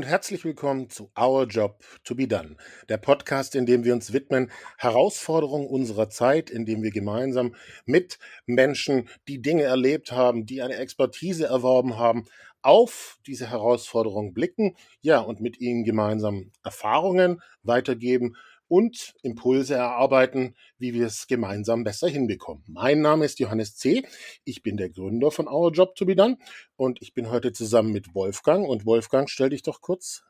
und 0.00 0.06
herzlich 0.06 0.46
willkommen 0.46 0.88
zu 0.88 1.10
Our 1.14 1.44
Job 1.46 1.84
to 2.04 2.14
be 2.14 2.26
Done, 2.26 2.56
der 2.88 2.96
Podcast, 2.96 3.54
in 3.54 3.66
dem 3.66 3.84
wir 3.84 3.92
uns 3.92 4.14
widmen 4.14 4.50
Herausforderungen 4.78 5.66
unserer 5.66 6.08
Zeit, 6.08 6.48
in 6.48 6.64
dem 6.64 6.82
wir 6.82 6.90
gemeinsam 6.90 7.54
mit 7.84 8.18
Menschen, 8.46 9.10
die 9.28 9.42
Dinge 9.42 9.64
erlebt 9.64 10.10
haben, 10.10 10.46
die 10.46 10.62
eine 10.62 10.76
Expertise 10.76 11.44
erworben 11.44 11.98
haben, 11.98 12.24
auf 12.62 13.18
diese 13.26 13.50
Herausforderungen 13.50 14.32
blicken, 14.32 14.74
ja, 15.02 15.18
und 15.18 15.42
mit 15.42 15.60
ihnen 15.60 15.84
gemeinsam 15.84 16.50
Erfahrungen 16.64 17.42
weitergeben 17.62 18.36
und 18.70 19.14
Impulse 19.22 19.74
erarbeiten, 19.74 20.54
wie 20.78 20.94
wir 20.94 21.06
es 21.06 21.26
gemeinsam 21.26 21.82
besser 21.82 22.06
hinbekommen. 22.06 22.62
Mein 22.68 23.00
Name 23.00 23.24
ist 23.24 23.40
Johannes 23.40 23.74
C. 23.74 24.06
Ich 24.44 24.62
bin 24.62 24.76
der 24.76 24.90
Gründer 24.90 25.32
von 25.32 25.48
Our 25.48 25.72
Job 25.72 25.96
to 25.96 26.06
be 26.06 26.14
Done 26.14 26.38
und 26.76 27.02
ich 27.02 27.12
bin 27.12 27.30
heute 27.30 27.52
zusammen 27.52 27.90
mit 27.90 28.14
Wolfgang. 28.14 28.68
Und 28.68 28.86
Wolfgang, 28.86 29.28
stell 29.28 29.50
dich 29.50 29.62
doch 29.62 29.80
kurz 29.80 30.22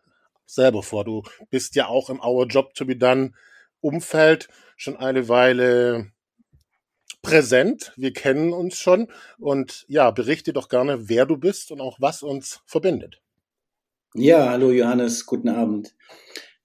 selber 0.47 0.83
vor. 0.83 1.05
Du 1.05 1.23
bist 1.51 1.75
ja 1.75 1.89
auch 1.89 2.09
im 2.09 2.19
Our 2.19 2.47
Job 2.47 2.73
to 2.73 2.87
be 2.87 2.97
Done 2.97 3.33
Umfeld 3.83 4.49
schon 4.75 4.97
eine 4.97 5.29
Weile 5.29 6.11
präsent. 7.21 7.93
Wir 7.97 8.15
kennen 8.15 8.55
uns 8.55 8.79
schon 8.79 9.09
und 9.39 9.85
ja, 9.87 10.11
berichte 10.13 10.55
doch 10.55 10.71
gerne, 10.71 11.11
wer 11.11 11.27
du 11.27 11.37
bist 11.37 11.73
und 11.73 11.83
auch 11.83 11.99
was 12.01 12.23
uns 12.23 12.63
verbindet. 12.65 13.21
Ja, 14.15 14.49
hallo 14.49 14.71
Johannes, 14.71 15.27
guten 15.27 15.51
Abend. 15.51 15.95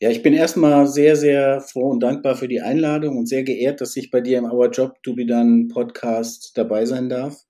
Ja, 0.06 0.12
ich 0.12 0.22
bin 0.22 0.36
erstmal 0.36 0.86
sehr, 0.86 1.16
sehr 1.16 1.62
froh 1.62 1.90
und 1.90 2.04
dankbar 2.04 2.36
für 2.36 2.48
die 2.48 2.62
Einladung 2.62 3.18
und 3.18 3.28
sehr 3.28 3.44
geehrt, 3.44 3.82
dass 3.82 3.98
ich 3.98 4.12
bei 4.12 4.22
dir 4.22 4.38
im 4.38 4.46
Our 4.46 4.70
Job 4.70 5.02
to 5.02 5.16
be 5.16 5.26
Done 5.26 5.68
Podcast 5.68 6.52
dabei 6.54 6.86
sein 6.86 7.10
darf. 7.10 7.42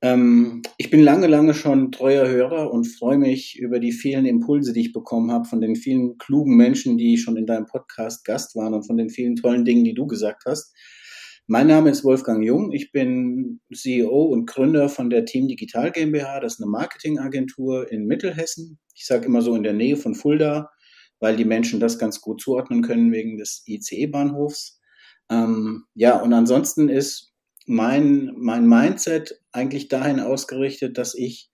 Ähm, 0.00 0.62
ich 0.78 0.88
bin 0.88 1.02
lange, 1.02 1.26
lange 1.26 1.52
schon 1.52 1.92
treuer 1.92 2.26
Hörer 2.26 2.72
und 2.72 2.86
freue 2.86 3.18
mich 3.18 3.58
über 3.58 3.78
die 3.78 3.92
vielen 3.92 4.24
Impulse, 4.24 4.72
die 4.72 4.80
ich 4.80 4.94
bekommen 4.94 5.30
habe 5.30 5.44
von 5.44 5.60
den 5.60 5.76
vielen 5.76 6.16
klugen 6.16 6.56
Menschen, 6.56 6.96
die 6.96 7.18
schon 7.18 7.36
in 7.36 7.44
deinem 7.44 7.66
Podcast 7.66 8.24
Gast 8.24 8.56
waren 8.56 8.72
und 8.72 8.86
von 8.86 8.96
den 8.96 9.10
vielen 9.10 9.36
tollen 9.36 9.66
Dingen, 9.66 9.84
die 9.84 9.92
du 9.92 10.06
gesagt 10.06 10.44
hast. 10.46 10.74
Mein 11.46 11.66
Name 11.66 11.90
ist 11.90 12.04
Wolfgang 12.04 12.42
Jung. 12.42 12.72
Ich 12.72 12.90
bin 12.90 13.60
CEO 13.70 14.22
und 14.32 14.46
Gründer 14.46 14.88
von 14.88 15.10
der 15.10 15.26
Team 15.26 15.46
Digital 15.46 15.92
GmbH. 15.92 16.40
Das 16.40 16.54
ist 16.54 16.62
eine 16.62 16.70
Marketingagentur 16.70 17.92
in 17.92 18.06
Mittelhessen. 18.06 18.78
Ich 18.94 19.04
sage 19.04 19.26
immer 19.26 19.42
so 19.42 19.54
in 19.54 19.62
der 19.62 19.74
Nähe 19.74 19.98
von 19.98 20.14
Fulda 20.14 20.70
weil 21.20 21.36
die 21.36 21.44
Menschen 21.44 21.78
das 21.80 21.98
ganz 21.98 22.20
gut 22.20 22.40
zuordnen 22.40 22.82
können 22.82 23.12
wegen 23.12 23.36
des 23.36 23.62
ICE-Bahnhofs. 23.66 24.80
Ähm, 25.30 25.84
ja, 25.94 26.20
und 26.20 26.32
ansonsten 26.32 26.88
ist 26.88 27.32
mein, 27.66 28.32
mein 28.36 28.66
Mindset 28.66 29.40
eigentlich 29.52 29.88
dahin 29.88 30.18
ausgerichtet, 30.18 30.98
dass 30.98 31.14
ich 31.14 31.50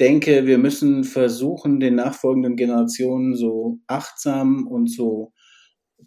denke, 0.00 0.46
wir 0.46 0.58
müssen 0.58 1.04
versuchen, 1.04 1.80
den 1.80 1.96
nachfolgenden 1.96 2.56
Generationen 2.56 3.36
so 3.36 3.78
achtsam 3.86 4.66
und 4.66 4.90
so 4.90 5.32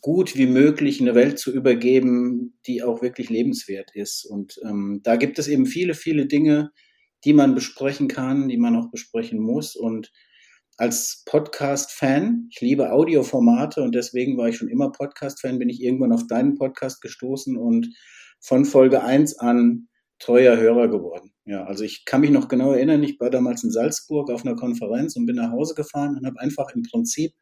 gut 0.02 0.36
wie 0.36 0.48
möglich 0.48 1.02
eine 1.02 1.16
Welt 1.16 1.40
zu 1.40 1.54
übergeben, 1.54 2.58
die 2.68 2.84
auch 2.84 3.02
wirklich 3.02 3.30
lebenswert 3.30 3.92
ist. 3.96 4.26
Und 4.26 4.60
ähm, 4.64 5.02
da 5.04 5.16
gibt 5.16 5.40
es 5.40 5.48
eben 5.48 5.66
viele, 5.66 5.94
viele 5.94 6.28
Dinge, 6.28 6.72
die 7.26 7.34
man 7.34 7.56
besprechen 7.56 8.08
kann, 8.08 8.48
die 8.48 8.58
man 8.58 8.76
auch 8.76 8.92
besprechen 8.92 9.40
muss. 9.40 9.76
Und 9.76 10.12
als 10.78 11.24
Podcast-Fan. 11.26 12.50
Ich 12.52 12.62
liebe 12.62 12.92
Audioformate 12.92 13.82
und 13.82 13.96
deswegen 13.96 14.38
war 14.38 14.48
ich 14.50 14.58
schon 14.58 14.70
immer 14.70 14.92
Podcast-Fan, 14.92 15.58
bin 15.58 15.70
ich 15.70 15.82
irgendwann 15.82 16.14
auf 16.14 16.28
deinen 16.28 16.56
Podcast 16.56 17.02
gestoßen 17.02 17.58
und 17.58 17.90
von 18.40 18.64
Folge 18.64 19.04
1 19.04 19.40
an 19.40 19.88
treuer 20.20 20.58
Hörer 20.58 20.88
geworden. 20.88 21.32
Ja, 21.46 21.66
also 21.66 21.84
ich 21.84 22.06
kann 22.06 22.22
mich 22.22 22.30
noch 22.30 22.48
genau 22.48 22.72
erinnern, 22.74 23.04
ich 23.04 23.20
war 23.20 23.32
damals 23.32 23.64
in 23.64 23.72
Salzburg 23.72 24.30
auf 24.30 24.46
einer 24.46 24.56
Konferenz 24.56 25.16
und 25.16 25.26
bin 25.26 25.36
nach 25.36 25.52
Hause 25.52 25.74
gefahren 25.74 26.16
und 26.18 26.26
habe 26.26 26.40
einfach 26.40 26.74
im 26.76 26.84
Prinzip 26.84 27.34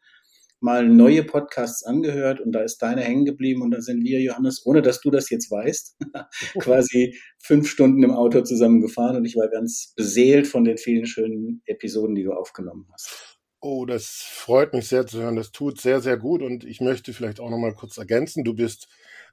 mal 0.59 0.87
neue 0.87 1.23
Podcasts 1.23 1.83
angehört 1.83 2.39
und 2.39 2.51
da 2.51 2.61
ist 2.61 2.77
deine 2.77 3.01
hängen 3.01 3.25
geblieben 3.25 3.61
und 3.61 3.71
da 3.71 3.81
sind 3.81 4.03
wir, 4.03 4.21
Johannes, 4.21 4.65
ohne 4.65 4.81
dass 4.81 5.01
du 5.01 5.11
das 5.11 5.29
jetzt 5.29 5.51
weißt, 5.51 5.97
quasi 6.59 7.17
fünf 7.39 7.69
Stunden 7.69 8.03
im 8.03 8.11
Auto 8.11 8.41
zusammen 8.41 8.81
gefahren 8.81 9.17
und 9.17 9.25
ich 9.25 9.35
war 9.35 9.49
ganz 9.49 9.93
beseelt 9.95 10.47
von 10.47 10.63
den 10.63 10.77
vielen 10.77 11.05
schönen 11.05 11.61
Episoden, 11.65 12.15
die 12.15 12.23
du 12.23 12.33
aufgenommen 12.33 12.87
hast. 12.91 13.39
Oh, 13.61 13.85
das 13.85 14.23
freut 14.27 14.73
mich 14.73 14.87
sehr 14.87 15.07
zu 15.07 15.21
hören. 15.21 15.35
Das 15.35 15.51
tut 15.51 15.81
sehr, 15.81 15.99
sehr 15.99 16.17
gut 16.17 16.43
und 16.43 16.63
ich 16.63 16.81
möchte 16.81 17.13
vielleicht 17.13 17.39
auch 17.39 17.49
noch 17.49 17.57
mal 17.57 17.73
kurz 17.73 17.97
ergänzen. 17.97 18.43
Du 18.43 18.53
bist 18.53 18.87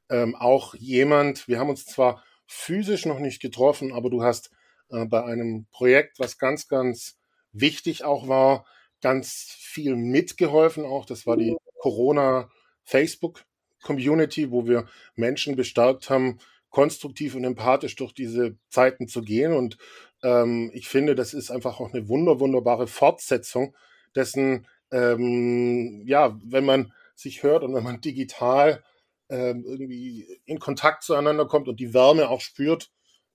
ähm, 0.09 0.35
auch 0.35 0.75
jemand, 0.75 1.49
wir 1.49 1.59
haben 1.59 1.69
uns 1.69 1.85
zwar 1.85 2.25
physisch 2.47 3.05
noch 3.05 3.19
nicht 3.19 3.43
getroffen, 3.43 3.93
aber 3.93 4.11
du 4.11 4.23
hast 4.23 4.51
äh, 4.91 5.05
bei 5.07 5.25
einem 5.25 5.67
Projekt, 5.71 6.19
was 6.19 6.39
ganz, 6.39 6.69
ganz 6.69 7.19
wichtig 7.53 8.05
auch 8.05 8.29
war, 8.29 8.67
ganz 9.03 9.55
viel 9.59 9.97
mitgeholfen 9.97 10.85
auch. 10.85 11.05
Das 11.05 11.27
war 11.27 11.37
die 11.37 11.57
Corona 11.81 12.51
Facebook 12.85 13.45
Community, 13.83 14.51
wo 14.51 14.67
wir 14.67 14.87
Menschen 15.17 15.57
bestärkt 15.57 16.09
haben, 16.09 16.39
konstruktiv 16.71 17.35
und 17.35 17.45
empathisch 17.45 17.97
durch 17.97 18.15
diese 18.15 18.57
Zeiten 18.71 19.09
zu 19.09 19.23
gehen. 19.23 19.53
Und 19.53 19.77
ähm, 20.23 20.71
ich 20.73 20.89
finde, 20.89 21.15
das 21.15 21.35
ist 21.35 21.51
einfach 21.51 21.81
auch 21.81 21.93
eine 21.93 22.09
wunder, 22.09 22.41
wunderbare 22.41 22.87
Fortsetzung 22.87 23.77
dessen, 24.15 24.67
ähm, 24.91 26.03
ja, 26.07 26.39
wenn 26.45 26.65
man 26.65 26.93
sich 27.15 27.43
hört 27.43 27.63
und 27.63 27.75
wenn 27.75 27.85
man 27.85 28.01
digital 28.01 28.83
ähm, 29.29 29.65
irgendwie 29.67 30.27
in 30.45 30.59
Kontakt 30.59 31.03
zueinander 31.03 31.47
kommt 31.47 31.69
und 31.69 31.79
die 31.81 31.95
Wärme 31.95 32.29
auch 32.29 32.41
spürt, 32.41 32.91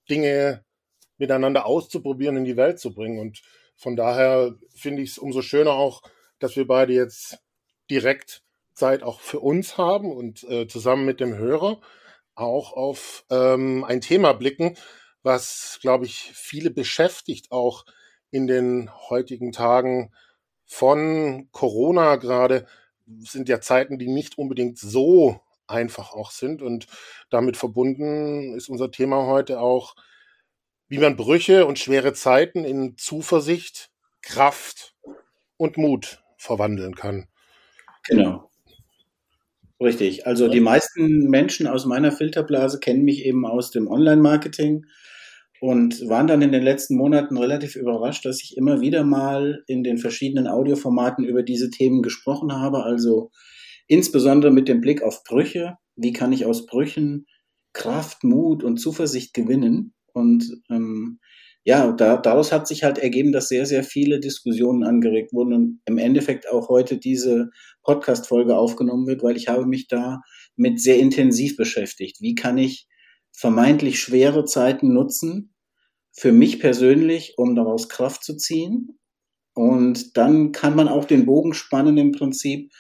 Dinge 0.10 0.64
miteinander 1.18 1.66
auszuprobieren, 1.66 2.38
in 2.38 2.46
die 2.46 2.58
Welt 2.58 2.80
zu 2.80 2.94
bringen. 2.94 3.20
Und 3.20 3.42
von 3.78 3.96
daher 3.96 4.56
finde 4.76 5.04
ich 5.04 5.12
es 5.12 5.18
umso 5.18 5.42
schöner 5.42 5.72
auch, 5.72 6.02
dass 6.40 6.56
wir 6.56 6.68
beide 6.68 6.94
jetzt 6.94 7.40
direkt 7.90 8.44
Zeit 8.74 9.04
auch 9.04 9.22
für 9.22 9.40
uns 9.40 9.78
haben 9.78 10.12
und 10.12 10.44
äh, 10.44 10.68
zusammen 10.68 11.06
mit 11.06 11.20
dem 11.20 11.38
Hörer 11.38 11.80
auch 12.36 12.74
auf 12.74 13.26
ähm, 13.32 13.84
ein 13.84 14.02
Thema 14.02 14.34
blicken, 14.34 14.76
was, 15.24 15.80
glaube 15.82 16.06
ich, 16.06 16.32
viele 16.34 16.70
beschäftigt, 16.70 17.52
auch 17.52 17.86
in 18.30 18.48
den 18.48 18.92
heutigen 19.10 19.52
Tagen 19.52 20.12
von 20.66 21.50
Corona 21.52 22.18
gerade, 22.18 22.68
sind 23.20 23.50
ja 23.50 23.62
Zeiten, 23.62 23.98
die 23.98 24.08
nicht 24.08 24.38
unbedingt 24.38 24.78
so 24.78 25.42
einfach 25.66 26.14
auch 26.14 26.32
sind. 26.32 26.62
Und 26.62 26.88
damit 27.30 27.58
verbunden 27.58 28.56
ist 28.56 28.70
unser 28.70 28.92
Thema 28.92 29.26
heute 29.26 29.60
auch 29.60 29.96
wie 30.90 31.00
man 31.00 31.16
Brüche 31.16 31.66
und 31.66 31.80
schwere 31.80 32.14
Zeiten 32.14 32.64
in 32.64 32.98
Zuversicht, 32.98 33.90
Kraft 34.22 34.96
und 35.58 35.78
Mut 35.78 36.24
verwandeln 36.38 36.96
kann. 36.96 37.28
Genau. 38.08 38.50
Richtig. 39.80 40.26
Also 40.26 40.48
die 40.48 40.60
meisten 40.60 41.30
Menschen 41.30 41.68
aus 41.68 41.86
meiner 41.86 42.12
Filterblase 42.12 42.80
kennen 42.80 43.04
mich 43.04 43.26
eben 43.26 43.46
aus 43.46 43.70
dem 43.70 43.88
Online-Marketing 43.88 44.86
und 45.60 46.08
waren 46.08 46.28
dann 46.28 46.42
in 46.42 46.52
den 46.52 46.64
letzten 46.64 46.96
Monaten 46.96 47.38
relativ 47.38 47.76
überrascht, 47.76 48.26
dass 48.26 48.42
ich 48.42 48.58
immer 48.58 48.82
wieder 48.82 49.04
mal 49.04 49.64
in 49.68 49.84
den 49.84 49.98
verschiedenen 49.98 50.48
Audioformaten 50.48 51.26
über 51.26 51.44
diese 51.44 51.70
Themen 51.70 52.02
gesprochen 52.02 52.54
habe. 52.54 52.84
Also 52.84 53.32
insbesondere 53.88 54.52
mit 54.52 54.68
dem 54.68 54.82
Blick 54.82 55.04
auf 55.04 55.24
Brüche. 55.24 55.78
Wie 55.96 56.14
kann 56.14 56.32
ich 56.32 56.46
aus 56.46 56.66
Brüchen 56.66 57.28
Kraft, 57.74 58.24
Mut 58.24 58.64
und 58.64 58.78
Zuversicht 58.78 59.34
gewinnen? 59.34 59.94
Und 60.18 60.62
ähm, 60.70 61.20
ja, 61.64 61.92
da, 61.92 62.18
daraus 62.18 62.52
hat 62.52 62.66
sich 62.66 62.84
halt 62.84 62.98
ergeben, 62.98 63.34
dass 63.34 63.50
sehr, 63.50 63.66
sehr 63.66 63.84
viele 63.84 64.20
Diskussionen 64.20 64.84
angeregt 64.84 65.34
wurden 65.34 65.54
und 65.54 65.82
im 65.86 65.98
Endeffekt 65.98 66.50
auch 66.50 66.70
heute 66.70 66.98
diese 66.98 67.50
Podcast-Folge 67.84 68.56
aufgenommen 68.56 69.06
wird, 69.06 69.22
weil 69.22 69.36
ich 69.36 69.50
habe 69.50 69.66
mich 69.66 69.88
da 69.88 70.22
mit 70.56 70.80
sehr 70.82 70.98
intensiv 70.98 71.58
beschäftigt. 71.58 72.22
Wie 72.22 72.36
kann 72.36 72.58
ich 72.58 72.88
vermeintlich 73.34 74.00
schwere 74.00 74.46
Zeiten 74.46 74.94
nutzen 74.94 75.54
für 76.14 76.32
mich 76.32 76.60
persönlich, 76.60 77.34
um 77.38 77.54
daraus 77.54 77.90
Kraft 77.90 78.24
zu 78.24 78.38
ziehen? 78.38 78.98
Und 79.54 80.16
dann 80.16 80.54
kann 80.54 80.74
man 80.74 80.88
auch 80.88 81.04
den 81.04 81.26
Bogen 81.26 81.54
spannen 81.54 81.98
im 81.98 82.14
Prinzip 82.14 82.72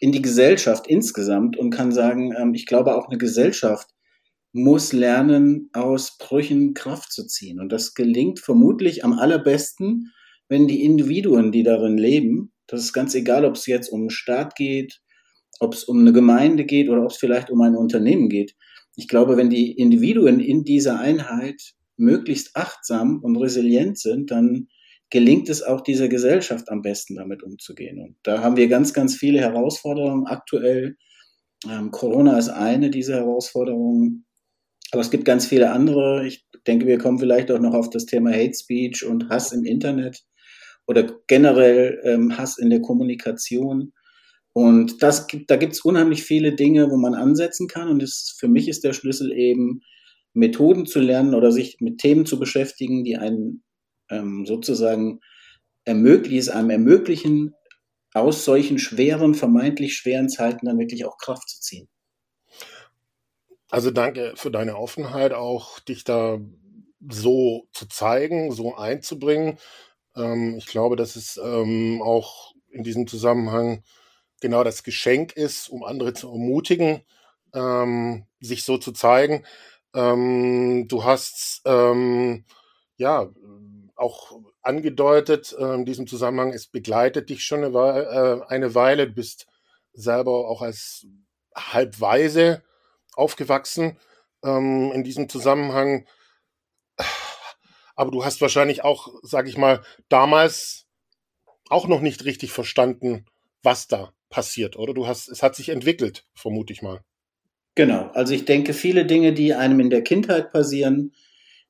in 0.00 0.12
die 0.12 0.20
Gesellschaft 0.20 0.86
insgesamt 0.86 1.56
und 1.56 1.70
kann 1.70 1.92
sagen, 1.92 2.34
ähm, 2.36 2.52
ich 2.52 2.66
glaube 2.66 2.94
auch 2.94 3.08
eine 3.08 3.16
Gesellschaft 3.16 3.93
muss 4.54 4.92
lernen, 4.92 5.68
aus 5.72 6.16
Brüchen 6.16 6.74
Kraft 6.74 7.12
zu 7.12 7.26
ziehen. 7.26 7.58
Und 7.58 7.70
das 7.70 7.94
gelingt 7.94 8.38
vermutlich 8.38 9.04
am 9.04 9.12
allerbesten, 9.12 10.12
wenn 10.48 10.68
die 10.68 10.84
Individuen, 10.84 11.50
die 11.50 11.64
darin 11.64 11.98
leben, 11.98 12.52
das 12.68 12.80
ist 12.80 12.92
ganz 12.92 13.14
egal, 13.14 13.44
ob 13.44 13.56
es 13.56 13.66
jetzt 13.66 13.88
um 13.88 14.02
einen 14.02 14.10
Staat 14.10 14.54
geht, 14.54 15.00
ob 15.58 15.74
es 15.74 15.84
um 15.84 15.98
eine 15.98 16.12
Gemeinde 16.12 16.64
geht 16.64 16.88
oder 16.88 17.02
ob 17.02 17.10
es 17.10 17.16
vielleicht 17.16 17.50
um 17.50 17.60
ein 17.62 17.74
Unternehmen 17.74 18.28
geht. 18.28 18.54
Ich 18.94 19.08
glaube, 19.08 19.36
wenn 19.36 19.50
die 19.50 19.72
Individuen 19.72 20.38
in 20.38 20.62
dieser 20.62 21.00
Einheit 21.00 21.74
möglichst 21.96 22.54
achtsam 22.54 23.20
und 23.22 23.36
resilient 23.36 23.98
sind, 23.98 24.30
dann 24.30 24.68
gelingt 25.10 25.48
es 25.48 25.62
auch 25.62 25.80
dieser 25.80 26.08
Gesellschaft 26.08 26.70
am 26.70 26.82
besten 26.82 27.16
damit 27.16 27.42
umzugehen. 27.42 28.00
Und 28.00 28.16
da 28.22 28.40
haben 28.40 28.56
wir 28.56 28.68
ganz, 28.68 28.92
ganz 28.92 29.16
viele 29.16 29.40
Herausforderungen 29.40 30.26
aktuell. 30.26 30.96
Ähm, 31.68 31.90
Corona 31.90 32.38
ist 32.38 32.50
eine 32.50 32.90
dieser 32.90 33.16
Herausforderungen. 33.16 34.26
Aber 34.94 35.00
es 35.00 35.10
gibt 35.10 35.24
ganz 35.24 35.46
viele 35.46 35.72
andere. 35.72 36.24
Ich 36.24 36.46
denke, 36.68 36.86
wir 36.86 36.98
kommen 36.98 37.18
vielleicht 37.18 37.50
auch 37.50 37.58
noch 37.58 37.74
auf 37.74 37.90
das 37.90 38.06
Thema 38.06 38.30
Hate 38.30 38.54
Speech 38.54 39.04
und 39.04 39.28
Hass 39.28 39.50
im 39.50 39.64
Internet. 39.64 40.22
oder 40.86 41.04
generell 41.26 42.00
ähm, 42.04 42.38
Hass 42.38 42.58
in 42.58 42.70
der 42.70 42.80
Kommunikation. 42.80 43.92
Und 44.52 45.02
das 45.02 45.26
da 45.48 45.56
gibt 45.56 45.72
es 45.72 45.80
unheimlich 45.80 46.22
viele 46.22 46.54
Dinge, 46.54 46.90
wo 46.90 46.96
man 46.96 47.14
ansetzen 47.14 47.66
kann. 47.66 47.88
Und 47.88 48.02
das, 48.02 48.36
für 48.38 48.46
mich 48.48 48.68
ist 48.68 48.84
der 48.84 48.92
Schlüssel 48.92 49.32
eben, 49.32 49.80
Methoden 50.32 50.86
zu 50.86 51.00
lernen 51.00 51.34
oder 51.34 51.50
sich 51.50 51.78
mit 51.80 51.98
Themen 51.98 52.24
zu 52.26 52.38
beschäftigen, 52.38 53.02
die 53.02 53.16
einen 53.16 53.64
ähm, 54.10 54.46
sozusagen 54.46 55.18
ermöglichen, 55.84 56.38
es 56.38 56.48
einem 56.50 56.70
ermöglichen, 56.70 57.54
aus 58.14 58.44
solchen 58.44 58.78
schweren, 58.78 59.34
vermeintlich 59.34 59.96
schweren 59.96 60.28
Zeiten 60.28 60.66
dann 60.66 60.78
wirklich 60.78 61.04
auch 61.04 61.18
Kraft 61.18 61.48
zu 61.48 61.60
ziehen. 61.60 61.88
Also 63.74 63.90
danke 63.90 64.34
für 64.36 64.52
deine 64.52 64.76
Offenheit, 64.76 65.32
auch 65.32 65.80
dich 65.80 66.04
da 66.04 66.38
so 67.08 67.66
zu 67.72 67.88
zeigen, 67.88 68.52
so 68.52 68.76
einzubringen. 68.76 69.58
Ähm, 70.14 70.54
ich 70.58 70.66
glaube, 70.66 70.94
dass 70.94 71.16
es 71.16 71.40
ähm, 71.42 72.00
auch 72.00 72.52
in 72.70 72.84
diesem 72.84 73.08
Zusammenhang 73.08 73.82
genau 74.40 74.62
das 74.62 74.84
Geschenk 74.84 75.32
ist, 75.32 75.68
um 75.68 75.82
andere 75.82 76.12
zu 76.14 76.30
ermutigen, 76.30 77.02
ähm, 77.52 78.26
sich 78.38 78.62
so 78.62 78.78
zu 78.78 78.92
zeigen. 78.92 79.44
Ähm, 79.92 80.86
du 80.86 81.02
hast 81.02 81.62
ähm, 81.64 82.44
ja 82.96 83.28
auch 83.96 84.38
angedeutet 84.62 85.52
äh, 85.58 85.74
in 85.74 85.84
diesem 85.84 86.06
Zusammenhang, 86.06 86.52
es 86.52 86.68
begleitet 86.68 87.28
dich 87.28 87.42
schon 87.42 87.64
eine 87.64 87.74
Weile, 87.74 88.44
äh, 88.46 88.52
eine 88.52 88.76
Weile. 88.76 89.08
Du 89.08 89.14
bist 89.14 89.48
selber 89.94 90.48
auch 90.48 90.62
als 90.62 91.08
halbweise 91.56 92.62
aufgewachsen 93.16 93.98
ähm, 94.44 94.92
in 94.92 95.04
diesem 95.04 95.28
Zusammenhang. 95.28 96.06
Aber 97.96 98.10
du 98.10 98.24
hast 98.24 98.40
wahrscheinlich 98.40 98.82
auch, 98.84 99.08
sag 99.22 99.48
ich 99.48 99.56
mal, 99.56 99.82
damals 100.08 100.86
auch 101.68 101.86
noch 101.86 102.00
nicht 102.00 102.24
richtig 102.24 102.50
verstanden, 102.52 103.24
was 103.62 103.86
da 103.86 104.12
passiert, 104.30 104.76
oder? 104.76 104.94
Du 104.94 105.06
hast, 105.06 105.28
es 105.28 105.42
hat 105.42 105.54
sich 105.54 105.68
entwickelt, 105.68 106.26
vermute 106.34 106.72
ich 106.72 106.82
mal. 106.82 107.00
Genau. 107.74 108.10
Also 108.14 108.34
ich 108.34 108.44
denke, 108.44 108.74
viele 108.74 109.06
Dinge, 109.06 109.32
die 109.32 109.54
einem 109.54 109.80
in 109.80 109.90
der 109.90 110.02
Kindheit 110.02 110.52
passieren, 110.52 111.12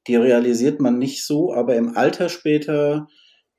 die 0.07 0.17
realisiert 0.17 0.81
man 0.81 0.99
nicht 0.99 1.25
so, 1.25 1.55
aber 1.55 1.77
im 1.77 1.97
Alter 1.97 2.29
später 2.29 3.07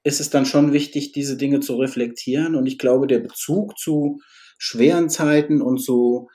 ist 0.03 0.19
es 0.19 0.29
dann 0.29 0.45
schon 0.45 0.71
wichtig, 0.73 1.11
diese 1.11 1.37
Dinge 1.37 1.59
zu 1.59 1.75
reflektieren. 1.77 2.55
Und 2.55 2.67
ich 2.67 2.77
glaube, 2.77 3.07
der 3.07 3.19
Bezug 3.19 3.77
zu 3.79 4.19
schweren 4.59 5.09
Zeiten 5.09 5.61
und 5.61 5.79
zu 5.79 6.29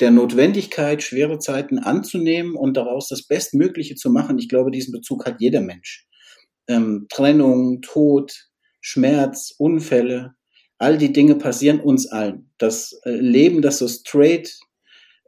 der 0.00 0.10
Notwendigkeit, 0.10 1.02
schwere 1.02 1.38
Zeiten 1.38 1.78
anzunehmen 1.78 2.54
und 2.54 2.76
daraus 2.76 3.08
das 3.08 3.26
Bestmögliche 3.26 3.94
zu 3.94 4.10
machen, 4.10 4.38
ich 4.38 4.48
glaube, 4.48 4.70
diesen 4.70 4.92
Bezug 4.92 5.26
hat 5.26 5.40
jeder 5.40 5.60
Mensch. 5.60 6.06
Ähm, 6.66 7.06
Trennung, 7.10 7.80
Tod, 7.82 8.48
Schmerz, 8.80 9.54
Unfälle, 9.58 10.34
all 10.78 10.98
die 10.98 11.12
Dinge 11.12 11.36
passieren 11.36 11.80
uns 11.80 12.06
allen. 12.06 12.50
Das 12.58 12.98
äh, 13.04 13.10
Leben, 13.10 13.62
das 13.62 13.78
so 13.78 13.88
straight 13.88 14.58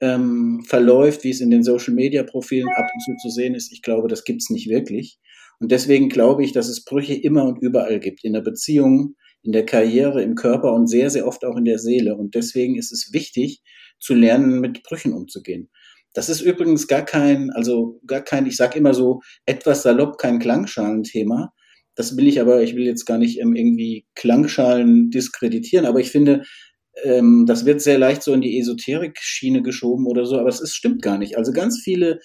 ähm, 0.01 0.63
verläuft, 0.67 1.25
wie 1.25 1.31
es 1.31 1.41
in 1.41 1.51
den 1.51 1.63
Social-Media-Profilen 1.63 2.69
ab 2.69 2.87
und 2.93 3.01
zu 3.01 3.29
zu 3.29 3.31
sehen 3.31 3.55
ist, 3.55 3.73
ich 3.73 3.83
glaube, 3.83 4.09
das 4.09 4.25
gibt's 4.25 4.51
nicht 4.51 4.69
wirklich. 4.69 5.19
Und 5.59 5.73
deswegen 5.73 6.09
glaube 6.09 6.45
ich, 6.45 6.53
dass 6.53 6.69
es 6.69 6.85
Brüche 6.85 7.15
immer 7.15 7.45
und 7.45 7.63
überall 7.63 7.99
gibt. 7.99 8.25
In 8.25 8.35
der 8.35 8.43
Beziehung, 8.43 9.15
in 9.43 9.53
der 9.53 9.65
Karriere, 9.65 10.23
im 10.23 10.35
Körper 10.35 10.75
und 10.75 10.87
sehr, 10.87 11.09
sehr 11.09 11.27
oft 11.27 11.45
auch 11.45 11.57
in 11.57 11.65
der 11.65 11.79
Seele. 11.79 12.17
Und 12.17 12.35
deswegen 12.35 12.77
ist 12.77 12.93
es 12.93 13.13
wichtig, 13.13 13.63
zu 13.99 14.15
lernen, 14.15 14.61
mit 14.61 14.83
Brüchen 14.83 15.13
umzugehen. 15.13 15.71
Das 16.15 16.29
ist 16.29 16.41
übrigens 16.41 16.87
gar 16.87 17.05
kein, 17.05 17.51
also 17.51 18.01
gar 18.07 18.23
kein, 18.23 18.47
ich 18.47 18.57
sage 18.57 18.79
immer 18.79 18.95
so 18.95 19.21
etwas 19.45 19.83
salopp, 19.83 20.17
kein 20.19 20.39
Klangschalenthema. 20.39 21.53
Das 21.95 22.17
will 22.17 22.27
ich 22.27 22.41
aber, 22.41 22.63
ich 22.63 22.75
will 22.75 22.85
jetzt 22.85 23.05
gar 23.05 23.19
nicht 23.19 23.41
ähm, 23.41 23.55
irgendwie 23.55 24.07
Klangschalen 24.15 25.11
diskreditieren, 25.11 25.87
aber 25.87 26.01
ich 26.01 26.11
finde, 26.11 26.45
ähm, 27.05 27.45
das 27.47 27.67
wird 27.67 27.81
sehr 27.83 27.99
leicht 27.99 28.23
so 28.23 28.33
in 28.33 28.41
die 28.41 28.59
Esoterik-Schiene 28.59 29.63
geschoben 29.63 30.07
oder 30.07 30.25
so, 30.25 30.39
aber 30.39 30.49
es 30.49 30.75
stimmt 30.75 31.03
gar 31.03 31.19
nicht. 31.19 31.37
Also 31.37 31.53
ganz 31.53 31.81
viele 31.83 32.21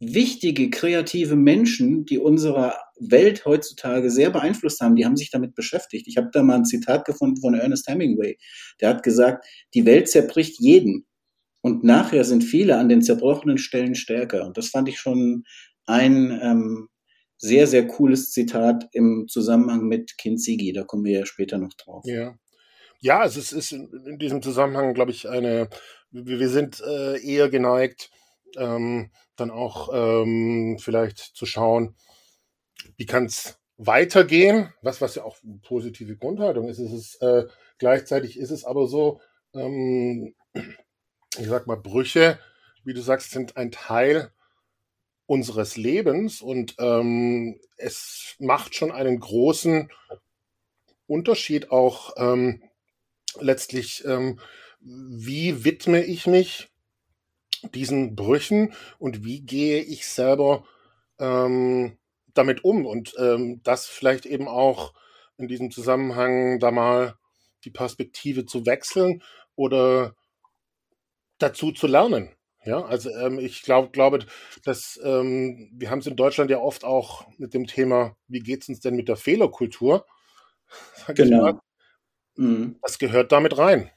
wichtige, 0.00 0.70
kreative 0.70 1.36
Menschen, 1.36 2.06
die 2.06 2.18
unsere 2.18 2.74
Welt 2.98 3.44
heutzutage 3.44 4.10
sehr 4.10 4.30
beeinflusst 4.30 4.80
haben, 4.80 4.96
die 4.96 5.04
haben 5.04 5.16
sich 5.16 5.30
damit 5.30 5.54
beschäftigt. 5.54 6.08
Ich 6.08 6.16
habe 6.16 6.30
da 6.32 6.42
mal 6.42 6.56
ein 6.56 6.64
Zitat 6.64 7.04
gefunden 7.04 7.40
von 7.40 7.54
Ernest 7.54 7.86
Hemingway. 7.86 8.38
Der 8.80 8.88
hat 8.88 9.02
gesagt, 9.02 9.46
die 9.74 9.84
Welt 9.84 10.08
zerbricht 10.08 10.58
jeden. 10.58 11.06
Und 11.60 11.84
nachher 11.84 12.24
sind 12.24 12.42
viele 12.42 12.78
an 12.78 12.88
den 12.88 13.02
zerbrochenen 13.02 13.58
Stellen 13.58 13.94
stärker. 13.94 14.46
Und 14.46 14.56
das 14.56 14.68
fand 14.68 14.88
ich 14.88 14.98
schon 14.98 15.44
ein 15.86 16.38
ähm, 16.42 16.88
sehr, 17.36 17.66
sehr 17.66 17.86
cooles 17.86 18.30
Zitat 18.30 18.88
im 18.92 19.26
Zusammenhang 19.28 19.86
mit 19.86 20.16
Kinzigi. 20.16 20.72
Da 20.72 20.84
kommen 20.84 21.04
wir 21.04 21.20
ja 21.20 21.26
später 21.26 21.58
noch 21.58 21.74
drauf. 21.74 22.04
Ja, 22.06 22.34
ja, 23.00 23.24
es 23.24 23.36
ist, 23.36 23.52
ist 23.52 23.72
in, 23.72 24.18
diesem 24.18 24.42
Zusammenhang, 24.42 24.92
glaube 24.92 25.10
ich, 25.10 25.28
eine, 25.28 25.68
wir 26.10 26.48
sind 26.48 26.80
äh, 26.80 27.18
eher 27.22 27.48
geneigt, 27.48 28.10
ähm, 28.56 29.10
dann 29.36 29.50
auch 29.50 29.90
ähm, 29.92 30.78
vielleicht 30.78 31.18
zu 31.18 31.46
schauen, 31.46 31.94
wie 32.96 33.06
kann 33.06 33.26
es 33.26 33.58
weitergehen, 33.76 34.72
was, 34.82 35.00
was 35.00 35.14
ja 35.14 35.24
auch 35.24 35.38
positive 35.62 36.16
Grundhaltung 36.16 36.68
ist. 36.68 36.78
ist 36.78 36.92
es, 36.92 37.14
äh, 37.16 37.46
gleichzeitig 37.78 38.38
ist 38.38 38.50
es 38.50 38.64
aber 38.64 38.86
so, 38.86 39.20
ähm, 39.54 40.34
ich 41.38 41.46
sag 41.46 41.66
mal, 41.66 41.76
Brüche, 41.76 42.38
wie 42.84 42.94
du 42.94 43.00
sagst, 43.00 43.30
sind 43.30 43.56
ein 43.56 43.70
Teil 43.70 44.32
unseres 45.26 45.76
Lebens 45.76 46.42
und 46.42 46.74
ähm, 46.78 47.60
es 47.76 48.34
macht 48.38 48.74
schon 48.74 48.90
einen 48.90 49.20
großen 49.20 49.90
Unterschied 51.06 51.70
auch, 51.70 52.14
ähm, 52.16 52.62
letztlich, 53.38 54.04
ähm, 54.04 54.40
wie 54.80 55.64
widme 55.64 56.02
ich 56.04 56.26
mich 56.26 56.69
diesen 57.74 58.16
Brüchen 58.16 58.72
und 58.98 59.24
wie 59.24 59.40
gehe 59.40 59.82
ich 59.82 60.06
selber 60.06 60.64
ähm, 61.18 61.98
damit 62.34 62.64
um 62.64 62.86
und 62.86 63.14
ähm, 63.18 63.60
das 63.62 63.86
vielleicht 63.86 64.26
eben 64.26 64.48
auch 64.48 64.94
in 65.36 65.48
diesem 65.48 65.70
Zusammenhang 65.70 66.58
da 66.58 66.70
mal 66.70 67.16
die 67.64 67.70
Perspektive 67.70 68.46
zu 68.46 68.66
wechseln 68.66 69.22
oder 69.56 70.14
dazu 71.38 71.72
zu 71.72 71.86
lernen. 71.86 72.30
Ja, 72.64 72.84
also 72.84 73.08
ähm, 73.10 73.38
ich 73.38 73.62
glaube, 73.62 73.90
glaube, 73.90 74.18
dass 74.64 75.00
ähm, 75.02 75.70
wir 75.72 75.90
haben 75.90 76.00
es 76.00 76.06
in 76.06 76.16
Deutschland 76.16 76.50
ja 76.50 76.58
oft 76.58 76.84
auch 76.84 77.26
mit 77.38 77.54
dem 77.54 77.66
Thema, 77.66 78.16
wie 78.28 78.40
geht 78.40 78.62
es 78.62 78.68
uns 78.68 78.80
denn 78.80 78.96
mit 78.96 79.08
der 79.08 79.16
Fehlerkultur? 79.16 80.06
Genau. 81.14 81.58
Mhm. 82.36 82.76
Das 82.82 82.98
gehört 82.98 83.32
damit 83.32 83.56
rein. 83.58 83.90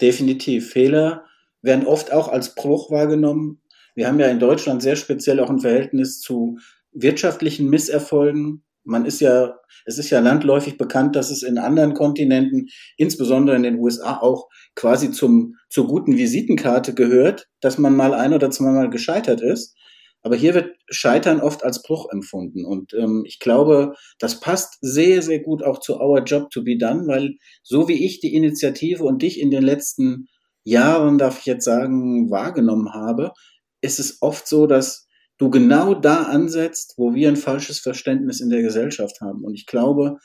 Definitiv. 0.00 0.70
Fehler 0.70 1.26
werden 1.66 1.86
oft 1.86 2.12
auch 2.12 2.28
als 2.28 2.54
Bruch 2.54 2.90
wahrgenommen. 2.90 3.60
Wir 3.94 4.08
haben 4.08 4.20
ja 4.20 4.28
in 4.28 4.38
Deutschland 4.38 4.82
sehr 4.82 4.96
speziell 4.96 5.40
auch 5.40 5.50
ein 5.50 5.60
Verhältnis 5.60 6.20
zu 6.20 6.58
wirtschaftlichen 6.92 7.68
Misserfolgen. 7.68 8.62
Man 8.84 9.04
ist 9.04 9.20
ja, 9.20 9.58
es 9.84 9.98
ist 9.98 10.10
ja 10.10 10.20
landläufig 10.20 10.78
bekannt, 10.78 11.16
dass 11.16 11.30
es 11.30 11.42
in 11.42 11.58
anderen 11.58 11.94
Kontinenten, 11.94 12.68
insbesondere 12.96 13.56
in 13.56 13.64
den 13.64 13.78
USA, 13.78 14.18
auch 14.20 14.48
quasi 14.74 15.10
zum, 15.10 15.56
zur 15.68 15.88
guten 15.88 16.16
Visitenkarte 16.16 16.94
gehört, 16.94 17.48
dass 17.60 17.78
man 17.78 17.96
mal 17.96 18.14
ein 18.14 18.32
oder 18.32 18.50
zweimal 18.50 18.88
gescheitert 18.90 19.40
ist. 19.40 19.76
Aber 20.22 20.34
hier 20.34 20.54
wird 20.54 20.74
Scheitern 20.90 21.40
oft 21.40 21.62
als 21.62 21.82
Bruch 21.82 22.10
empfunden. 22.10 22.64
Und 22.64 22.92
ähm, 22.94 23.22
ich 23.26 23.38
glaube, 23.38 23.94
das 24.18 24.40
passt 24.40 24.78
sehr, 24.80 25.22
sehr 25.22 25.38
gut 25.38 25.62
auch 25.62 25.78
zu 25.78 26.00
Our 26.00 26.24
Job 26.24 26.50
to 26.50 26.64
be 26.64 26.76
Done, 26.76 27.06
weil 27.06 27.36
so 27.62 27.86
wie 27.86 28.04
ich 28.04 28.18
die 28.18 28.34
Initiative 28.34 29.04
und 29.04 29.22
dich 29.22 29.40
in 29.40 29.52
den 29.52 29.62
letzten 29.62 30.26
Jahren, 30.66 31.18
darf 31.18 31.38
ich 31.38 31.46
jetzt 31.46 31.64
sagen, 31.64 32.30
wahrgenommen 32.30 32.92
habe, 32.92 33.32
ist 33.80 33.98
es 33.98 34.20
oft 34.20 34.46
so, 34.46 34.66
dass 34.66 35.06
du 35.38 35.50
genau 35.50 35.94
da 35.94 36.24
ansetzt, 36.24 36.94
wo 36.96 37.14
wir 37.14 37.28
ein 37.28 37.36
falsches 37.36 37.78
Verständnis 37.78 38.40
in 38.40 38.50
der 38.50 38.62
Gesellschaft 38.62 39.20
haben. 39.20 39.44
Und 39.44 39.54
ich 39.54 39.66
glaube, 39.66 40.18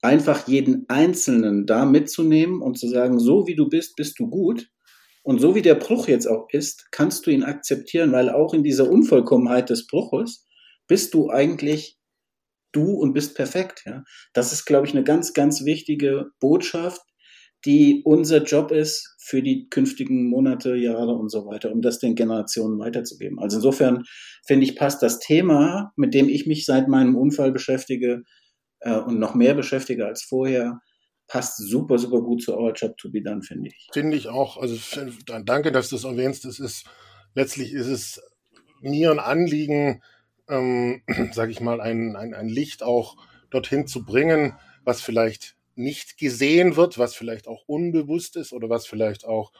einfach 0.00 0.48
jeden 0.48 0.86
Einzelnen 0.88 1.66
da 1.66 1.84
mitzunehmen 1.84 2.62
und 2.62 2.78
zu 2.78 2.88
sagen, 2.88 3.18
so 3.18 3.46
wie 3.46 3.56
du 3.56 3.68
bist, 3.68 3.96
bist 3.96 4.18
du 4.18 4.28
gut, 4.28 4.68
und 5.22 5.40
so 5.40 5.54
wie 5.54 5.62
der 5.62 5.74
Bruch 5.74 6.08
jetzt 6.08 6.26
auch 6.26 6.48
ist, 6.50 6.90
kannst 6.92 7.26
du 7.26 7.30
ihn 7.30 7.44
akzeptieren, 7.44 8.12
weil 8.12 8.30
auch 8.30 8.54
in 8.54 8.62
dieser 8.62 8.90
Unvollkommenheit 8.90 9.70
des 9.70 9.86
Bruches 9.86 10.46
bist 10.86 11.14
du 11.14 11.30
eigentlich 11.30 11.98
du 12.72 12.94
und 12.94 13.12
bist 13.12 13.34
perfekt. 13.34 13.82
Ja? 13.84 14.04
Das 14.32 14.52
ist, 14.52 14.64
glaube 14.64 14.86
ich, 14.86 14.92
eine 14.92 15.04
ganz, 15.04 15.32
ganz 15.34 15.64
wichtige 15.64 16.30
Botschaft, 16.40 17.02
die 17.64 18.02
unser 18.04 18.42
Job 18.42 18.70
ist 18.70 19.16
für 19.18 19.42
die 19.42 19.68
künftigen 19.68 20.28
Monate, 20.28 20.74
Jahre 20.76 21.14
und 21.14 21.30
so 21.30 21.46
weiter, 21.46 21.72
um 21.72 21.82
das 21.82 21.98
den 21.98 22.14
Generationen 22.14 22.78
weiterzugeben. 22.78 23.38
Also 23.38 23.58
insofern 23.58 24.04
finde 24.46 24.64
ich, 24.64 24.76
passt 24.76 25.02
das 25.02 25.18
Thema, 25.18 25.92
mit 25.96 26.14
dem 26.14 26.28
ich 26.28 26.46
mich 26.46 26.64
seit 26.64 26.88
meinem 26.88 27.16
Unfall 27.16 27.52
beschäftige 27.52 28.22
äh, 28.80 28.94
und 28.94 29.18
noch 29.18 29.34
mehr 29.34 29.54
beschäftige 29.54 30.06
als 30.06 30.22
vorher, 30.22 30.80
passt 31.28 31.58
super, 31.58 31.98
super 31.98 32.22
gut 32.22 32.42
zu 32.42 32.56
Our 32.56 32.72
Job 32.72 32.96
to 32.96 33.10
be 33.10 33.22
Done, 33.22 33.42
finde 33.42 33.68
ich. 33.68 33.88
Finde 33.92 34.16
ich 34.16 34.28
auch. 34.28 34.56
Also 34.56 34.76
danke, 35.44 35.70
dass 35.70 35.90
du 35.90 35.96
es 35.96 36.04
erwähnst. 36.04 36.44
Es 36.44 36.58
ist 36.58 36.86
letztlich 37.34 37.72
ist 37.72 37.86
es 37.86 38.20
mir 38.80 39.10
ein 39.10 39.20
Anliegen, 39.20 40.02
ähm, 40.48 41.02
sage 41.32 41.52
ich 41.52 41.60
mal, 41.60 41.80
ein, 41.80 42.16
ein, 42.16 42.34
ein 42.34 42.48
Licht 42.48 42.82
auch 42.82 43.16
dorthin 43.50 43.86
zu 43.86 44.04
bringen, 44.04 44.54
was 44.84 45.02
vielleicht 45.02 45.56
nicht 45.80 46.18
gesehen 46.18 46.76
wird, 46.76 46.98
was 46.98 47.14
vielleicht 47.14 47.48
auch 47.48 47.64
unbewusst 47.66 48.36
ist 48.36 48.52
oder 48.52 48.68
was 48.68 48.86
vielleicht 48.86 49.24
auch 49.24 49.52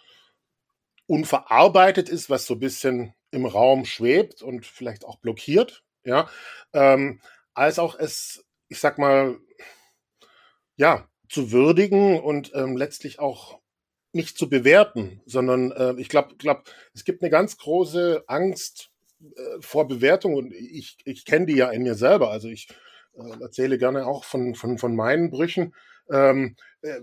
unverarbeitet 1.06 2.08
ist, 2.08 2.30
was 2.30 2.46
so 2.46 2.54
ein 2.54 2.60
bisschen 2.60 3.14
im 3.32 3.46
Raum 3.46 3.84
schwebt 3.84 4.42
und 4.42 4.66
vielleicht 4.66 5.04
auch 5.04 5.18
blockiert, 5.18 5.82
ja, 6.04 6.28
ähm, 6.72 7.20
als 7.54 7.78
auch 7.78 7.98
es, 7.98 8.44
ich 8.68 8.78
sag 8.78 8.98
mal, 8.98 9.38
ja, 10.76 11.08
zu 11.28 11.52
würdigen 11.52 12.20
und 12.20 12.52
ähm, 12.54 12.76
letztlich 12.76 13.18
auch 13.18 13.60
nicht 14.12 14.36
zu 14.36 14.48
bewerten, 14.48 15.20
sondern 15.26 15.70
äh, 15.72 15.94
ich 15.98 16.08
glaube, 16.08 16.34
glaub, 16.36 16.64
es 16.94 17.04
gibt 17.04 17.22
eine 17.22 17.30
ganz 17.30 17.56
große 17.56 18.24
Angst 18.26 18.90
äh, 19.20 19.60
vor 19.60 19.86
Bewertung 19.86 20.34
und 20.34 20.52
ich, 20.52 20.98
ich 21.04 21.24
kenne 21.24 21.46
die 21.46 21.56
ja 21.56 21.70
in 21.70 21.82
mir 21.82 21.94
selber. 21.94 22.30
Also 22.30 22.48
ich 22.48 22.68
äh, 23.14 23.40
erzähle 23.40 23.78
gerne 23.78 24.06
auch 24.06 24.24
von, 24.24 24.54
von, 24.54 24.78
von 24.78 24.96
meinen 24.96 25.30
Brüchen 25.30 25.74
ähm, 26.10 26.56
äh, 26.82 27.00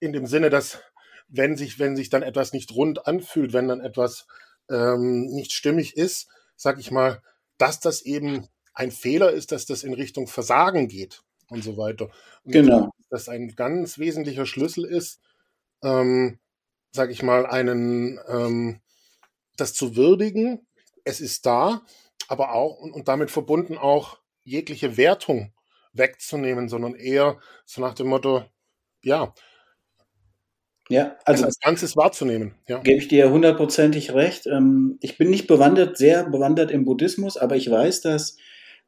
in 0.00 0.12
dem 0.12 0.26
Sinne, 0.26 0.50
dass 0.50 0.80
wenn 1.28 1.56
sich, 1.56 1.78
wenn 1.78 1.96
sich 1.96 2.10
dann 2.10 2.22
etwas 2.22 2.52
nicht 2.52 2.74
rund 2.74 3.06
anfühlt, 3.06 3.52
wenn 3.52 3.68
dann 3.68 3.80
etwas 3.80 4.26
ähm, 4.70 5.26
nicht 5.26 5.52
stimmig 5.52 5.96
ist, 5.96 6.28
sag 6.56 6.78
ich 6.78 6.90
mal, 6.90 7.22
dass 7.58 7.80
das 7.80 8.02
eben 8.02 8.48
ein 8.72 8.90
Fehler 8.90 9.32
ist, 9.32 9.52
dass 9.52 9.66
das 9.66 9.82
in 9.82 9.92
Richtung 9.92 10.26
Versagen 10.26 10.88
geht 10.88 11.22
und 11.48 11.64
so 11.64 11.76
weiter. 11.76 12.10
Und 12.44 12.52
genau. 12.52 12.90
Dass 13.10 13.28
ein 13.28 13.54
ganz 13.56 13.98
wesentlicher 13.98 14.46
Schlüssel 14.46 14.84
ist, 14.84 15.20
ähm, 15.82 16.38
sag 16.92 17.10
ich 17.10 17.22
mal, 17.22 17.46
einen, 17.46 18.18
ähm, 18.28 18.80
das 19.56 19.74
zu 19.74 19.96
würdigen. 19.96 20.66
Es 21.04 21.20
ist 21.20 21.46
da, 21.46 21.82
aber 22.28 22.52
auch 22.52 22.78
und, 22.78 22.92
und 22.92 23.08
damit 23.08 23.30
verbunden 23.30 23.78
auch 23.78 24.18
jegliche 24.42 24.96
Wertung 24.96 25.52
wegzunehmen, 25.98 26.68
sondern 26.68 26.94
eher 26.94 27.38
so 27.64 27.80
nach 27.80 27.94
dem 27.94 28.08
Motto, 28.08 28.44
ja, 29.02 29.34
ja, 30.88 31.16
also 31.26 31.44
als 31.44 31.60
Ganzes 31.60 31.96
wahrzunehmen. 31.96 32.54
Ja. 32.66 32.78
Gebe 32.78 32.98
ich 32.98 33.08
dir 33.08 33.30
hundertprozentig 33.30 34.14
recht. 34.14 34.46
Ähm, 34.46 34.98
ich 35.02 35.18
bin 35.18 35.28
nicht 35.28 35.46
bewandert, 35.46 35.98
sehr 35.98 36.24
bewandert 36.28 36.70
im 36.70 36.84
Buddhismus, 36.86 37.36
aber 37.36 37.56
ich 37.56 37.70
weiß, 37.70 38.00
dass 38.00 38.38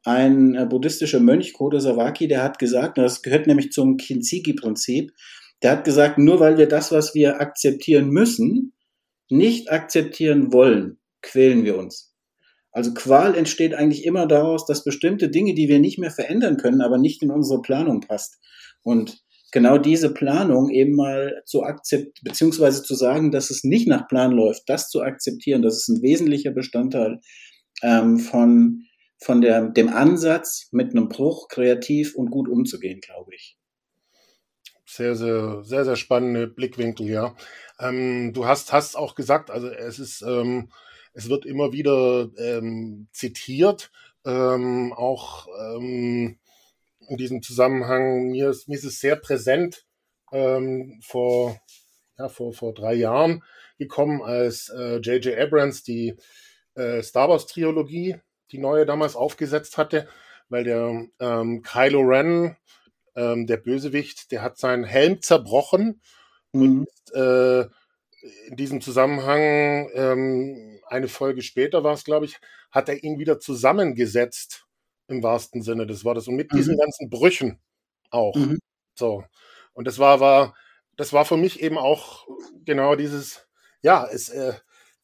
ein 0.03 0.55
äh, 0.55 0.65
buddhistischer 0.65 1.19
Mönch, 1.19 1.53
Kodo 1.53 1.79
Sawaki, 1.79 2.27
der 2.27 2.41
hat 2.41 2.57
gesagt, 2.57 2.97
das 2.97 3.21
gehört 3.21 3.45
nämlich 3.45 3.71
zum 3.71 3.97
Kintsugi-Prinzip, 3.97 5.11
der 5.61 5.71
hat 5.71 5.83
gesagt, 5.83 6.17
nur 6.17 6.39
weil 6.39 6.57
wir 6.57 6.67
das, 6.67 6.91
was 6.91 7.13
wir 7.13 7.39
akzeptieren 7.39 8.09
müssen, 8.09 8.73
nicht 9.29 9.71
akzeptieren 9.71 10.51
wollen, 10.51 10.97
quälen 11.21 11.63
wir 11.63 11.77
uns. 11.77 12.10
Also 12.71 12.93
Qual 12.93 13.35
entsteht 13.35 13.73
eigentlich 13.73 14.05
immer 14.05 14.27
daraus, 14.27 14.65
dass 14.65 14.83
bestimmte 14.83 15.29
Dinge, 15.29 15.53
die 15.53 15.67
wir 15.67 15.79
nicht 15.79 15.99
mehr 15.99 16.11
verändern 16.11 16.57
können, 16.57 16.81
aber 16.81 16.97
nicht 16.97 17.21
in 17.21 17.31
unsere 17.31 17.61
Planung 17.61 18.01
passt. 18.01 18.39
Und 18.81 19.21
genau 19.51 19.77
diese 19.77 20.13
Planung 20.13 20.69
eben 20.69 20.95
mal 20.95 21.41
zu 21.45 21.63
akzeptieren, 21.63 22.13
beziehungsweise 22.23 22.83
zu 22.83 22.95
sagen, 22.95 23.31
dass 23.31 23.49
es 23.49 23.63
nicht 23.63 23.87
nach 23.87 24.07
Plan 24.07 24.31
läuft, 24.31 24.63
das 24.67 24.89
zu 24.89 25.01
akzeptieren, 25.01 25.61
das 25.61 25.77
ist 25.77 25.89
ein 25.89 26.01
wesentlicher 26.01 26.51
Bestandteil 26.51 27.19
ähm, 27.83 28.17
von, 28.17 28.85
von 29.19 29.41
der, 29.41 29.69
dem 29.69 29.89
Ansatz, 29.89 30.69
mit 30.71 30.91
einem 30.91 31.09
Bruch 31.09 31.49
kreativ 31.49 32.15
und 32.15 32.31
gut 32.31 32.47
umzugehen, 32.47 33.01
glaube 33.01 33.35
ich. 33.35 33.57
Sehr, 34.85 35.15
sehr, 35.15 35.63
sehr, 35.63 35.85
sehr 35.85 35.95
spannende 35.95 36.47
Blickwinkel, 36.47 37.07
ja. 37.07 37.35
Ähm, 37.79 38.33
du 38.33 38.45
hast, 38.45 38.73
hast 38.73 38.97
auch 38.97 39.15
gesagt, 39.15 39.49
also 39.49 39.69
es 39.69 39.99
ist, 39.99 40.21
ähm, 40.21 40.69
es 41.13 41.29
wird 41.29 41.45
immer 41.45 41.73
wieder 41.73 42.29
ähm, 42.37 43.07
zitiert, 43.11 43.91
ähm, 44.25 44.93
auch 44.93 45.47
ähm, 45.59 46.37
in 47.07 47.17
diesem 47.17 47.41
Zusammenhang, 47.41 48.29
mir 48.29 48.49
ist, 48.49 48.67
mir 48.67 48.75
ist 48.75 48.85
es 48.85 48.99
sehr 48.99 49.15
präsent 49.15 49.85
ähm, 50.31 50.99
vor, 51.03 51.59
ja, 52.17 52.29
vor, 52.29 52.53
vor 52.53 52.73
drei 52.73 52.93
Jahren 52.93 53.43
gekommen, 53.77 54.21
als 54.21 54.71
J.J. 54.73 55.25
Äh, 55.25 55.41
Abrams 55.41 55.83
die 55.83 56.15
äh, 56.75 57.01
Star 57.01 57.29
Wars 57.29 57.47
Trilogie, 57.47 58.17
die 58.51 58.59
neue 58.59 58.85
damals 58.85 59.15
aufgesetzt 59.15 59.77
hatte, 59.77 60.07
weil 60.49 60.63
der 60.63 61.07
ähm, 61.19 61.63
Kylo 61.63 62.01
Ren, 62.01 62.57
ähm, 63.15 63.47
der 63.47 63.57
Bösewicht, 63.57 64.31
der 64.31 64.41
hat 64.41 64.57
seinen 64.57 64.83
Helm 64.83 65.21
zerbrochen 65.21 66.01
mhm. 66.53 66.61
und 66.61 67.15
äh, 67.15 67.61
in 68.47 68.55
diesem 68.55 68.81
Zusammenhang, 68.81 69.89
ähm, 69.95 70.70
eine 70.91 71.07
Folge 71.07 71.41
später 71.41 71.83
war 71.83 71.93
es, 71.93 72.03
glaube 72.03 72.25
ich, 72.25 72.37
hat 72.69 72.89
er 72.89 73.03
ihn 73.03 73.17
wieder 73.17 73.39
zusammengesetzt 73.39 74.65
im 75.07 75.23
wahrsten 75.23 75.61
Sinne 75.61 75.87
des 75.87 76.03
Wortes 76.03 76.27
und 76.27 76.35
mit 76.35 76.51
mhm. 76.51 76.57
diesen 76.57 76.77
ganzen 76.77 77.09
Brüchen 77.09 77.59
auch. 78.09 78.35
Mhm. 78.35 78.59
So. 78.95 79.23
Und 79.73 79.87
das 79.87 79.99
war, 79.99 80.19
war, 80.19 80.53
das 80.97 81.13
war 81.13 81.25
für 81.25 81.37
mich 81.37 81.61
eben 81.61 81.77
auch 81.77 82.27
genau 82.65 82.95
dieses, 82.95 83.47
ja, 83.81 84.05
es, 84.05 84.29
äh, 84.29 84.53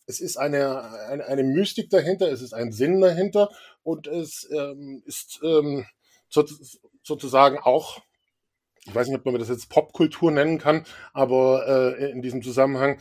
es 0.06 0.20
ist 0.20 0.38
eine, 0.38 0.82
eine, 1.08 1.25
eine 1.25 1.44
Mystik 1.44 1.89
dahinter, 1.89 2.32
es 2.32 2.41
ist 2.41 2.53
ein 2.53 2.72
Sinn 2.72 3.00
dahinter 3.00 3.50
und 3.84 4.08
es 4.08 4.48
ähm, 4.51 5.03
ist 5.06 5.39
ähm, 5.44 5.86
so, 6.29 6.46
sozusagen 7.01 7.60
auch, 7.60 8.01
ich 8.86 8.94
weiß 8.94 9.08
nicht, 9.08 9.20
ob 9.20 9.25
man 9.25 9.39
das 9.39 9.50
jetzt 9.50 9.70
Popkultur 9.70 10.32
nennen 10.32 10.58
kann, 10.60 10.86
aber 11.13 11.96
äh, 11.98 12.12
in 12.12 12.22
diesem 12.22 12.41
Zusammenhang 12.41 13.00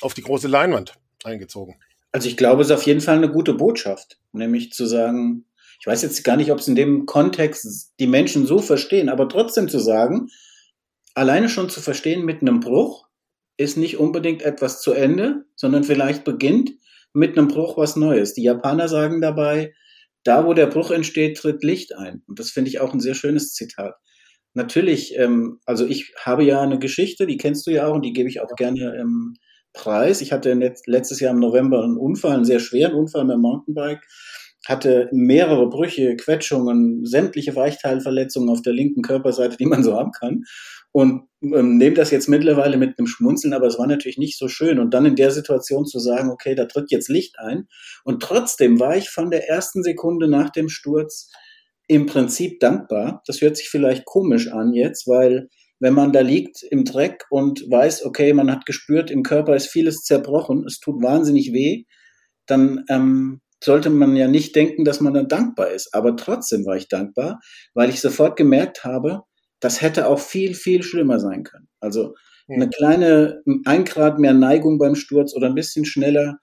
auf 0.00 0.14
die 0.14 0.22
große 0.22 0.48
Leinwand 0.48 0.94
eingezogen. 1.24 1.76
Also 2.12 2.28
ich 2.28 2.36
glaube, 2.36 2.62
es 2.62 2.68
ist 2.68 2.74
auf 2.74 2.86
jeden 2.86 3.00
Fall 3.00 3.16
eine 3.16 3.30
gute 3.30 3.54
Botschaft, 3.54 4.18
nämlich 4.32 4.72
zu 4.72 4.86
sagen, 4.86 5.46
ich 5.80 5.86
weiß 5.86 6.02
jetzt 6.02 6.22
gar 6.22 6.36
nicht, 6.36 6.52
ob 6.52 6.60
es 6.60 6.68
in 6.68 6.76
dem 6.76 7.06
Kontext 7.06 7.92
die 7.98 8.06
Menschen 8.06 8.46
so 8.46 8.58
verstehen, 8.58 9.08
aber 9.08 9.28
trotzdem 9.28 9.68
zu 9.68 9.78
sagen, 9.78 10.28
alleine 11.14 11.48
schon 11.48 11.68
zu 11.68 11.80
verstehen 11.80 12.24
mit 12.24 12.40
einem 12.40 12.60
Bruch 12.60 13.06
ist 13.56 13.76
nicht 13.76 13.98
unbedingt 13.98 14.42
etwas 14.42 14.80
zu 14.80 14.92
Ende, 14.92 15.44
sondern 15.56 15.84
vielleicht 15.84 16.24
beginnt 16.24 16.72
mit 17.12 17.36
einem 17.36 17.48
Bruch 17.48 17.76
was 17.76 17.96
Neues. 17.96 18.34
Die 18.34 18.42
Japaner 18.42 18.88
sagen 18.88 19.20
dabei, 19.20 19.74
da 20.24 20.46
wo 20.46 20.54
der 20.54 20.66
Bruch 20.66 20.90
entsteht, 20.90 21.36
tritt 21.36 21.62
Licht 21.62 21.94
ein. 21.94 22.22
Und 22.26 22.38
das 22.38 22.50
finde 22.50 22.70
ich 22.70 22.80
auch 22.80 22.92
ein 22.92 23.00
sehr 23.00 23.14
schönes 23.14 23.52
Zitat. 23.52 23.94
Natürlich, 24.54 25.16
ähm, 25.18 25.60
also 25.66 25.84
ich 25.84 26.14
habe 26.20 26.44
ja 26.44 26.62
eine 26.62 26.78
Geschichte, 26.78 27.26
die 27.26 27.36
kennst 27.36 27.66
du 27.66 27.70
ja 27.70 27.86
auch 27.86 27.94
und 27.94 28.04
die 28.04 28.12
gebe 28.12 28.28
ich 28.28 28.40
auch 28.40 28.54
gerne 28.56 28.96
im 29.00 29.34
Preis. 29.74 30.22
Ich 30.22 30.32
hatte 30.32 30.54
letztes 30.86 31.20
Jahr 31.20 31.34
im 31.34 31.40
November 31.40 31.84
einen 31.84 31.98
Unfall, 31.98 32.36
einen 32.36 32.44
sehr 32.46 32.60
schweren 32.60 32.94
Unfall 32.94 33.24
mit 33.24 33.34
dem 33.34 33.42
Mountainbike 33.42 34.06
hatte 34.66 35.08
mehrere 35.12 35.68
Brüche, 35.68 36.16
Quetschungen, 36.16 37.04
sämtliche 37.04 37.54
Weichteilverletzungen 37.54 38.48
auf 38.48 38.62
der 38.62 38.72
linken 38.72 39.02
Körperseite, 39.02 39.56
die 39.56 39.66
man 39.66 39.84
so 39.84 39.94
haben 39.94 40.12
kann. 40.12 40.44
Und 40.92 41.28
ähm, 41.42 41.76
nehme 41.76 41.96
das 41.96 42.10
jetzt 42.10 42.28
mittlerweile 42.28 42.76
mit 42.76 42.98
einem 42.98 43.06
Schmunzeln, 43.06 43.52
aber 43.52 43.66
es 43.66 43.78
war 43.78 43.86
natürlich 43.86 44.16
nicht 44.16 44.38
so 44.38 44.48
schön. 44.48 44.78
Und 44.78 44.94
dann 44.94 45.06
in 45.06 45.16
der 45.16 45.30
Situation 45.30 45.86
zu 45.86 45.98
sagen, 45.98 46.30
okay, 46.30 46.54
da 46.54 46.66
tritt 46.66 46.90
jetzt 46.90 47.08
Licht 47.08 47.38
ein. 47.38 47.68
Und 48.04 48.22
trotzdem 48.22 48.80
war 48.80 48.96
ich 48.96 49.10
von 49.10 49.30
der 49.30 49.48
ersten 49.48 49.82
Sekunde 49.82 50.28
nach 50.28 50.50
dem 50.50 50.68
Sturz 50.68 51.30
im 51.86 52.06
Prinzip 52.06 52.60
dankbar. 52.60 53.22
Das 53.26 53.40
hört 53.40 53.56
sich 53.56 53.68
vielleicht 53.68 54.06
komisch 54.06 54.50
an 54.50 54.72
jetzt, 54.72 55.06
weil 55.06 55.50
wenn 55.80 55.94
man 55.94 56.12
da 56.12 56.20
liegt 56.20 56.62
im 56.62 56.84
Dreck 56.84 57.24
und 57.30 57.64
weiß, 57.70 58.04
okay, 58.04 58.32
man 58.32 58.50
hat 58.50 58.66
gespürt, 58.66 59.10
im 59.10 59.22
Körper 59.22 59.56
ist 59.56 59.68
vieles 59.68 60.02
zerbrochen, 60.02 60.64
es 60.66 60.80
tut 60.80 61.02
wahnsinnig 61.02 61.52
weh, 61.52 61.84
dann 62.46 62.84
ähm, 62.88 63.40
sollte 63.62 63.90
man 63.90 64.16
ja 64.16 64.28
nicht 64.28 64.54
denken, 64.54 64.84
dass 64.84 65.00
man 65.00 65.14
dann 65.14 65.28
dankbar 65.28 65.70
ist. 65.70 65.94
Aber 65.94 66.16
trotzdem 66.16 66.64
war 66.66 66.76
ich 66.76 66.88
dankbar, 66.88 67.40
weil 67.72 67.90
ich 67.90 68.00
sofort 68.00 68.36
gemerkt 68.36 68.84
habe, 68.84 69.22
das 69.60 69.80
hätte 69.80 70.08
auch 70.08 70.18
viel, 70.18 70.54
viel 70.54 70.82
schlimmer 70.82 71.18
sein 71.18 71.42
können. 71.44 71.68
Also 71.80 72.14
eine 72.48 72.68
kleine, 72.68 73.42
ein 73.64 73.84
Grad 73.84 74.18
mehr 74.18 74.34
Neigung 74.34 74.78
beim 74.78 74.94
Sturz 74.94 75.34
oder 75.34 75.46
ein 75.46 75.54
bisschen 75.54 75.86
schneller 75.86 76.38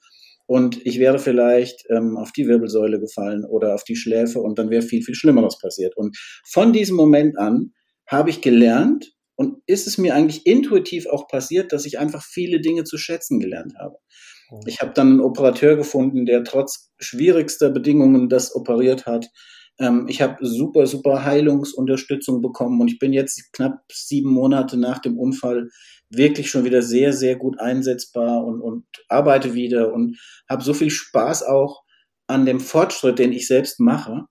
und 0.48 0.86
ich 0.86 1.00
wäre 1.00 1.20
vielleicht 1.20 1.86
ähm, 1.90 2.18
auf 2.18 2.32
die 2.32 2.48
Wirbelsäule 2.48 3.00
gefallen 3.00 3.46
oder 3.46 3.74
auf 3.74 3.84
die 3.84 3.96
Schläfe 3.96 4.40
und 4.40 4.60
dann 4.60 4.70
wäre 4.70 4.82
viel, 4.82 5.04
viel 5.04 5.16
Schlimmeres 5.16 5.58
passiert. 5.60 5.96
Und 5.96 6.18
von 6.46 6.74
diesem 6.74 6.98
Moment 6.98 7.38
an 7.38 7.74
habe 8.08 8.32
ich 8.32 8.42
gelernt 8.42 9.14
und 9.42 9.58
ist 9.66 9.88
es 9.88 9.98
mir 9.98 10.14
eigentlich 10.14 10.46
intuitiv 10.46 11.08
auch 11.08 11.28
passiert, 11.28 11.74
dass 11.74 11.88
ich 11.88 11.98
einfach 11.98 12.24
viele 12.24 12.62
Dinge 12.62 12.84
zu 12.84 13.00
schätzen 13.00 13.40
gelernt 13.40 13.74
habe. 13.80 13.96
Ich 14.68 14.82
habe 14.82 14.92
dann 14.94 15.08
einen 15.08 15.20
Operateur 15.20 15.76
gefunden, 15.78 16.28
der 16.28 16.44
trotz 16.44 16.92
schwierigster 17.00 17.72
Bedingungen 17.72 18.30
das 18.30 18.56
operiert 18.56 19.08
hat. 19.08 19.26
Ähm, 19.80 20.06
ich 20.08 20.22
habe 20.22 20.46
super, 20.46 20.86
super 20.86 21.26
Heilungsunterstützung 21.26 22.44
bekommen 22.44 22.80
und 22.80 22.88
ich 22.88 23.00
bin 23.00 23.14
jetzt 23.14 23.52
knapp 23.52 23.80
sieben 23.92 24.30
Monate 24.30 24.78
nach 24.78 25.00
dem 25.00 25.18
Unfall 25.18 25.70
wirklich 26.12 26.52
schon 26.52 26.64
wieder 26.64 26.84
sehr, 26.84 27.12
sehr 27.12 27.36
gut 27.36 27.60
einsetzbar 27.60 28.46
und, 28.46 28.62
und 28.62 28.86
arbeite 29.08 29.56
wieder 29.56 29.92
und 29.92 30.20
habe 30.48 30.64
so 30.64 30.76
viel 30.76 30.92
Spaß 30.92 31.44
auch 31.44 31.82
an 32.28 32.46
dem 32.46 32.60
Fortschritt, 32.60 33.18
den 33.18 33.32
ich 33.32 33.48
selbst 33.48 33.80
mache, 33.80 34.26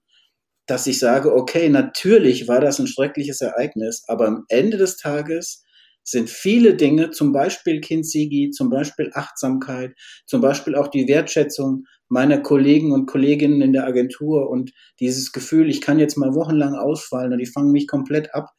dass 0.71 0.87
ich 0.87 1.01
sage, 1.01 1.35
okay, 1.35 1.69
natürlich 1.69 2.47
war 2.47 2.61
das 2.61 2.79
ein 2.79 2.87
schreckliches 2.87 3.41
Ereignis, 3.41 4.05
aber 4.07 4.29
am 4.29 4.45
Ende 4.49 4.77
des 4.77 4.97
Tages 4.97 5.65
sind 6.05 6.31
viele 6.31 6.77
Dinge, 6.77 7.11
zum 7.11 7.33
Beispiel 7.33 7.81
Kinzigi, 7.81 8.51
zum 8.51 8.71
Beispiel 8.71 9.11
Achtsamkeit, 9.13 9.93
zum 10.27 10.41
Beispiel 10.41 10.77
auch 10.77 10.89
die 10.89 11.09
Wertschätzung 11.09 11.85
meiner 12.09 12.39
Kollegen 12.39 12.93
und 12.93 13.07
Kolleginnen 13.07 13.63
in 13.63 13.73
der 13.73 13.85
Agentur 13.85 14.49
und 14.49 14.73
dieses 15.01 15.33
Gefühl, 15.33 15.69
ich 15.69 15.81
kann 15.81 15.99
jetzt 15.99 16.17
mal 16.17 16.35
wochenlang 16.35 16.75
ausfallen 16.75 17.33
und 17.33 17.39
die 17.39 17.47
fangen 17.47 17.73
mich 17.73 17.89
komplett 17.89 18.35
ab. 18.35 18.51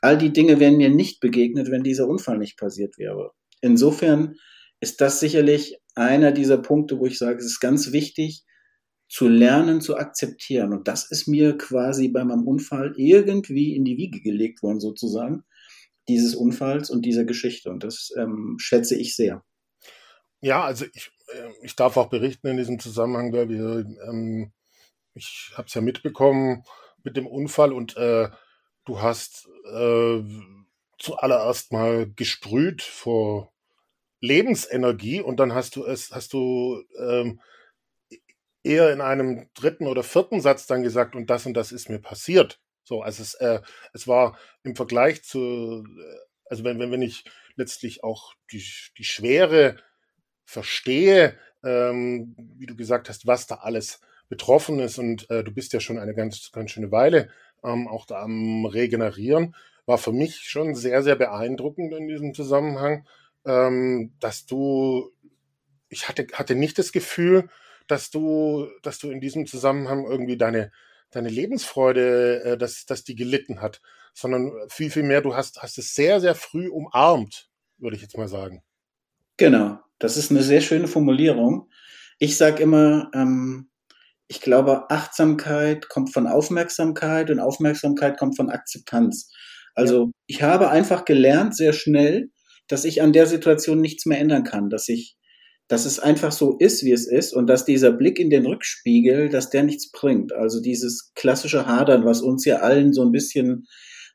All 0.00 0.16
die 0.16 0.32
Dinge 0.32 0.60
wären 0.60 0.78
mir 0.78 0.90
nicht 0.90 1.20
begegnet, 1.20 1.70
wenn 1.70 1.82
dieser 1.82 2.08
Unfall 2.08 2.38
nicht 2.38 2.58
passiert 2.58 2.96
wäre. 2.98 3.32
Insofern 3.60 4.36
ist 4.80 5.00
das 5.02 5.20
sicherlich 5.20 5.78
einer 5.94 6.32
dieser 6.32 6.56
Punkte, 6.56 6.98
wo 6.98 7.06
ich 7.06 7.18
sage, 7.18 7.38
es 7.38 7.44
ist 7.44 7.60
ganz 7.60 7.92
wichtig, 7.92 8.44
zu 9.10 9.26
lernen, 9.26 9.80
zu 9.80 9.96
akzeptieren. 9.96 10.72
Und 10.72 10.86
das 10.86 11.10
ist 11.10 11.26
mir 11.26 11.58
quasi 11.58 12.08
bei 12.08 12.24
meinem 12.24 12.46
Unfall 12.46 12.94
irgendwie 12.96 13.74
in 13.74 13.84
die 13.84 13.96
Wiege 13.96 14.20
gelegt 14.20 14.62
worden, 14.62 14.78
sozusagen, 14.78 15.42
dieses 16.08 16.36
Unfalls 16.36 16.90
und 16.90 17.04
dieser 17.04 17.24
Geschichte. 17.24 17.70
Und 17.70 17.82
das 17.82 18.12
ähm, 18.16 18.56
schätze 18.60 18.96
ich 18.96 19.16
sehr. 19.16 19.44
Ja, 20.40 20.62
also 20.62 20.86
ich, 20.94 21.10
äh, 21.26 21.50
ich 21.62 21.74
darf 21.74 21.96
auch 21.96 22.08
berichten 22.08 22.46
in 22.46 22.56
diesem 22.56 22.78
Zusammenhang, 22.78 23.32
weil 23.32 23.48
wir, 23.48 23.84
ähm, 24.08 24.52
ich 25.14 25.50
habe 25.56 25.66
es 25.66 25.74
ja 25.74 25.80
mitbekommen 25.80 26.62
mit 27.02 27.16
dem 27.16 27.26
Unfall 27.26 27.72
und 27.72 27.96
äh, 27.96 28.28
du 28.84 29.02
hast 29.02 29.48
äh, 29.74 30.22
zuallererst 30.98 31.72
mal 31.72 32.08
gesprüht 32.14 32.80
vor 32.82 33.52
Lebensenergie 34.20 35.20
und 35.20 35.40
dann 35.40 35.52
hast 35.52 35.74
du 35.74 35.84
es, 35.84 36.12
hast 36.12 36.32
du 36.32 36.84
ähm, 36.96 37.40
eher 38.62 38.92
in 38.92 39.00
einem 39.00 39.48
dritten 39.54 39.86
oder 39.86 40.02
vierten 40.02 40.40
Satz 40.40 40.66
dann 40.66 40.82
gesagt, 40.82 41.14
und 41.14 41.30
das 41.30 41.46
und 41.46 41.54
das 41.54 41.72
ist 41.72 41.88
mir 41.88 42.00
passiert. 42.00 42.60
So, 42.84 43.02
also 43.02 43.22
es, 43.22 43.34
äh, 43.34 43.60
es 43.92 44.08
war 44.08 44.38
im 44.62 44.76
Vergleich 44.76 45.22
zu, 45.22 45.84
äh, 45.84 46.18
also 46.46 46.64
wenn, 46.64 46.78
wenn, 46.78 46.90
wenn 46.90 47.02
ich 47.02 47.24
letztlich 47.56 48.02
auch 48.02 48.34
die, 48.52 48.64
die 48.98 49.04
Schwere 49.04 49.76
verstehe, 50.44 51.38
ähm, 51.64 52.34
wie 52.58 52.66
du 52.66 52.74
gesagt 52.74 53.08
hast, 53.08 53.26
was 53.26 53.46
da 53.46 53.56
alles 53.56 54.00
betroffen 54.28 54.78
ist, 54.80 54.98
und 54.98 55.30
äh, 55.30 55.44
du 55.44 55.52
bist 55.52 55.72
ja 55.72 55.80
schon 55.80 55.98
eine 55.98 56.14
ganz, 56.14 56.50
ganz 56.52 56.70
schöne 56.70 56.90
Weile 56.90 57.30
ähm, 57.62 57.88
auch 57.88 58.06
da 58.06 58.22
am 58.22 58.64
Regenerieren, 58.66 59.54
war 59.86 59.98
für 59.98 60.12
mich 60.12 60.40
schon 60.48 60.74
sehr, 60.74 61.02
sehr 61.02 61.16
beeindruckend 61.16 61.92
in 61.92 62.08
diesem 62.08 62.34
Zusammenhang, 62.34 63.06
ähm, 63.44 64.14
dass 64.20 64.46
du, 64.46 65.10
ich 65.88 66.08
hatte, 66.08 66.26
hatte 66.32 66.54
nicht 66.54 66.78
das 66.78 66.92
Gefühl, 66.92 67.48
dass 67.90 68.10
du, 68.10 68.68
dass 68.82 68.98
du 68.98 69.10
in 69.10 69.20
diesem 69.20 69.46
Zusammenhang 69.46 70.04
irgendwie 70.04 70.36
deine, 70.36 70.70
deine 71.10 71.28
Lebensfreude, 71.28 72.42
äh, 72.44 72.58
dass, 72.58 72.86
dass 72.86 73.04
die 73.04 73.14
gelitten 73.14 73.60
hat, 73.60 73.80
sondern 74.14 74.52
viel, 74.68 74.90
viel 74.90 75.02
mehr, 75.02 75.20
du 75.20 75.34
hast, 75.34 75.62
hast 75.62 75.78
es 75.78 75.94
sehr, 75.94 76.20
sehr 76.20 76.34
früh 76.34 76.68
umarmt, 76.68 77.48
würde 77.78 77.96
ich 77.96 78.02
jetzt 78.02 78.16
mal 78.16 78.28
sagen. 78.28 78.62
Genau, 79.36 79.78
das 79.98 80.16
ist 80.16 80.30
eine 80.30 80.42
sehr 80.42 80.60
schöne 80.60 80.88
Formulierung. 80.88 81.70
Ich 82.18 82.36
sage 82.36 82.62
immer, 82.62 83.10
ähm, 83.14 83.70
ich 84.28 84.40
glaube, 84.40 84.90
Achtsamkeit 84.90 85.88
kommt 85.88 86.12
von 86.12 86.26
Aufmerksamkeit 86.26 87.30
und 87.30 87.40
Aufmerksamkeit 87.40 88.18
kommt 88.18 88.36
von 88.36 88.50
Akzeptanz. 88.50 89.32
Also 89.74 90.12
ich 90.26 90.42
habe 90.42 90.70
einfach 90.70 91.04
gelernt 91.04 91.56
sehr 91.56 91.72
schnell, 91.72 92.30
dass 92.68 92.84
ich 92.84 93.02
an 93.02 93.12
der 93.12 93.26
Situation 93.26 93.80
nichts 93.80 94.06
mehr 94.06 94.20
ändern 94.20 94.44
kann, 94.44 94.70
dass 94.70 94.88
ich 94.88 95.16
dass 95.70 95.86
es 95.86 96.00
einfach 96.00 96.32
so 96.32 96.56
ist, 96.58 96.84
wie 96.84 96.90
es 96.90 97.06
ist 97.06 97.32
und 97.32 97.46
dass 97.46 97.64
dieser 97.64 97.92
Blick 97.92 98.18
in 98.18 98.28
den 98.28 98.44
Rückspiegel, 98.44 99.28
dass 99.28 99.50
der 99.50 99.62
nichts 99.62 99.92
bringt. 99.92 100.32
Also 100.32 100.60
dieses 100.60 101.12
klassische 101.14 101.64
Hadern, 101.64 102.04
was 102.04 102.22
uns 102.22 102.44
ja 102.44 102.56
allen 102.56 102.92
so 102.92 103.02
ein 103.02 103.12
bisschen, 103.12 103.68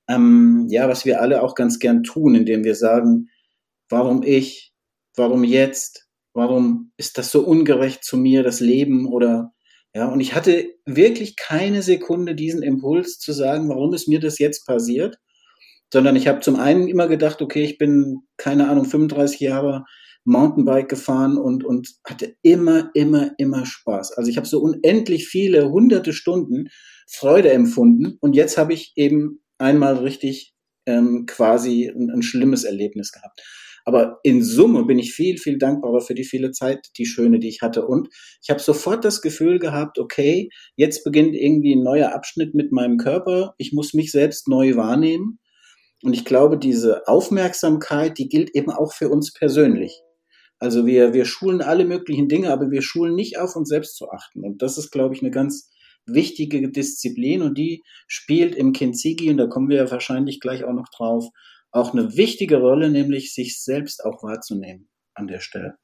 ähm, 0.09 0.67
ja, 0.69 0.89
was 0.89 1.05
wir 1.05 1.21
alle 1.21 1.41
auch 1.41 1.55
ganz 1.55 1.79
gern 1.79 2.03
tun, 2.03 2.35
indem 2.35 2.65
wir 2.65 2.75
sagen, 2.75 3.29
warum 3.88 4.21
ich, 4.21 4.74
warum 5.15 5.45
jetzt, 5.45 6.09
warum 6.33 6.91
ist 6.97 7.17
das 7.17 7.31
so 7.31 7.45
ungerecht 7.45 8.03
zu 8.03 8.17
mir, 8.17 8.43
das 8.43 8.59
Leben 8.59 9.07
oder 9.07 9.53
ja, 9.93 10.09
und 10.09 10.19
ich 10.19 10.35
hatte 10.35 10.74
wirklich 10.85 11.38
keine 11.38 11.82
Sekunde 11.84 12.36
diesen 12.36 12.63
Impuls 12.63 13.17
zu 13.17 13.32
sagen, 13.32 13.69
warum 13.69 13.93
ist 13.93 14.10
mir 14.10 14.19
das 14.19 14.39
jetzt 14.39 14.65
passiert, 14.65 15.19
sondern 15.93 16.17
ich 16.17 16.27
habe 16.27 16.41
zum 16.41 16.58
einen 16.58 16.89
immer 16.89 17.08
gedacht, 17.08 17.41
okay, 17.41 17.63
ich 17.63 17.77
bin 17.77 18.23
keine 18.36 18.67
Ahnung 18.67 18.84
35 18.84 19.39
Jahre 19.39 19.86
Mountainbike 20.25 20.89
gefahren 20.89 21.38
und, 21.38 21.63
und 21.63 21.95
hatte 22.03 22.35
immer, 22.41 22.89
immer, 22.93 23.31
immer 23.38 23.65
Spaß. 23.65 24.11
Also 24.13 24.29
ich 24.29 24.38
habe 24.38 24.47
so 24.47 24.59
unendlich 24.59 25.27
viele 25.27 25.69
hunderte 25.69 26.13
Stunden 26.13 26.69
Freude 27.07 27.51
empfunden 27.51 28.17
und 28.19 28.35
jetzt 28.35 28.57
habe 28.57 28.73
ich 28.73 28.93
eben 28.95 29.43
einmal 29.59 29.97
richtig 29.97 30.53
ähm, 30.88 31.25
quasi 31.27 31.88
ein, 31.88 32.09
ein 32.09 32.23
schlimmes 32.23 32.63
Erlebnis 32.63 33.11
gehabt. 33.11 33.41
Aber 33.88 34.19
in 34.23 34.43
Summe 34.43 34.83
bin 34.85 34.97
ich 34.97 35.13
viel, 35.13 35.38
viel 35.38 35.59
dankbarer 35.59 36.01
für 36.01 36.15
die 36.15 36.23
viele 36.23 36.51
Zeit, 36.51 36.89
die 36.97 37.05
schöne, 37.05 37.38
die 37.39 37.49
ich 37.49 37.61
hatte. 37.61 37.85
Und 37.85 38.09
ich 38.41 38.49
habe 38.49 38.59
sofort 38.59 39.05
das 39.05 39.21
Gefühl 39.21 39.59
gehabt, 39.59 39.99
okay, 39.99 40.49
jetzt 40.75 41.03
beginnt 41.03 41.35
irgendwie 41.35 41.75
ein 41.75 41.83
neuer 41.83 42.13
Abschnitt 42.13 42.55
mit 42.55 42.71
meinem 42.71 42.97
Körper. 42.97 43.53
Ich 43.59 43.73
muss 43.73 43.93
mich 43.93 44.11
selbst 44.11 44.47
neu 44.47 44.75
wahrnehmen. 44.75 45.38
Und 46.01 46.13
ich 46.13 46.25
glaube, 46.25 46.57
diese 46.57 47.07
Aufmerksamkeit, 47.07 48.17
die 48.17 48.27
gilt 48.27 48.55
eben 48.55 48.71
auch 48.71 48.91
für 48.91 49.09
uns 49.09 49.31
persönlich. 49.33 50.01
Also 50.60 50.86
wir, 50.86 51.13
wir 51.13 51.26
schulen 51.26 51.62
alle 51.62 51.86
möglichen 51.86 52.28
Dinge, 52.28 52.52
aber 52.52 52.72
wir 52.72 52.82
schulen 52.82 53.15
nicht 53.15 53.38
auf 53.38 53.56
uns 53.56 53.70
selbst 53.70 53.96
zu 53.98 54.10
achten. 54.10 54.44
Und 54.44 54.62
das 54.62 54.78
ist, 54.78 54.91
glaube 54.91 55.13
ich, 55.13 55.22
eine 55.22 55.32
ganz 55.32 55.70
wichtige 56.06 56.70
Disziplin 56.70 57.41
und 57.41 57.58
die 57.58 57.84
spielt 58.08 58.56
im 58.56 58.74
Kintsugi, 58.74 59.30
und 59.32 59.38
da 59.38 59.48
kommen 59.48 59.70
wir 59.70 59.78
ja 59.78 59.91
wahrscheinlich 59.91 60.39
gleich 60.39 60.63
auch 60.63 60.74
noch 60.74 60.89
drauf, 60.96 61.26
auch 61.72 61.94
eine 61.94 62.15
wichtige 62.15 62.58
Rolle, 62.58 62.89
nämlich 62.89 63.34
sich 63.34 63.62
selbst 63.62 64.04
auch 64.06 64.24
wahrzunehmen 64.24 64.88
an 65.13 65.28
der 65.28 65.39
Stelle. 65.39 65.76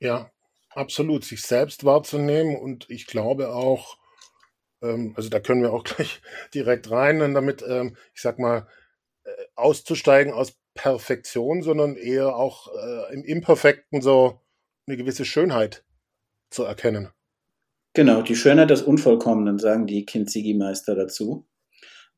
Ja, 0.00 0.30
absolut, 0.70 1.24
sich 1.24 1.42
selbst 1.42 1.84
wahrzunehmen 1.84 2.56
und 2.56 2.88
ich 2.88 3.06
glaube 3.06 3.54
auch, 3.54 3.98
ähm, 4.82 5.12
also 5.16 5.28
da 5.28 5.40
können 5.40 5.62
wir 5.62 5.72
auch 5.72 5.84
gleich 5.84 6.20
direkt 6.54 6.90
rein, 6.90 7.34
damit, 7.34 7.62
ähm, 7.66 7.96
ich 8.14 8.22
sag 8.22 8.38
mal, 8.38 8.66
äh, 9.24 9.30
auszusteigen 9.54 10.32
aus 10.32 10.56
Perfektion, 10.78 11.62
sondern 11.62 11.96
eher 11.96 12.36
auch 12.36 12.68
äh, 12.68 13.12
im 13.12 13.24
Imperfekten 13.24 14.00
so 14.00 14.40
eine 14.86 14.96
gewisse 14.96 15.24
Schönheit 15.24 15.84
zu 16.50 16.62
erkennen. 16.62 17.08
Genau, 17.94 18.22
die 18.22 18.36
Schönheit 18.36 18.70
des 18.70 18.82
Unvollkommenen, 18.82 19.58
sagen 19.58 19.88
die 19.88 20.06
Kinzigi-Meister 20.06 20.94
dazu. 20.94 21.48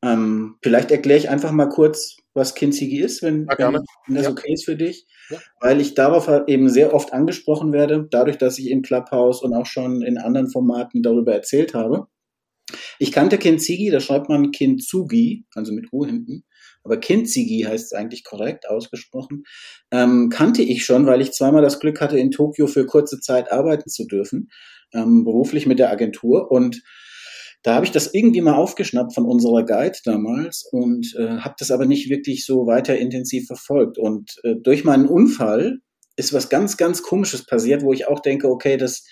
Ähm, 0.03 0.57
vielleicht 0.61 0.91
erkläre 0.91 1.17
ich 1.17 1.29
einfach 1.29 1.51
mal 1.51 1.69
kurz, 1.69 2.17
was 2.35 2.53
Kinzigi 2.53 2.99
ist, 2.99 3.23
wenn, 3.23 3.47
ja, 3.57 3.73
wenn, 3.73 3.83
wenn 4.05 4.15
das 4.15 4.25
ja. 4.25 4.31
okay 4.31 4.53
ist 4.53 4.65
für 4.65 4.75
dich. 4.75 5.07
Ja. 5.31 5.39
Weil 5.59 5.81
ich 5.81 5.95
darauf 5.95 6.27
halt 6.27 6.47
eben 6.47 6.69
sehr 6.69 6.93
oft 6.93 7.13
angesprochen 7.13 7.73
werde, 7.73 8.07
dadurch, 8.11 8.37
dass 8.37 8.59
ich 8.59 8.69
in 8.69 8.83
Clubhouse 8.83 9.41
und 9.41 9.55
auch 9.55 9.65
schon 9.65 10.03
in 10.03 10.19
anderen 10.19 10.49
Formaten 10.49 11.01
darüber 11.01 11.33
erzählt 11.33 11.73
habe. 11.73 12.07
Ich 12.99 13.11
kannte 13.11 13.37
Kinzigi, 13.37 13.89
da 13.89 13.99
schreibt 13.99 14.29
man 14.29 14.51
Kintsugi, 14.51 15.45
also 15.55 15.73
mit 15.73 15.91
U 15.91 16.05
hinten 16.05 16.43
aber 16.83 16.97
Kinzigi 16.97 17.65
heißt 17.67 17.85
es 17.85 17.93
eigentlich 17.93 18.23
korrekt 18.23 18.67
ausgesprochen, 18.67 19.43
ähm, 19.91 20.29
kannte 20.29 20.61
ich 20.61 20.85
schon, 20.85 21.05
weil 21.05 21.21
ich 21.21 21.31
zweimal 21.31 21.61
das 21.61 21.79
Glück 21.79 22.01
hatte, 22.01 22.17
in 22.17 22.31
Tokio 22.31 22.67
für 22.67 22.85
kurze 22.85 23.19
Zeit 23.19 23.51
arbeiten 23.51 23.89
zu 23.89 24.05
dürfen, 24.05 24.49
ähm, 24.93 25.23
beruflich 25.23 25.65
mit 25.65 25.79
der 25.79 25.91
Agentur. 25.91 26.51
Und 26.51 26.81
da 27.63 27.75
habe 27.75 27.85
ich 27.85 27.91
das 27.91 28.13
irgendwie 28.13 28.41
mal 28.41 28.55
aufgeschnappt 28.55 29.13
von 29.13 29.25
unserer 29.25 29.63
Guide 29.63 29.97
damals 30.03 30.67
und 30.71 31.15
äh, 31.17 31.37
habe 31.37 31.55
das 31.59 31.69
aber 31.69 31.85
nicht 31.85 32.09
wirklich 32.09 32.45
so 32.45 32.65
weiter 32.65 32.97
intensiv 32.97 33.45
verfolgt. 33.45 33.99
Und 33.99 34.39
äh, 34.43 34.55
durch 34.55 34.83
meinen 34.83 35.07
Unfall 35.07 35.79
ist 36.15 36.33
was 36.33 36.49
ganz, 36.49 36.77
ganz 36.77 37.03
Komisches 37.03 37.45
passiert, 37.45 37.83
wo 37.83 37.93
ich 37.93 38.07
auch 38.07 38.19
denke, 38.19 38.49
okay, 38.49 38.77
das 38.77 39.05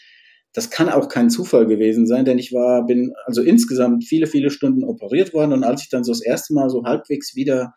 das 0.54 0.70
kann 0.70 0.90
auch 0.90 1.10
kein 1.10 1.30
Zufall 1.30 1.68
gewesen 1.68 2.08
sein, 2.08 2.26
denn 2.26 2.40
ich 2.40 2.54
war, 2.54 2.86
bin 2.86 3.14
also 3.26 3.42
insgesamt 3.42 4.06
viele, 4.06 4.28
viele 4.28 4.50
Stunden 4.50 4.84
operiert 4.84 5.34
worden 5.34 5.54
und 5.54 5.64
als 5.64 5.84
ich 5.84 5.90
dann 5.90 6.04
so 6.04 6.12
das 6.12 6.22
erste 6.22 6.54
Mal 6.54 6.70
so 6.70 6.84
halbwegs 6.84 7.36
wieder 7.36 7.74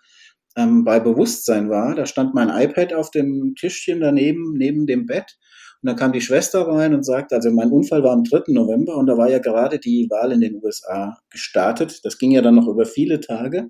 ähm, 0.56 0.84
bei 0.84 1.00
Bewusstsein 1.00 1.70
war, 1.70 1.94
da 1.94 2.06
stand 2.06 2.34
mein 2.34 2.48
iPad 2.48 2.94
auf 2.94 3.10
dem 3.10 3.54
Tischchen 3.54 4.00
daneben, 4.00 4.54
neben 4.56 4.86
dem 4.86 5.06
Bett 5.06 5.36
und 5.82 5.88
dann 5.88 5.96
kam 5.96 6.12
die 6.12 6.20
Schwester 6.20 6.68
rein 6.68 6.94
und 6.94 7.04
sagte, 7.04 7.34
also 7.34 7.50
mein 7.50 7.72
Unfall 7.72 8.04
war 8.04 8.12
am 8.12 8.22
3. 8.22 8.52
November 8.52 8.96
und 8.96 9.06
da 9.06 9.18
war 9.18 9.28
ja 9.28 9.40
gerade 9.40 9.80
die 9.80 10.06
Wahl 10.10 10.30
in 10.30 10.40
den 10.40 10.62
USA 10.62 11.18
gestartet. 11.28 12.04
Das 12.04 12.18
ging 12.18 12.30
ja 12.30 12.40
dann 12.40 12.54
noch 12.54 12.68
über 12.68 12.84
viele 12.84 13.18
Tage. 13.18 13.68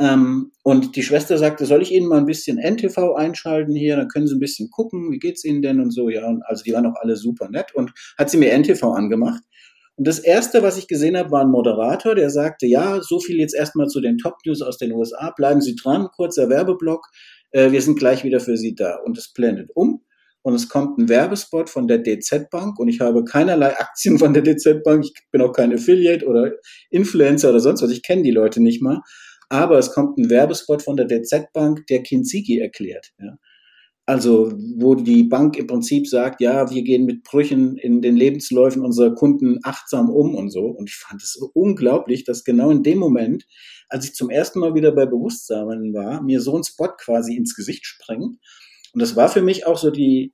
Ähm, 0.00 0.52
und 0.62 0.96
die 0.96 1.02
Schwester 1.02 1.36
sagte, 1.36 1.66
soll 1.66 1.82
ich 1.82 1.92
Ihnen 1.92 2.08
mal 2.08 2.16
ein 2.16 2.26
bisschen 2.26 2.58
NTV 2.58 3.14
einschalten 3.16 3.74
hier, 3.74 3.96
dann 3.96 4.08
können 4.08 4.26
Sie 4.26 4.34
ein 4.34 4.40
bisschen 4.40 4.70
gucken, 4.70 5.12
wie 5.12 5.18
geht's 5.18 5.44
Ihnen 5.44 5.60
denn 5.60 5.78
und 5.78 5.90
so, 5.90 6.08
ja. 6.08 6.26
Und 6.26 6.42
also 6.46 6.64
die 6.64 6.72
waren 6.72 6.86
auch 6.86 6.96
alle 7.02 7.16
super 7.16 7.50
nett 7.50 7.74
und 7.74 7.92
hat 8.16 8.30
sie 8.30 8.38
mir 8.38 8.50
NTV 8.58 8.82
angemacht. 8.82 9.42
Und 9.96 10.06
das 10.06 10.18
erste, 10.18 10.62
was 10.62 10.78
ich 10.78 10.88
gesehen 10.88 11.18
habe, 11.18 11.30
war 11.30 11.42
ein 11.42 11.50
Moderator, 11.50 12.14
der 12.14 12.30
sagte, 12.30 12.66
ja, 12.66 13.02
so 13.02 13.20
viel 13.20 13.38
jetzt 13.38 13.54
erstmal 13.54 13.88
zu 13.88 14.00
den 14.00 14.16
Top 14.16 14.36
News 14.46 14.62
aus 14.62 14.78
den 14.78 14.92
USA, 14.92 15.34
bleiben 15.36 15.60
Sie 15.60 15.76
dran, 15.76 16.08
kurzer 16.16 16.48
Werbeblock, 16.48 17.06
äh, 17.50 17.70
wir 17.70 17.82
sind 17.82 17.98
gleich 17.98 18.24
wieder 18.24 18.40
für 18.40 18.56
Sie 18.56 18.74
da. 18.74 18.96
Und 19.04 19.18
es 19.18 19.34
blendet 19.34 19.68
um. 19.74 20.02
Und 20.42 20.54
es 20.54 20.70
kommt 20.70 20.96
ein 20.96 21.10
Werbespot 21.10 21.68
von 21.68 21.86
der 21.86 21.98
DZ 21.98 22.48
Bank. 22.48 22.78
Und 22.78 22.88
ich 22.88 23.00
habe 23.00 23.22
keinerlei 23.22 23.76
Aktien 23.78 24.18
von 24.18 24.32
der 24.32 24.42
DZ 24.42 24.82
Bank, 24.82 25.04
ich 25.04 25.12
bin 25.30 25.42
auch 25.42 25.52
kein 25.52 25.74
Affiliate 25.74 26.24
oder 26.24 26.52
Influencer 26.88 27.50
oder 27.50 27.60
sonst 27.60 27.82
was, 27.82 27.90
ich 27.90 28.02
kenne 28.02 28.22
die 28.22 28.30
Leute 28.30 28.62
nicht 28.62 28.80
mal 28.80 29.02
Aber 29.50 29.78
es 29.78 29.92
kommt 29.92 30.16
ein 30.16 30.30
Werbespot 30.30 30.80
von 30.80 30.96
der 30.96 31.06
DZ 31.06 31.52
Bank, 31.52 31.86
der 31.88 32.02
Kinzigi 32.02 32.58
erklärt. 32.58 33.12
Ja. 33.18 33.36
Also, 34.06 34.52
wo 34.76 34.94
die 34.94 35.24
Bank 35.24 35.56
im 35.56 35.66
Prinzip 35.66 36.08
sagt, 36.08 36.40
ja, 36.40 36.70
wir 36.70 36.82
gehen 36.82 37.04
mit 37.04 37.22
Brüchen 37.22 37.76
in 37.76 38.00
den 38.00 38.16
Lebensläufen 38.16 38.84
unserer 38.84 39.14
Kunden 39.14 39.58
achtsam 39.62 40.08
um 40.08 40.34
und 40.34 40.50
so. 40.50 40.64
Und 40.64 40.88
ich 40.88 40.96
fand 40.96 41.22
es 41.22 41.36
unglaublich, 41.54 42.24
dass 42.24 42.42
genau 42.42 42.70
in 42.70 42.82
dem 42.82 42.98
Moment, 42.98 43.44
als 43.88 44.04
ich 44.06 44.14
zum 44.14 44.30
ersten 44.30 44.60
Mal 44.60 44.74
wieder 44.74 44.92
bei 44.92 45.06
Bewusstsein 45.06 45.92
war, 45.94 46.22
mir 46.22 46.40
so 46.40 46.56
ein 46.56 46.64
Spot 46.64 46.90
quasi 46.98 47.36
ins 47.36 47.54
Gesicht 47.54 47.86
sprengt. 47.86 48.36
Und 48.92 49.00
das 49.02 49.14
war 49.14 49.28
für 49.28 49.42
mich 49.42 49.66
auch 49.66 49.78
so 49.78 49.90
die, 49.90 50.32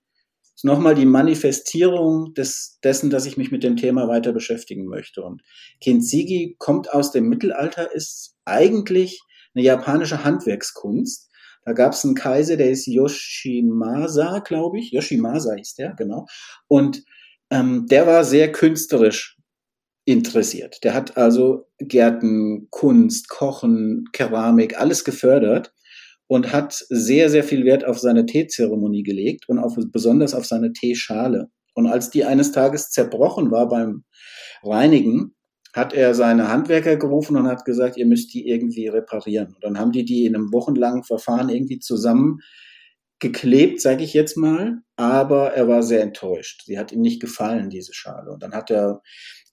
nochmal 0.62 0.94
die 0.94 1.04
Manifestierung 1.04 2.32
des, 2.34 2.78
dessen, 2.82 3.10
dass 3.10 3.26
ich 3.26 3.36
mich 3.36 3.50
mit 3.50 3.62
dem 3.62 3.76
Thema 3.76 4.08
weiter 4.08 4.32
beschäftigen 4.32 4.86
möchte. 4.86 5.22
Und 5.22 5.42
Kintsugi 5.82 6.56
kommt 6.58 6.92
aus 6.92 7.12
dem 7.12 7.28
Mittelalter, 7.28 7.94
ist 7.94 8.35
eigentlich 8.46 9.20
eine 9.54 9.64
japanische 9.64 10.24
Handwerkskunst 10.24 11.26
da 11.66 11.72
gab 11.72 11.94
es 11.94 12.04
einen 12.04 12.14
Kaiser, 12.14 12.56
der 12.56 12.70
ist 12.70 12.86
Yoshimasa, 12.86 14.38
glaube 14.38 14.78
ich. 14.78 14.92
Yoshimasa 14.92 15.54
hieß 15.54 15.74
der, 15.74 15.94
genau. 15.94 16.26
Und 16.68 17.02
ähm, 17.50 17.86
der 17.88 18.06
war 18.06 18.22
sehr 18.22 18.52
künstlerisch 18.52 19.36
interessiert. 20.04 20.84
Der 20.84 20.94
hat 20.94 21.16
also 21.16 21.66
Gärten, 21.78 22.68
Kunst, 22.70 23.28
Kochen, 23.28 24.04
Keramik, 24.12 24.78
alles 24.78 25.02
gefördert 25.02 25.72
und 26.28 26.52
hat 26.52 26.84
sehr, 26.88 27.30
sehr 27.30 27.42
viel 27.42 27.64
Wert 27.64 27.84
auf 27.84 27.98
seine 27.98 28.26
Teezeremonie 28.26 29.02
gelegt 29.02 29.48
und 29.48 29.58
auf, 29.58 29.74
besonders 29.90 30.34
auf 30.34 30.46
seine 30.46 30.72
Teeschale. 30.72 31.48
Und 31.74 31.88
als 31.88 32.10
die 32.10 32.24
eines 32.24 32.52
Tages 32.52 32.90
zerbrochen 32.90 33.50
war 33.50 33.68
beim 33.68 34.04
Reinigen, 34.62 35.35
hat 35.76 35.92
er 35.92 36.14
seine 36.14 36.48
Handwerker 36.48 36.96
gerufen 36.96 37.36
und 37.36 37.46
hat 37.46 37.64
gesagt, 37.64 37.96
ihr 37.96 38.06
müsst 38.06 38.32
die 38.32 38.48
irgendwie 38.48 38.88
reparieren. 38.88 39.48
Und 39.54 39.62
dann 39.62 39.78
haben 39.78 39.92
die 39.92 40.04
die 40.04 40.24
in 40.24 40.34
einem 40.34 40.52
wochenlangen 40.52 41.04
Verfahren 41.04 41.50
irgendwie 41.50 41.78
zusammen 41.78 42.40
geklebt, 43.18 43.80
sage 43.80 44.02
ich 44.02 44.14
jetzt 44.14 44.36
mal, 44.36 44.78
aber 44.96 45.52
er 45.52 45.68
war 45.68 45.82
sehr 45.82 46.02
enttäuscht. 46.02 46.62
Sie 46.64 46.78
hat 46.78 46.92
ihm 46.92 47.00
nicht 47.00 47.20
gefallen, 47.20 47.70
diese 47.70 47.94
Schale. 47.94 48.30
Und 48.30 48.42
dann 48.42 48.52
hat 48.52 48.70
er 48.70 49.02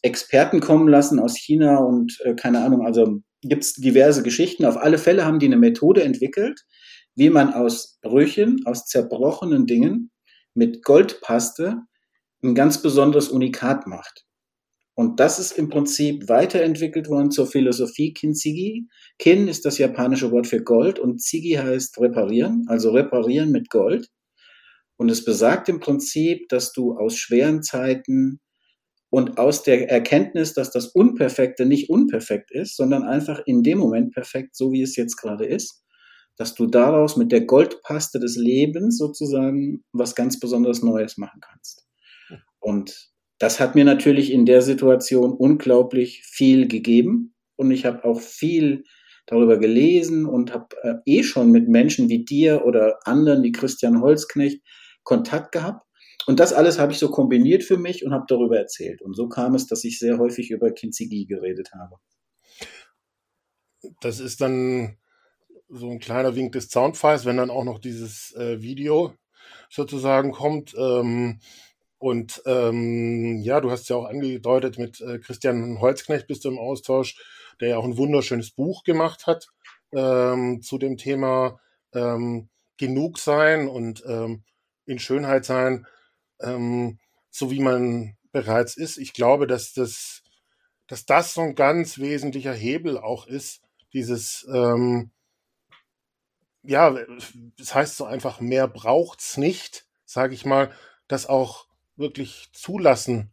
Experten 0.02 0.60
kommen 0.60 0.88
lassen 0.88 1.20
aus 1.20 1.38
China 1.38 1.78
und 1.78 2.20
äh, 2.24 2.36
keine 2.36 2.62
Ahnung, 2.64 2.86
also 2.86 3.22
gibt 3.42 3.64
es 3.64 3.74
diverse 3.74 4.24
Geschichten. 4.24 4.66
Auf 4.66 4.78
alle 4.78 4.98
Fälle 4.98 5.26
haben 5.26 5.40
die 5.40 5.46
eine 5.46 5.58
Methode 5.58 6.04
entwickelt, 6.04 6.62
wie 7.16 7.30
man 7.30 7.54
aus 7.54 8.00
Brüchen, 8.02 8.62
aus 8.66 8.86
zerbrochenen 8.86 9.66
Dingen 9.66 10.12
mit 10.54 10.84
Goldpaste 10.84 11.82
ein 12.44 12.56
ganz 12.56 12.82
besonderes 12.82 13.30
Unikat 13.30 13.88
macht. 13.88 14.26
Und 14.96 15.20
das 15.20 15.40
ist 15.40 15.58
im 15.58 15.70
Prinzip 15.70 16.30
weiterentwickelt 16.30 17.10
worden 17.10 17.32
zur 17.32 17.48
Philosophie 17.48 18.14
Kinzigi. 18.14 18.88
Kin 19.18 19.48
ist 19.48 19.66
das 19.66 19.80
japanische 19.80 20.32
Wort 20.32 20.46
für 20.46 20.64
Gold 20.64 21.00
und 21.00 21.20
Zigi 21.20 21.54
heißt 21.54 22.00
reparieren, 22.00 22.66
also 22.68 22.92
reparieren 22.92 23.52
mit 23.52 23.70
Gold. 23.70 24.10
Und 24.98 25.10
es 25.10 25.26
besagt 25.26 25.68
im 25.70 25.80
Prinzip, 25.80 26.48
dass 26.50 26.72
du 26.74 26.96
aus 26.96 27.18
schweren 27.18 27.64
Zeiten 27.64 28.40
und 29.10 29.40
aus 29.40 29.64
der 29.64 29.90
Erkenntnis, 29.90 30.54
dass 30.54 30.70
das 30.70 30.88
Unperfekte 30.88 31.66
nicht 31.66 31.90
unperfekt 31.90 32.52
ist, 32.52 32.76
sondern 32.76 33.04
einfach 33.04 33.42
in 33.46 33.64
dem 33.64 33.80
Moment 33.80 34.14
perfekt, 34.14 34.56
so 34.56 34.72
wie 34.72 34.84
es 34.84 34.96
jetzt 34.96 35.18
gerade 35.18 35.46
ist, 35.46 35.84
dass 36.38 36.54
du 36.54 36.68
daraus 36.68 37.18
mit 37.18 37.32
der 37.32 37.46
Goldpaste 37.46 38.20
des 38.20 38.36
Lebens 38.36 38.98
sozusagen 38.98 39.84
was 39.92 40.16
ganz 40.16 40.40
besonders 40.40 40.84
Neues 40.84 41.18
machen 41.18 41.42
kannst. 41.42 41.88
Und 42.60 43.13
das 43.40 43.60
hat 43.60 43.76
mir 43.76 43.86
natürlich 43.86 44.32
in 44.32 44.46
der 44.46 44.62
Situation 44.62 45.34
unglaublich 45.34 46.24
viel 46.24 46.68
gegeben 46.68 47.34
und 47.56 47.72
ich 47.72 47.86
habe 47.86 48.04
auch 48.06 48.22
viel 48.22 48.84
darüber 49.26 49.58
gelesen 49.58 50.26
und 50.26 50.54
habe 50.54 50.76
äh, 50.82 50.96
eh 51.06 51.24
schon 51.24 51.52
mit 51.52 51.68
Menschen 51.68 52.10
wie 52.10 52.26
dir 52.26 52.66
oder 52.66 53.00
anderen 53.06 53.44
wie 53.44 53.52
Christian 53.52 54.02
Holzknecht 54.02 54.62
Kontakt 55.04 55.52
gehabt. 55.52 55.86
Und 56.26 56.40
das 56.40 56.54
alles 56.54 56.80
habe 56.80 56.94
ich 56.94 57.00
so 57.00 57.10
kombiniert 57.10 57.64
für 57.64 57.78
mich 57.78 58.06
und 58.06 58.14
habe 58.14 58.26
darüber 58.28 58.58
erzählt. 58.58 59.02
Und 59.02 59.14
so 59.16 59.28
kam 59.28 59.56
es, 59.56 59.68
dass 59.68 59.84
ich 59.84 60.00
sehr 60.00 60.18
häufig 60.18 60.52
über 60.52 60.72
Kinzigi 60.72 61.26
geredet 61.26 61.72
habe. 61.74 61.98
Das 64.00 64.20
ist 64.20 64.40
dann 64.40 64.98
so 65.68 65.90
ein 65.90 66.00
kleiner 66.00 66.36
Wink 66.36 66.54
des 66.54 66.70
Soundfiles, 66.70 67.26
wenn 67.26 67.38
dann 67.38 67.50
auch 67.50 67.66
noch 67.66 67.80
dieses 67.80 68.34
äh, 68.36 68.62
Video 68.62 69.14
sozusagen 69.70 70.32
kommt. 70.32 70.74
Ähm, 70.78 71.40
und 72.04 72.42
ähm, 72.46 73.38
ja, 73.44 73.62
du 73.62 73.72
hast 73.72 73.88
ja 73.88 73.96
auch 73.96 74.04
angedeutet, 74.04 74.78
mit 74.78 75.00
äh, 75.00 75.20
Christian 75.20 75.80
Holzknecht 75.80 76.28
bist 76.28 76.44
du 76.44 76.50
im 76.50 76.60
Austausch, 76.60 77.16
der 77.62 77.70
ja 77.70 77.78
auch 77.78 77.86
ein 77.86 77.96
wunderschönes 77.96 78.52
Buch 78.52 78.84
gemacht 78.84 79.26
hat 79.26 79.48
ähm, 79.94 80.62
zu 80.62 80.78
dem 80.78 80.98
Thema 80.98 81.62
ähm, 81.94 82.50
genug 82.76 83.20
sein 83.20 83.70
und 83.70 84.04
ähm, 84.06 84.44
in 84.86 85.00
Schönheit 85.00 85.46
sein, 85.46 85.88
ähm, 86.42 87.00
so 87.30 87.52
wie 87.52 87.62
man 87.62 88.18
bereits 88.34 88.76
ist. 88.76 88.98
Ich 88.98 89.14
glaube, 89.14 89.48
dass 89.48 89.72
das, 89.72 90.24
dass 90.88 91.06
das 91.06 91.34
so 91.34 91.40
ein 91.40 91.56
ganz 91.56 92.00
wesentlicher 92.00 92.54
Hebel 92.54 92.98
auch 92.98 93.28
ist, 93.28 93.62
dieses, 93.94 94.46
ähm, 94.54 95.12
ja, 96.64 96.98
das 97.58 97.74
heißt 97.74 97.96
so 97.96 98.04
einfach, 98.04 98.42
mehr 98.42 98.68
braucht's 98.68 99.38
nicht, 99.38 99.88
sage 100.04 100.34
ich 100.34 100.44
mal, 100.44 100.70
dass 101.08 101.28
auch 101.28 101.68
wirklich 101.96 102.50
zulassen 102.54 103.32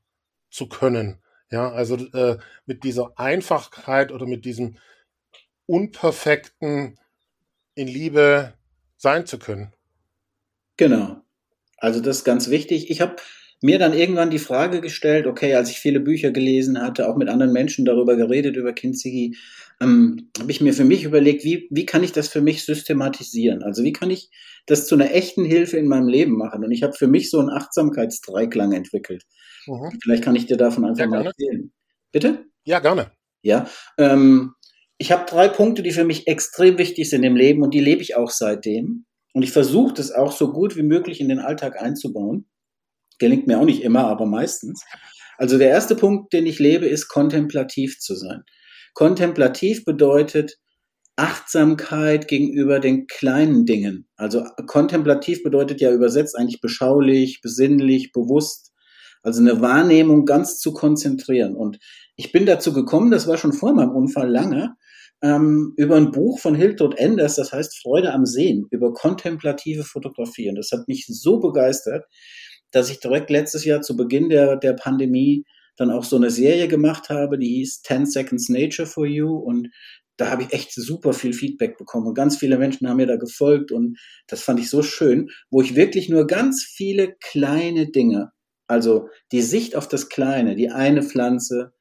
zu 0.51 0.69
können. 0.69 1.23
Ja, 1.51 1.71
also 1.73 1.97
äh, 1.97 2.39
mit 2.67 2.85
dieser 2.85 3.19
Einfachkeit 3.19 4.13
oder 4.13 4.27
mit 4.27 4.45
diesem 4.45 4.79
Unperfekten 5.67 6.99
in 7.75 7.89
Liebe 7.89 8.55
sein 8.97 9.27
zu 9.27 9.39
können. 9.39 9.73
Genau. 10.77 11.21
Also 11.77 12.01
das 12.01 12.19
ist 12.19 12.25
ganz 12.25 12.51
wichtig. 12.51 12.91
Ich 12.91 13.01
habe 13.01 13.17
mir 13.63 13.79
dann 13.79 13.93
irgendwann 13.93 14.31
die 14.31 14.39
Frage 14.39 14.81
gestellt, 14.81 15.27
okay, 15.27 15.55
als 15.55 15.71
ich 15.71 15.79
viele 15.79 16.01
Bücher 16.01 16.31
gelesen 16.31 16.81
hatte, 16.81 17.09
auch 17.09 17.17
mit 17.17 17.29
anderen 17.29 17.53
Menschen 17.53 17.85
darüber 17.85 18.17
geredet, 18.17 18.57
über 18.57 18.73
Kinzigi, 18.73 19.37
ähm, 19.81 20.31
habe 20.39 20.51
ich 20.51 20.61
mir 20.61 20.73
für 20.73 20.85
mich 20.85 21.05
überlegt, 21.05 21.45
wie, 21.45 21.69
wie 21.71 21.87
kann 21.87 22.03
ich 22.03 22.13
das 22.13 22.29
für 22.29 22.41
mich 22.41 22.65
systematisieren? 22.65 23.63
Also 23.63 23.83
wie 23.83 23.93
kann 23.93 24.11
ich 24.11 24.31
das 24.67 24.87
zu 24.87 24.95
einer 24.95 25.13
echten 25.13 25.45
Hilfe 25.45 25.79
in 25.79 25.89
meinem 25.89 26.09
Leben 26.09 26.37
machen? 26.37 26.65
Und 26.65 26.71
ich 26.71 26.83
habe 26.83 26.93
für 26.93 27.07
mich 27.07 27.31
so 27.31 27.39
einen 27.39 27.51
Achtsamkeitsdreiklang 27.51 28.73
entwickelt. 28.73 29.25
Mhm. 29.67 29.99
Vielleicht 30.03 30.25
kann 30.25 30.37
ich 30.37 30.47
dir 30.47 30.57
davon 30.57 30.85
einfach 30.85 31.05
ja, 31.05 31.09
mal 31.09 31.27
erzählen. 31.27 31.73
Bitte? 32.13 32.45
Ja, 32.65 32.81
gerne. 32.81 33.13
Ja, 33.43 33.69
ähm, 33.97 34.53
ich 34.99 35.13
habe 35.13 35.25
drei 35.27 35.49
Punkte, 35.49 35.83
die 35.83 35.93
für 35.93 36.05
mich 36.05 36.27
extrem 36.27 36.77
wichtig 36.77 37.09
sind 37.09 37.23
im 37.23 37.37
Leben 37.37 37.63
und 37.63 37.73
die 37.73 37.81
lebe 37.81 38.03
ich 38.03 38.17
auch 38.17 38.31
seitdem. 38.31 39.07
Und 39.33 39.43
ich 39.43 39.53
versuche 39.53 39.95
das 39.95 40.13
auch 40.13 40.33
so 40.33 40.53
gut 40.53 40.77
wie 40.77 40.83
möglich 40.83 41.21
in 41.21 41.29
den 41.29 41.39
Alltag 41.39 41.81
einzubauen. 41.81 42.51
Gelingt 43.21 43.47
mir 43.47 43.61
auch 43.61 43.65
nicht 43.65 43.83
immer, 43.83 44.09
aber 44.09 44.27
meistens. 44.27 44.83
Also 45.39 45.57
der 45.57 45.69
erste 45.69 45.95
Punkt, 45.95 46.33
den 46.33 46.47
ich 46.47 46.59
lebe, 46.59 46.87
ist 46.87 47.09
kontemplativ 47.09 48.01
zu 48.01 48.17
sein. 48.17 48.43
Kontemplativ 48.95 49.85
bedeutet 49.85 50.57
Achtsamkeit 51.17 52.29
gegenüber 52.29 52.81
den 52.81 53.07
kleinen 53.07 53.67
Dingen. 53.67 54.09
Also 54.17 54.45
kontemplativ 54.67 55.43
bedeutet 55.43 55.81
ja 55.81 55.93
übersetzt 55.93 56.37
eigentlich 56.37 56.61
beschaulich, 56.61 57.41
besinnlich, 57.43 58.13
bewusst. 58.13 58.73
Also 59.23 59.41
eine 59.41 59.61
Wahrnehmung 59.61 60.25
ganz 60.25 60.59
zu 60.59 60.73
konzentrieren. 60.73 61.55
Und 61.55 61.79
ich 62.17 62.33
bin 62.33 62.47
dazu 62.47 62.73
gekommen, 62.73 63.11
das 63.11 63.27
war 63.27 63.37
schon 63.37 63.53
vor 63.53 63.75
meinem 63.75 63.95
Unfall 63.95 64.31
lange, 64.31 64.77
ähm, 65.23 65.75
über 65.77 65.97
ein 65.97 66.11
Buch 66.11 66.39
von 66.39 66.55
Hiltrud 66.55 66.97
Enders, 66.97 67.37
das 67.37 67.53
heißt 67.53 67.79
Freude 67.83 68.13
am 68.13 68.25
Sehen, 68.25 68.67
über 68.71 68.95
kontemplative 68.95 69.85
Fotografie. 69.85 70.49
Und 70.49 70.57
das 70.57 70.71
hat 70.73 70.89
mich 70.89 71.07
so 71.07 71.39
begeistert, 71.39 72.07
dass 72.71 72.91
ich 72.91 73.01
direkt 73.01 73.31
letztes 73.31 73.65
Jahr 73.65 73.83
zu 73.83 73.97
Beginn 73.97 74.29
der, 74.29 74.57
der 74.57 74.75
Pandemie 74.75 75.45
dann 75.77 75.91
auch 75.91 76.05
so 76.05 76.17
eine 76.17 76.31
Serie 76.31 76.69
gemacht 76.69 77.09
habe, 77.09 77.39
die 77.39 77.49
hieß 77.49 77.83
10 77.83 78.07
Seconds 78.07 78.49
Nature 78.49 78.87
for 78.87 79.07
You. 79.07 79.35
Und 79.37 79.69
da 80.17 80.31
habe 80.31 80.43
ich 80.43 80.53
echt 80.53 80.73
super 80.73 81.13
viel 81.13 81.33
Feedback 81.33 81.79
bekommen. 81.79 82.07
Und 82.07 82.15
ganz 82.15 82.37
viele 82.37 82.59
Menschen 82.59 82.89
haben 82.89 82.99
mir 82.99 83.07
da 83.07 83.17
gefolgt. 83.17 83.73
Und 83.73 83.99
das 84.27 84.43
fand 84.43 84.61
ich 84.61 84.69
so 84.69 84.83
schön, 84.83 85.31
wo 85.51 85.63
ich 85.63 85.77
wirklich 85.77 86.09
nur 86.09 86.27
ganz 86.27 86.63
viele 86.65 87.15
kleine 87.21 87.91
Dinge, 87.91 88.31
also 88.67 89.09
die 89.33 89.43
Sicht 89.43 89.75
auf 89.75 89.89
das 89.89 90.09
Kleine, 90.09 90.55
die 90.55 90.69
eine 90.69 91.03
Pflanze, 91.03 91.73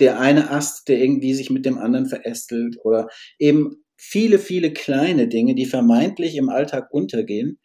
der 0.00 0.20
eine 0.20 0.50
Ast, 0.50 0.88
der 0.88 1.00
irgendwie 1.00 1.34
sich 1.34 1.50
mit 1.50 1.66
dem 1.66 1.76
anderen 1.76 2.06
verästelt 2.06 2.76
oder 2.84 3.08
eben 3.38 3.84
viele, 3.96 4.38
viele 4.38 4.72
kleine 4.72 5.28
Dinge, 5.28 5.54
die 5.54 5.66
vermeintlich 5.66 6.36
im 6.36 6.48
Alltag 6.48 6.92
untergehen, 6.92 7.58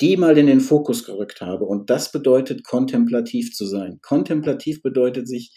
die 0.00 0.16
mal 0.16 0.36
in 0.38 0.46
den 0.46 0.60
Fokus 0.60 1.04
gerückt 1.04 1.40
habe. 1.40 1.64
Und 1.64 1.90
das 1.90 2.10
bedeutet, 2.10 2.64
kontemplativ 2.64 3.52
zu 3.52 3.66
sein. 3.66 3.98
Kontemplativ 4.02 4.82
bedeutet, 4.82 5.28
sich 5.28 5.52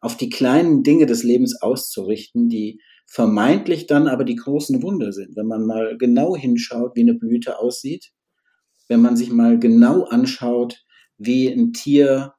auf 0.00 0.16
die 0.16 0.30
kleinen 0.30 0.82
Dinge 0.82 1.06
des 1.06 1.22
Lebens 1.22 1.60
auszurichten, 1.60 2.48
die 2.48 2.80
vermeintlich 3.06 3.86
dann 3.86 4.08
aber 4.08 4.24
die 4.24 4.36
großen 4.36 4.82
Wunder 4.82 5.12
sind. 5.12 5.36
Wenn 5.36 5.46
man 5.46 5.66
mal 5.66 5.96
genau 5.98 6.34
hinschaut, 6.34 6.96
wie 6.96 7.02
eine 7.02 7.14
Blüte 7.14 7.58
aussieht, 7.58 8.10
wenn 8.88 9.00
man 9.00 9.16
sich 9.16 9.30
mal 9.30 9.58
genau 9.58 10.04
anschaut, 10.04 10.82
wie 11.18 11.48
ein 11.48 11.72
Tier 11.72 12.32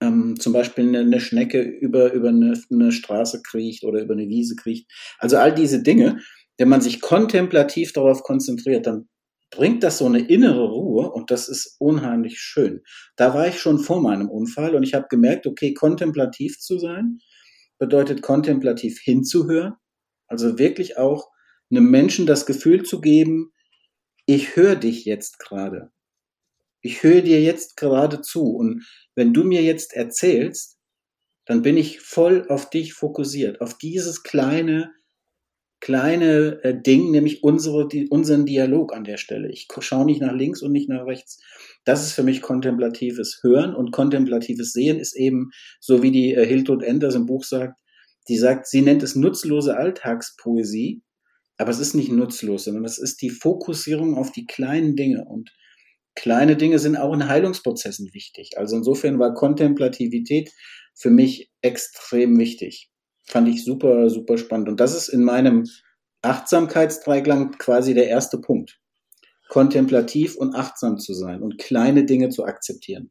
ähm, 0.00 0.38
zum 0.38 0.52
Beispiel 0.52 0.88
eine, 0.88 1.00
eine, 1.00 1.20
Schnecke 1.20 1.62
über, 1.62 2.12
über 2.12 2.28
eine, 2.28 2.60
eine 2.70 2.92
Straße 2.92 3.42
kriecht 3.42 3.84
oder 3.84 4.02
über 4.02 4.14
eine 4.14 4.28
Wiese 4.28 4.56
kriecht. 4.56 4.90
Also 5.18 5.36
all 5.36 5.54
diese 5.54 5.82
Dinge, 5.82 6.18
wenn 6.58 6.68
man 6.68 6.80
sich 6.80 7.00
kontemplativ 7.00 7.92
darauf 7.92 8.22
konzentriert, 8.22 8.86
dann 8.86 9.08
bringt 9.52 9.84
das 9.84 9.98
so 9.98 10.06
eine 10.06 10.26
innere 10.26 10.64
Ruhe 10.64 11.10
und 11.12 11.30
das 11.30 11.48
ist 11.48 11.76
unheimlich 11.78 12.40
schön. 12.40 12.82
Da 13.16 13.34
war 13.34 13.46
ich 13.46 13.60
schon 13.60 13.78
vor 13.78 14.00
meinem 14.00 14.28
Unfall 14.28 14.74
und 14.74 14.82
ich 14.82 14.94
habe 14.94 15.06
gemerkt, 15.08 15.46
okay, 15.46 15.74
kontemplativ 15.74 16.58
zu 16.58 16.78
sein 16.78 17.18
bedeutet 17.78 18.22
kontemplativ 18.22 19.00
hinzuhören, 19.00 19.74
also 20.26 20.58
wirklich 20.58 20.98
auch 20.98 21.28
einem 21.70 21.90
Menschen 21.90 22.26
das 22.26 22.46
Gefühl 22.46 22.84
zu 22.84 23.00
geben, 23.00 23.52
ich 24.24 24.56
höre 24.56 24.76
dich 24.76 25.04
jetzt 25.04 25.38
gerade. 25.38 25.90
Ich 26.80 27.02
höre 27.02 27.22
dir 27.22 27.40
jetzt 27.40 27.76
gerade 27.76 28.20
zu 28.20 28.54
und 28.54 28.86
wenn 29.14 29.34
du 29.34 29.44
mir 29.44 29.62
jetzt 29.62 29.94
erzählst, 29.94 30.78
dann 31.44 31.62
bin 31.62 31.76
ich 31.76 32.00
voll 32.00 32.46
auf 32.48 32.70
dich 32.70 32.94
fokussiert, 32.94 33.60
auf 33.60 33.76
dieses 33.76 34.22
kleine, 34.22 34.92
kleine 35.82 36.62
äh, 36.62 36.80
Ding, 36.80 37.10
nämlich 37.10 37.42
unsere, 37.42 37.88
die, 37.88 38.08
unseren 38.08 38.46
Dialog 38.46 38.94
an 38.94 39.02
der 39.02 39.16
Stelle. 39.16 39.50
Ich 39.50 39.66
schaue 39.80 40.06
nicht 40.06 40.20
nach 40.20 40.32
links 40.32 40.62
und 40.62 40.70
nicht 40.70 40.88
nach 40.88 41.04
rechts. 41.04 41.42
Das 41.84 42.06
ist 42.06 42.12
für 42.12 42.22
mich 42.22 42.40
kontemplatives 42.40 43.40
Hören 43.42 43.74
und 43.74 43.90
kontemplatives 43.90 44.72
Sehen 44.72 45.00
ist 45.00 45.16
eben, 45.16 45.50
so 45.80 46.00
wie 46.02 46.12
die 46.12 46.34
äh, 46.34 46.46
Hiltrud 46.46 46.84
Enders 46.84 47.16
im 47.16 47.26
Buch 47.26 47.42
sagt, 47.42 47.74
die 48.28 48.36
sagt, 48.36 48.68
sie 48.68 48.80
nennt 48.80 49.02
es 49.02 49.16
nutzlose 49.16 49.76
Alltagspoesie, 49.76 51.02
aber 51.56 51.72
es 51.72 51.80
ist 51.80 51.94
nicht 51.94 52.12
nutzlos, 52.12 52.64
sondern 52.64 52.84
es 52.84 52.98
ist 52.98 53.20
die 53.20 53.30
Fokussierung 53.30 54.16
auf 54.16 54.30
die 54.30 54.46
kleinen 54.46 54.94
Dinge 54.94 55.24
und 55.24 55.50
kleine 56.14 56.56
Dinge 56.56 56.78
sind 56.78 56.96
auch 56.96 57.12
in 57.12 57.28
Heilungsprozessen 57.28 58.14
wichtig. 58.14 58.52
Also 58.56 58.76
insofern 58.76 59.18
war 59.18 59.34
Kontemplativität 59.34 60.52
für 60.94 61.10
mich 61.10 61.50
extrem 61.60 62.38
wichtig. 62.38 62.91
Fand 63.24 63.48
ich 63.48 63.64
super, 63.64 64.10
super 64.10 64.38
spannend. 64.38 64.68
Und 64.68 64.80
das 64.80 64.94
ist 64.94 65.08
in 65.08 65.24
meinem 65.24 65.68
Achtsamkeitsdreiklang 66.22 67.52
quasi 67.58 67.94
der 67.94 68.08
erste 68.08 68.38
Punkt. 68.38 68.78
Kontemplativ 69.48 70.36
und 70.36 70.54
achtsam 70.54 70.98
zu 70.98 71.12
sein 71.12 71.42
und 71.42 71.58
kleine 71.58 72.04
Dinge 72.04 72.30
zu 72.30 72.44
akzeptieren. 72.44 73.10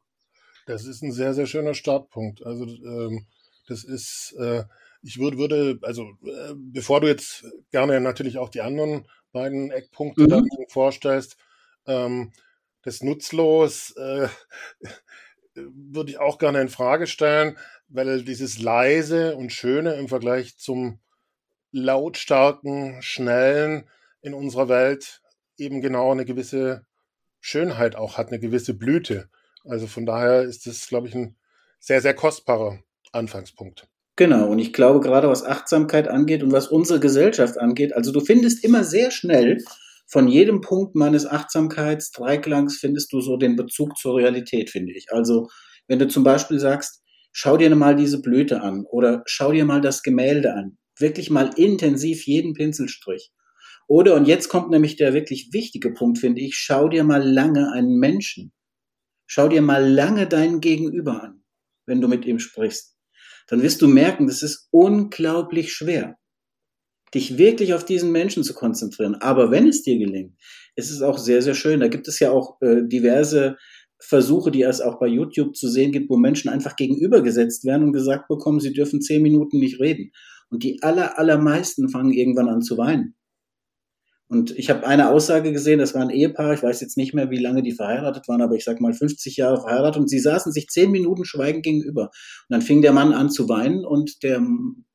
Das 0.65 0.85
ist 0.85 1.01
ein 1.03 1.11
sehr, 1.11 1.33
sehr 1.33 1.45
schöner 1.45 1.73
Startpunkt. 1.73 2.43
Also 2.45 2.65
ähm, 2.65 3.27
das 3.67 3.83
ist, 3.83 4.35
äh, 4.39 4.63
ich 5.03 5.19
würde, 5.19 5.37
würde, 5.37 5.79
also 5.83 6.03
äh, 6.25 6.53
bevor 6.55 7.01
du 7.01 7.07
jetzt 7.07 7.45
gerne 7.71 7.99
natürlich 8.01 8.37
auch 8.37 8.49
die 8.49 8.61
anderen 8.61 9.05
beiden 9.31 9.71
Eckpunkte 9.71 10.27
mhm. 10.27 10.47
vorstellst, 10.67 11.37
ähm, 11.85 12.31
das 12.83 13.03
nutzlos 13.03 13.91
äh, 13.97 14.27
würde 15.55 16.11
ich 16.11 16.19
auch 16.19 16.37
gerne 16.37 16.61
in 16.61 16.69
Frage 16.69 17.07
stellen, 17.07 17.57
weil 17.93 18.23
dieses 18.23 18.59
leise 18.61 19.35
und 19.35 19.51
schöne 19.51 19.93
im 19.93 20.07
Vergleich 20.07 20.57
zum 20.57 20.99
lautstarken, 21.71 23.01
schnellen 23.01 23.89
in 24.21 24.33
unserer 24.33 24.69
Welt 24.69 25.21
eben 25.57 25.81
genau 25.81 26.11
eine 26.11 26.25
gewisse 26.25 26.85
Schönheit 27.39 27.95
auch 27.95 28.17
hat, 28.17 28.29
eine 28.29 28.39
gewisse 28.39 28.73
Blüte. 28.73 29.29
Also 29.65 29.87
von 29.87 30.05
daher 30.05 30.43
ist 30.43 30.67
das, 30.67 30.87
glaube 30.87 31.07
ich, 31.07 31.15
ein 31.15 31.35
sehr, 31.79 32.01
sehr 32.01 32.13
kostbarer 32.13 32.79
Anfangspunkt. 33.11 33.87
Genau, 34.15 34.49
und 34.49 34.59
ich 34.59 34.73
glaube 34.73 34.99
gerade 34.99 35.29
was 35.29 35.43
Achtsamkeit 35.43 36.07
angeht 36.07 36.43
und 36.43 36.51
was 36.51 36.67
unsere 36.67 36.99
Gesellschaft 36.99 37.57
angeht, 37.57 37.93
also 37.93 38.11
du 38.11 38.19
findest 38.19 38.63
immer 38.63 38.83
sehr 38.83 39.09
schnell 39.11 39.63
von 40.05 40.27
jedem 40.27 40.61
Punkt 40.61 40.93
meines 40.95 41.25
Achtsamkeitsdreiklangs 41.25 42.77
findest 42.77 43.13
du 43.13 43.21
so 43.21 43.37
den 43.37 43.55
Bezug 43.55 43.97
zur 43.97 44.17
Realität, 44.17 44.69
finde 44.69 44.93
ich. 44.93 45.07
Also 45.11 45.47
wenn 45.87 45.99
du 45.99 46.07
zum 46.07 46.23
Beispiel 46.23 46.59
sagst, 46.59 47.00
schau 47.31 47.57
dir 47.57 47.73
mal 47.75 47.95
diese 47.95 48.21
Blüte 48.21 48.61
an 48.61 48.85
oder 48.85 49.23
schau 49.25 49.51
dir 49.51 49.65
mal 49.65 49.81
das 49.81 50.03
Gemälde 50.03 50.53
an, 50.53 50.77
wirklich 50.97 51.29
mal 51.29 51.51
intensiv 51.55 52.25
jeden 52.25 52.53
Pinselstrich. 52.53 53.31
Oder, 53.87 54.15
und 54.15 54.27
jetzt 54.27 54.47
kommt 54.49 54.69
nämlich 54.69 54.95
der 54.95 55.13
wirklich 55.13 55.49
wichtige 55.51 55.91
Punkt, 55.93 56.19
finde 56.19 56.41
ich, 56.41 56.55
schau 56.55 56.87
dir 56.87 57.03
mal 57.03 57.21
lange 57.21 57.71
einen 57.71 57.97
Menschen. 57.97 58.53
Schau 59.27 59.47
dir 59.47 59.61
mal 59.61 59.85
lange 59.85 60.27
deinen 60.27 60.61
Gegenüber 60.61 61.23
an, 61.23 61.43
wenn 61.85 62.01
du 62.01 62.07
mit 62.07 62.25
ihm 62.25 62.39
sprichst. 62.39 62.95
Dann 63.47 63.61
wirst 63.61 63.81
du 63.81 63.87
merken, 63.87 64.27
das 64.27 64.43
ist 64.43 64.67
unglaublich 64.71 65.73
schwer 65.73 66.17
dich 67.13 67.37
wirklich 67.37 67.73
auf 67.73 67.85
diesen 67.85 68.11
Menschen 68.11 68.43
zu 68.43 68.53
konzentrieren. 68.53 69.15
Aber 69.15 69.51
wenn 69.51 69.67
es 69.67 69.83
dir 69.83 69.97
gelingt, 69.97 70.37
ist 70.75 70.91
es 70.91 71.01
auch 71.01 71.17
sehr, 71.17 71.41
sehr 71.41 71.55
schön. 71.55 71.79
Da 71.79 71.87
gibt 71.87 72.07
es 72.07 72.19
ja 72.19 72.31
auch 72.31 72.61
äh, 72.61 72.83
diverse 72.83 73.57
Versuche, 74.01 74.51
die 74.51 74.63
es 74.63 74.81
auch 74.81 74.99
bei 74.99 75.07
YouTube 75.07 75.55
zu 75.55 75.69
sehen 75.69 75.91
gibt, 75.91 76.09
wo 76.09 76.17
Menschen 76.17 76.49
einfach 76.49 76.75
gegenübergesetzt 76.75 77.65
werden 77.65 77.83
und 77.83 77.93
gesagt 77.93 78.27
bekommen, 78.27 78.59
sie 78.59 78.73
dürfen 78.73 79.01
zehn 79.01 79.21
Minuten 79.21 79.59
nicht 79.59 79.79
reden. 79.79 80.11
Und 80.49 80.63
die 80.63 80.81
aller, 80.81 81.17
allermeisten 81.17 81.89
fangen 81.89 82.11
irgendwann 82.11 82.49
an 82.49 82.61
zu 82.61 82.77
weinen. 82.77 83.15
Und 84.27 84.57
ich 84.57 84.69
habe 84.69 84.87
eine 84.87 85.09
Aussage 85.09 85.51
gesehen, 85.51 85.79
das 85.79 85.93
war 85.93 86.01
ein 86.01 86.09
Ehepaar, 86.09 86.53
ich 86.53 86.63
weiß 86.63 86.79
jetzt 86.79 86.95
nicht 86.95 87.13
mehr, 87.13 87.29
wie 87.31 87.37
lange 87.37 87.63
die 87.63 87.73
verheiratet 87.73 88.29
waren, 88.29 88.41
aber 88.41 88.55
ich 88.55 88.63
sag 88.63 88.79
mal 88.79 88.93
50 88.93 89.35
Jahre 89.35 89.59
verheiratet 89.59 89.99
und 89.99 90.09
sie 90.09 90.19
saßen 90.19 90.53
sich 90.53 90.67
zehn 90.67 90.89
Minuten 90.89 91.25
schweigend 91.25 91.63
gegenüber. 91.63 92.03
Und 92.03 92.11
dann 92.49 92.61
fing 92.61 92.81
der 92.81 92.93
Mann 92.93 93.11
an 93.11 93.29
zu 93.29 93.49
weinen 93.49 93.85
und 93.85 94.23
der 94.23 94.41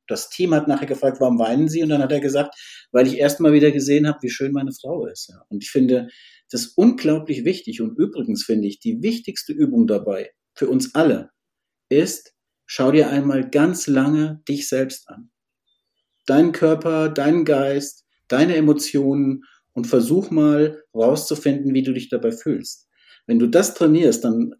das 0.09 0.31
Team 0.31 0.55
hat 0.55 0.69
nachher 0.69 0.87
gefragt, 0.87 1.21
warum 1.21 1.39
weinen 1.39 1.69
Sie? 1.69 1.83
Und 1.83 1.89
dann 1.89 2.03
hat 2.03 2.13
er 2.13 2.21
gesagt, 2.21 2.55
weil 2.93 3.07
ich 3.07 3.19
erst 3.19 3.41
mal 3.41 3.53
wieder 3.53 3.73
gesehen 3.73 4.07
habe, 4.07 4.19
wie 4.23 4.31
schön 4.31 4.53
meine 4.53 4.73
Frau 4.73 5.07
ist. 5.07 5.29
Ja. 5.29 5.43
Und 5.49 5.63
ich 5.63 5.71
finde 5.71 6.09
das 6.51 6.67
unglaublich 6.77 7.45
wichtig. 7.45 7.81
Und 7.81 7.99
übrigens 7.99 8.45
finde 8.45 8.69
ich, 8.69 8.81
die 8.81 9.03
wichtigste 9.03 9.53
Übung 9.53 9.87
dabei 9.87 10.31
für 10.55 10.69
uns 10.69 10.95
alle 10.95 11.31
ist, 11.89 12.35
schau 12.67 12.93
dir 12.93 13.11
einmal 13.11 13.49
ganz 13.49 13.87
lange 13.87 14.43
dich 14.49 14.69
selbst 14.69 15.09
an. 15.09 15.31
Deinen 16.27 16.53
Körper, 16.53 17.09
deinen 17.09 17.45
Geist, 17.45 18.05
deine 18.29 18.57
Emotionen 18.57 19.45
und 19.73 19.87
versuch 19.87 20.31
mal 20.31 20.83
rauszufinden, 20.95 21.75
wie 21.75 21.83
du 21.83 21.93
dich 21.93 22.09
dabei 22.09 22.33
fühlst. 22.33 22.89
Wenn 23.27 23.39
du 23.39 23.47
das 23.47 23.75
trainierst, 23.75 24.25
dann 24.25 24.55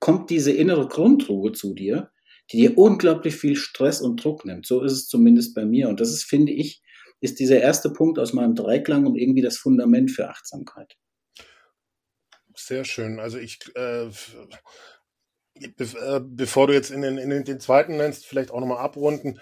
kommt 0.00 0.30
diese 0.30 0.52
innere 0.52 0.86
Grundruhe 0.86 1.52
zu 1.52 1.74
dir, 1.74 2.10
die 2.52 2.58
dir 2.58 2.78
unglaublich 2.78 3.34
viel 3.34 3.56
Stress 3.56 4.00
und 4.00 4.22
Druck 4.22 4.44
nimmt. 4.44 4.66
So 4.66 4.82
ist 4.82 4.92
es 4.92 5.08
zumindest 5.08 5.54
bei 5.54 5.64
mir. 5.64 5.88
Und 5.88 6.00
das 6.00 6.10
ist, 6.10 6.24
finde 6.24 6.52
ich, 6.52 6.82
ist 7.20 7.40
dieser 7.40 7.60
erste 7.60 7.90
Punkt 7.90 8.18
aus 8.18 8.32
meinem 8.32 8.54
Dreiklang 8.54 9.06
und 9.06 9.16
irgendwie 9.16 9.42
das 9.42 9.56
Fundament 9.58 10.10
für 10.10 10.28
Achtsamkeit. 10.28 10.96
Sehr 12.58 12.84
schön. 12.84 13.20
Also 13.20 13.38
ich, 13.38 13.60
äh, 13.76 14.10
be 15.76 16.20
bevor 16.28 16.66
du 16.66 16.74
jetzt 16.74 16.90
in 16.90 17.02
den, 17.02 17.16
in 17.16 17.44
den 17.44 17.60
zweiten 17.60 17.96
nennst, 17.96 18.26
vielleicht 18.26 18.50
auch 18.50 18.60
nochmal 18.60 18.78
abrunden. 18.78 19.40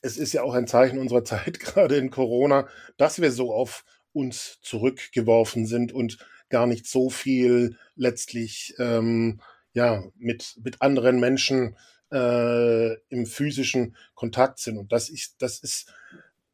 Es 0.00 0.16
ist 0.16 0.32
ja 0.32 0.42
auch 0.42 0.54
ein 0.54 0.66
Zeichen 0.66 0.98
unserer 0.98 1.24
Zeit, 1.26 1.60
gerade 1.60 1.96
in 1.96 2.10
Corona, 2.10 2.68
dass 2.96 3.20
wir 3.20 3.30
so 3.30 3.52
auf 3.52 3.84
uns 4.12 4.60
zurückgeworfen 4.62 5.66
sind 5.66 5.92
und 5.92 6.18
gar 6.48 6.66
nicht 6.66 6.86
so 6.86 7.10
viel 7.10 7.76
letztlich 7.96 8.74
ähm, 8.78 9.40
ja 9.74 10.02
mit 10.16 10.56
mit 10.62 10.80
anderen 10.82 11.20
Menschen 11.20 11.76
äh, 12.10 12.94
im 13.08 13.26
physischen 13.26 13.96
Kontakt 14.14 14.58
sind. 14.58 14.78
Und 14.78 14.90
das 14.90 15.10
ist, 15.10 15.36
das 15.40 15.58
ist 15.60 15.92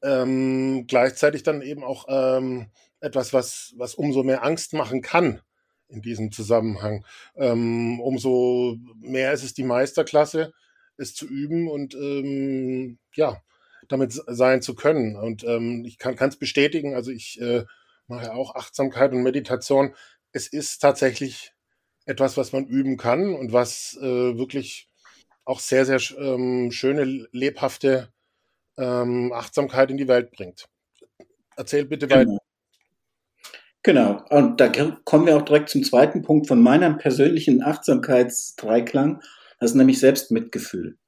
ähm, 0.02 0.86
gleichzeitig 0.88 1.44
dann 1.44 1.62
eben 1.62 1.84
auch 1.84 2.06
ähm, 2.08 2.70
etwas, 3.00 3.32
was, 3.32 3.74
was 3.76 3.94
umso 3.94 4.22
mehr 4.22 4.44
Angst 4.44 4.72
machen 4.72 5.02
kann 5.02 5.40
in 5.88 6.02
diesem 6.02 6.32
Zusammenhang. 6.32 7.04
Ähm, 7.36 8.00
umso 8.00 8.76
mehr 9.00 9.32
ist 9.32 9.44
es 9.44 9.54
die 9.54 9.64
Meisterklasse, 9.64 10.52
es 10.96 11.14
zu 11.14 11.26
üben 11.26 11.68
und 11.68 11.94
ähm, 11.94 12.98
ja, 13.14 13.42
damit 13.88 14.12
sein 14.12 14.62
zu 14.62 14.74
können. 14.74 15.16
Und 15.16 15.44
ähm, 15.44 15.84
ich 15.84 15.98
kann 15.98 16.16
es 16.28 16.36
bestätigen, 16.36 16.94
also 16.94 17.10
ich 17.10 17.40
äh, 17.40 17.64
mache 18.06 18.32
auch 18.32 18.54
Achtsamkeit 18.54 19.12
und 19.12 19.22
Meditation. 19.22 19.94
Es 20.32 20.46
ist 20.46 20.78
tatsächlich 20.80 21.52
etwas, 22.04 22.36
was 22.36 22.52
man 22.52 22.66
üben 22.66 22.96
kann 22.96 23.34
und 23.34 23.52
was 23.52 23.98
äh, 24.00 24.38
wirklich 24.38 24.88
auch 25.44 25.60
sehr, 25.60 25.86
sehr 25.86 26.00
ähm, 26.18 26.70
schöne, 26.70 27.26
lebhafte 27.32 28.12
ähm, 28.76 29.32
Achtsamkeit 29.32 29.90
in 29.90 29.96
die 29.96 30.08
Welt 30.08 30.30
bringt. 30.32 30.68
Erzähl 31.56 31.84
bitte 31.84 32.06
genau. 32.06 32.20
weiter. 32.20 32.47
Genau, 33.88 34.22
und 34.28 34.60
da 34.60 34.68
kommen 35.06 35.24
wir 35.24 35.34
auch 35.34 35.46
direkt 35.46 35.70
zum 35.70 35.82
zweiten 35.82 36.20
Punkt 36.20 36.46
von 36.46 36.60
meinem 36.60 36.98
persönlichen 36.98 37.62
Achtsamkeitsdreiklang, 37.62 39.22
das 39.60 39.70
ist 39.70 39.76
nämlich 39.76 39.98
Selbstmitgefühl. 39.98 40.98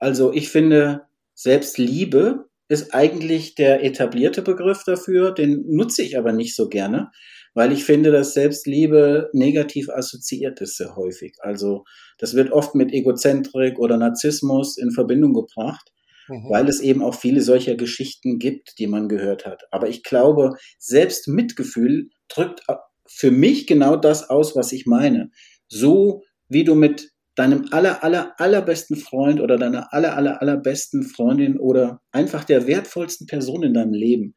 Also 0.00 0.32
ich 0.32 0.48
finde, 0.48 1.02
Selbstliebe 1.34 2.48
ist 2.66 2.92
eigentlich 2.92 3.54
der 3.54 3.84
etablierte 3.84 4.42
Begriff 4.42 4.82
dafür, 4.84 5.30
den 5.30 5.64
nutze 5.68 6.02
ich 6.02 6.18
aber 6.18 6.32
nicht 6.32 6.56
so 6.56 6.68
gerne, 6.68 7.12
weil 7.54 7.70
ich 7.70 7.84
finde, 7.84 8.10
dass 8.10 8.34
Selbstliebe 8.34 9.30
negativ 9.32 9.88
assoziiert 9.88 10.60
ist 10.60 10.76
sehr 10.76 10.96
häufig. 10.96 11.36
Also 11.38 11.84
das 12.18 12.34
wird 12.34 12.50
oft 12.50 12.74
mit 12.74 12.92
Egozentrik 12.92 13.78
oder 13.78 13.96
Narzissmus 13.96 14.76
in 14.76 14.90
Verbindung 14.90 15.34
gebracht, 15.34 15.92
mhm. 16.28 16.50
weil 16.50 16.68
es 16.68 16.80
eben 16.80 17.02
auch 17.02 17.14
viele 17.14 17.40
solcher 17.42 17.74
Geschichten 17.74 18.38
gibt, 18.38 18.78
die 18.78 18.86
man 18.86 19.08
gehört 19.08 19.46
hat. 19.46 19.64
Aber 19.70 19.88
ich 19.88 20.02
glaube, 20.02 20.54
Selbstmitgefühl 20.78 22.10
drückt 22.28 22.62
für 23.06 23.30
mich 23.30 23.66
genau 23.66 23.96
das 23.96 24.28
aus, 24.28 24.54
was 24.54 24.72
ich 24.72 24.86
meine. 24.86 25.30
So 25.68 26.22
wie 26.48 26.64
du 26.64 26.74
mit 26.74 27.10
deinem 27.34 27.68
aller, 27.70 28.02
aller, 28.02 28.34
allerbesten 28.38 28.96
Freund 28.96 29.40
oder 29.40 29.56
deiner 29.56 29.92
aller, 29.92 30.16
aller, 30.16 30.42
allerbesten 30.42 31.04
Freundin 31.04 31.58
oder 31.58 32.00
einfach 32.10 32.44
der 32.44 32.66
wertvollsten 32.66 33.26
Person 33.26 33.62
in 33.62 33.74
deinem 33.74 33.92
Leben 33.92 34.34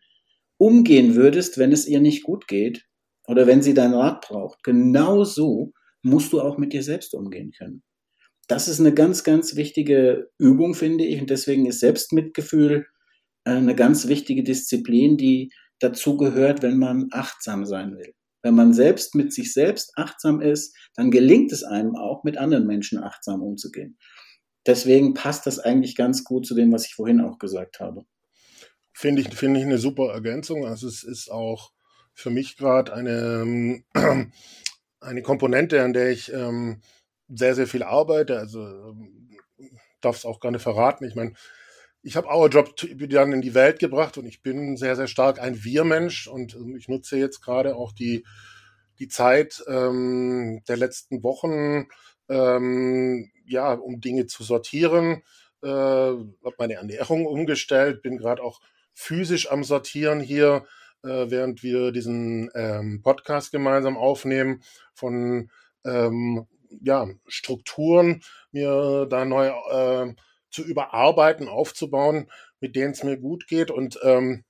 umgehen 0.57 1.15
würdest, 1.15 1.57
wenn 1.57 1.71
es 1.71 1.87
ihr 1.87 1.99
nicht 1.99 2.23
gut 2.23 2.47
geht 2.47 2.85
oder 3.27 3.47
wenn 3.47 3.63
sie 3.63 3.73
deinen 3.73 3.95
Rat 3.95 4.21
braucht. 4.27 4.63
Genau 4.63 5.23
so 5.23 5.73
musst 6.03 6.31
du 6.33 6.41
auch 6.41 6.57
mit 6.57 6.73
dir 6.73 6.83
selbst 6.83 7.15
umgehen 7.15 7.51
können. 7.51 7.81
Das 8.47 8.67
ist 8.67 8.79
eine 8.79 8.93
ganz, 8.93 9.23
ganz 9.23 9.55
wichtige 9.55 10.29
Übung, 10.37 10.73
finde 10.73 11.05
ich. 11.05 11.21
Und 11.21 11.29
deswegen 11.29 11.65
ist 11.65 11.79
Selbstmitgefühl 11.79 12.85
äh, 13.45 13.51
eine 13.51 13.75
ganz 13.75 14.07
wichtige 14.07 14.43
Disziplin, 14.43 15.17
die 15.17 15.51
dazu 15.79 16.17
gehört, 16.17 16.61
wenn 16.61 16.77
man 16.77 17.07
achtsam 17.11 17.65
sein 17.65 17.97
will. 17.97 18.13
Wenn 18.43 18.55
man 18.55 18.73
selbst 18.73 19.15
mit 19.15 19.33
sich 19.33 19.53
selbst 19.53 19.91
achtsam 19.95 20.41
ist, 20.41 20.75
dann 20.95 21.11
gelingt 21.11 21.51
es 21.51 21.63
einem 21.63 21.95
auch, 21.95 22.23
mit 22.23 22.37
anderen 22.37 22.65
Menschen 22.65 23.03
achtsam 23.03 23.41
umzugehen. 23.41 23.97
Deswegen 24.65 25.13
passt 25.13 25.45
das 25.47 25.59
eigentlich 25.59 25.95
ganz 25.95 26.23
gut 26.23 26.45
zu 26.45 26.55
dem, 26.55 26.71
was 26.71 26.85
ich 26.85 26.95
vorhin 26.95 27.21
auch 27.21 27.39
gesagt 27.39 27.79
habe. 27.79 28.05
Finde 28.93 29.21
ich, 29.21 29.33
finde 29.33 29.59
ich 29.59 29.65
eine 29.65 29.77
super 29.77 30.11
Ergänzung. 30.11 30.65
Also 30.65 30.87
es 30.87 31.03
ist 31.03 31.31
auch 31.31 31.71
für 32.13 32.29
mich 32.29 32.57
gerade 32.57 32.93
eine, 32.93 33.83
eine 34.99 35.21
Komponente, 35.21 35.81
an 35.81 35.93
der 35.93 36.11
ich 36.11 36.31
ähm, 36.33 36.81
sehr, 37.33 37.55
sehr 37.55 37.67
viel 37.67 37.83
arbeite. 37.83 38.37
Also 38.37 38.61
ähm, 38.61 39.29
darf 40.01 40.17
es 40.17 40.25
auch 40.25 40.39
gerne 40.39 40.59
verraten. 40.59 41.05
Ich 41.05 41.15
meine, 41.15 41.33
ich 42.03 42.15
habe 42.15 42.27
Our 42.27 42.49
Job 42.49 42.75
dann 42.75 43.33
in 43.33 43.41
die 43.41 43.53
Welt 43.53 43.79
gebracht 43.79 44.17
und 44.17 44.25
ich 44.25 44.41
bin 44.41 44.75
sehr, 44.75 44.95
sehr 44.95 45.07
stark 45.07 45.39
ein 45.39 45.63
Wir-Mensch 45.63 46.27
und 46.27 46.55
ähm, 46.55 46.75
ich 46.75 46.87
nutze 46.87 47.17
jetzt 47.17 47.41
gerade 47.41 47.75
auch 47.75 47.91
die, 47.91 48.25
die 48.99 49.07
Zeit 49.07 49.63
ähm, 49.67 50.63
der 50.67 50.77
letzten 50.77 51.23
Wochen, 51.23 51.87
ähm, 52.29 53.31
ja, 53.45 53.73
um 53.73 54.01
Dinge 54.01 54.25
zu 54.25 54.43
sortieren. 54.43 55.21
Äh, 55.63 55.67
habe 55.67 56.55
meine 56.57 56.75
Ernährung 56.75 57.25
umgestellt, 57.25 58.01
bin 58.01 58.17
gerade 58.17 58.41
auch 58.41 58.61
physisch 58.93 59.51
am 59.51 59.63
Sortieren 59.63 60.19
hier, 60.19 60.65
äh, 61.03 61.29
während 61.29 61.61
wir 61.61 61.91
diesen 61.91 62.49
ähm, 62.55 63.01
Podcast 63.03 63.51
gemeinsam 63.51 63.95
aufnehmen 63.95 64.63
von 64.93 65.51
ähm, 65.85 66.47
ja, 66.81 67.07
Strukturen, 67.27 68.23
mir 68.51 69.07
da 69.09 69.25
neu 69.25 69.47
äh, 69.47 70.13
zu 70.49 70.63
überarbeiten, 70.63 71.47
aufzubauen, 71.47 72.29
mit 72.59 72.75
denen 72.75 72.91
es 72.91 73.03
mir 73.03 73.17
gut 73.17 73.47
geht. 73.47 73.71
Und 73.71 73.99
ähm, 74.03 74.43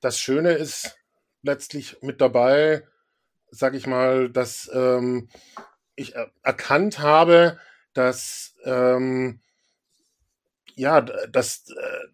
das 0.00 0.18
Schöne 0.18 0.52
ist 0.52 0.96
letztlich 1.42 1.98
mit 2.02 2.20
dabei, 2.20 2.86
sag 3.50 3.74
ich 3.74 3.86
mal, 3.86 4.30
dass 4.30 4.70
ähm, 4.72 5.28
ich 5.94 6.14
erkannt 6.42 6.98
habe, 6.98 7.58
dass 7.92 8.54
ähm, 8.64 9.40
ja, 10.74 11.00
dass 11.00 11.70
äh, 11.70 12.08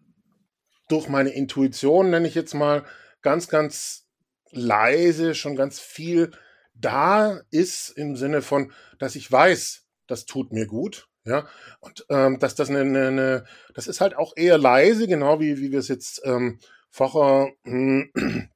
durch 0.87 1.09
meine 1.09 1.31
Intuition, 1.31 2.09
nenne 2.09 2.27
ich 2.27 2.35
jetzt 2.35 2.53
mal, 2.53 2.85
ganz, 3.21 3.47
ganz 3.47 4.07
leise 4.51 5.35
schon 5.35 5.55
ganz 5.55 5.79
viel 5.79 6.31
da 6.73 7.41
ist 7.51 7.89
im 7.89 8.15
Sinne 8.15 8.41
von, 8.41 8.71
dass 8.99 9.15
ich 9.15 9.31
weiß, 9.31 9.85
das 10.07 10.25
tut 10.25 10.51
mir 10.51 10.65
gut. 10.67 11.07
Ja, 11.25 11.47
und 11.79 12.05
ähm, 12.09 12.37
dass 12.39 12.55
das 12.55 12.69
eine, 12.69 12.81
eine, 12.81 13.07
eine, 13.07 13.45
das 13.75 13.87
ist 13.87 14.01
halt 14.01 14.13
auch 14.17 14.33
eher 14.35 14.57
leise, 14.57 15.07
genau 15.07 15.39
wie, 15.39 15.57
wie 15.57 15.71
wir 15.71 15.79
es 15.79 15.87
jetzt 15.87 16.21
ähm, 16.25 16.59
vorher 16.89 17.53
äh, 17.63 18.03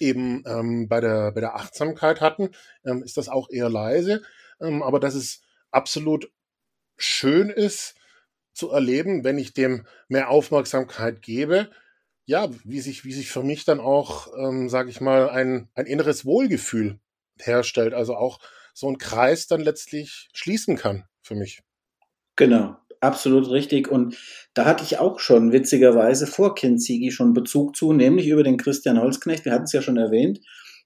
eben 0.00 0.42
ähm, 0.44 0.88
bei, 0.88 1.00
der, 1.00 1.30
bei 1.30 1.40
der 1.40 1.54
Achtsamkeit 1.54 2.20
hatten, 2.20 2.50
ähm, 2.84 3.04
ist 3.04 3.16
das 3.16 3.28
auch 3.28 3.48
eher 3.50 3.68
leise. 3.68 4.22
Ähm, 4.60 4.82
aber 4.82 4.98
dass 4.98 5.14
es 5.14 5.42
absolut 5.70 6.32
schön 6.96 7.50
ist 7.50 7.94
zu 8.52 8.70
erleben, 8.70 9.22
wenn 9.22 9.38
ich 9.38 9.54
dem 9.54 9.86
mehr 10.08 10.28
Aufmerksamkeit 10.28 11.22
gebe, 11.22 11.70
ja, 12.26 12.48
wie 12.64 12.80
sich, 12.80 13.04
wie 13.04 13.12
sich 13.12 13.30
für 13.30 13.44
mich 13.44 13.64
dann 13.64 13.78
auch, 13.78 14.28
ähm, 14.36 14.68
sage 14.68 14.90
ich 14.90 15.00
mal, 15.00 15.30
ein, 15.30 15.68
ein 15.74 15.86
inneres 15.86 16.24
Wohlgefühl 16.24 16.98
herstellt. 17.46 17.94
Also 17.94 18.14
auch 18.14 18.38
so 18.74 18.88
ein 18.88 18.98
Kreis 18.98 19.46
dann 19.46 19.60
letztlich 19.60 20.28
schließen 20.32 20.76
kann 20.76 21.04
für 21.22 21.34
mich. 21.34 21.60
Genau, 22.36 22.76
absolut 23.00 23.50
richtig. 23.50 23.90
Und 23.90 24.16
da 24.54 24.64
hatte 24.64 24.84
ich 24.84 24.98
auch 24.98 25.20
schon 25.20 25.52
witzigerweise 25.52 26.26
vor 26.26 26.54
Kinzigi 26.54 27.10
schon 27.10 27.34
Bezug 27.34 27.76
zu, 27.76 27.92
nämlich 27.92 28.28
über 28.28 28.42
den 28.42 28.56
Christian 28.56 29.00
Holzknecht. 29.00 29.44
Wir 29.44 29.52
hatten 29.52 29.64
es 29.64 29.72
ja 29.72 29.82
schon 29.82 29.98
erwähnt. 29.98 30.40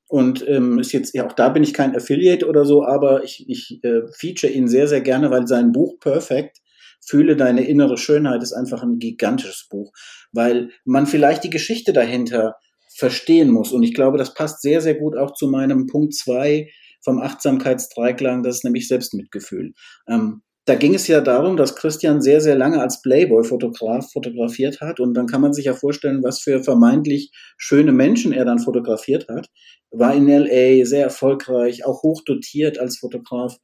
Und 0.08 0.46
ähm, 0.46 0.78
ist 0.78 0.92
jetzt, 0.92 1.14
ja, 1.14 1.26
auch 1.26 1.32
da 1.32 1.48
bin 1.48 1.64
ich 1.64 1.74
kein 1.74 1.96
Affiliate 1.96 2.46
oder 2.46 2.64
so, 2.64 2.84
aber 2.84 3.24
ich, 3.24 3.48
ich 3.48 3.82
äh, 3.82 4.02
feature 4.12 4.52
ihn 4.52 4.68
sehr, 4.68 4.86
sehr 4.86 5.00
gerne, 5.00 5.30
weil 5.30 5.48
sein 5.48 5.72
Buch 5.72 5.98
Perfect, 5.98 6.58
Fühle 7.04 7.36
deine 7.36 7.66
innere 7.66 7.98
Schönheit, 7.98 8.42
ist 8.42 8.52
einfach 8.52 8.82
ein 8.82 8.98
gigantisches 8.98 9.66
Buch, 9.68 9.92
weil 10.32 10.70
man 10.84 11.06
vielleicht 11.06 11.44
die 11.44 11.50
Geschichte 11.50 11.92
dahinter 11.92 12.56
verstehen 12.96 13.50
muss. 13.50 13.72
Und 13.72 13.82
ich 13.82 13.94
glaube, 13.94 14.18
das 14.18 14.34
passt 14.34 14.62
sehr, 14.62 14.80
sehr 14.80 14.94
gut 14.94 15.16
auch 15.16 15.34
zu 15.34 15.48
meinem 15.48 15.86
Punkt 15.86 16.14
zwei 16.14 16.68
vom 17.04 17.20
Achtsamkeitsdreiklang, 17.20 18.42
das 18.42 18.56
ist 18.56 18.64
nämlich 18.64 18.88
Selbstmitgefühl. 18.88 19.74
Ähm, 20.08 20.42
da 20.66 20.74
ging 20.74 20.94
es 20.94 21.06
ja 21.06 21.20
darum, 21.20 21.56
dass 21.56 21.76
Christian 21.76 22.20
sehr, 22.20 22.40
sehr 22.40 22.56
lange 22.56 22.80
als 22.80 23.00
Playboy-Fotograf 23.00 24.10
fotografiert 24.10 24.80
hat. 24.80 24.98
Und 24.98 25.14
dann 25.14 25.28
kann 25.28 25.40
man 25.40 25.52
sich 25.52 25.66
ja 25.66 25.74
vorstellen, 25.74 26.24
was 26.24 26.40
für 26.40 26.64
vermeintlich 26.64 27.30
schöne 27.56 27.92
Menschen 27.92 28.32
er 28.32 28.44
dann 28.44 28.58
fotografiert 28.58 29.28
hat. 29.28 29.46
War 29.92 30.12
in 30.12 30.26
LA 30.26 30.84
sehr 30.84 31.04
erfolgreich, 31.04 31.86
auch 31.86 32.02
hochdotiert 32.02 32.80
als 32.80 32.98
Fotograf. 32.98 33.54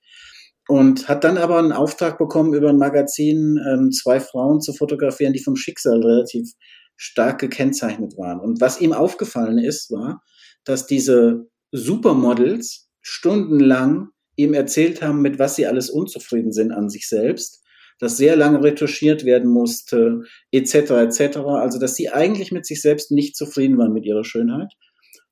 Und 0.68 1.08
hat 1.08 1.24
dann 1.24 1.38
aber 1.38 1.58
einen 1.58 1.72
Auftrag 1.72 2.18
bekommen, 2.18 2.54
über 2.54 2.68
ein 2.68 2.78
Magazin 2.78 3.58
ähm, 3.68 3.90
zwei 3.90 4.20
Frauen 4.20 4.60
zu 4.60 4.72
fotografieren, 4.72 5.32
die 5.32 5.42
vom 5.42 5.56
Schicksal 5.56 6.00
relativ 6.00 6.52
stark 6.96 7.40
gekennzeichnet 7.40 8.16
waren. 8.16 8.40
Und 8.40 8.60
was 8.60 8.80
ihm 8.80 8.92
aufgefallen 8.92 9.58
ist, 9.58 9.90
war, 9.90 10.22
dass 10.64 10.86
diese 10.86 11.48
Supermodels 11.72 12.88
stundenlang 13.00 14.08
ihm 14.36 14.54
erzählt 14.54 15.02
haben, 15.02 15.20
mit 15.22 15.38
was 15.38 15.56
sie 15.56 15.66
alles 15.66 15.90
unzufrieden 15.90 16.52
sind 16.52 16.72
an 16.72 16.88
sich 16.88 17.08
selbst, 17.08 17.62
dass 17.98 18.16
sehr 18.16 18.36
lange 18.36 18.62
retuschiert 18.62 19.24
werden 19.24 19.50
musste, 19.50 20.22
etc., 20.50 20.74
etc. 20.74 21.38
Also, 21.38 21.78
dass 21.78 21.94
sie 21.94 22.10
eigentlich 22.10 22.50
mit 22.52 22.66
sich 22.66 22.80
selbst 22.80 23.10
nicht 23.10 23.36
zufrieden 23.36 23.78
waren 23.78 23.92
mit 23.92 24.04
ihrer 24.04 24.24
Schönheit. 24.24 24.72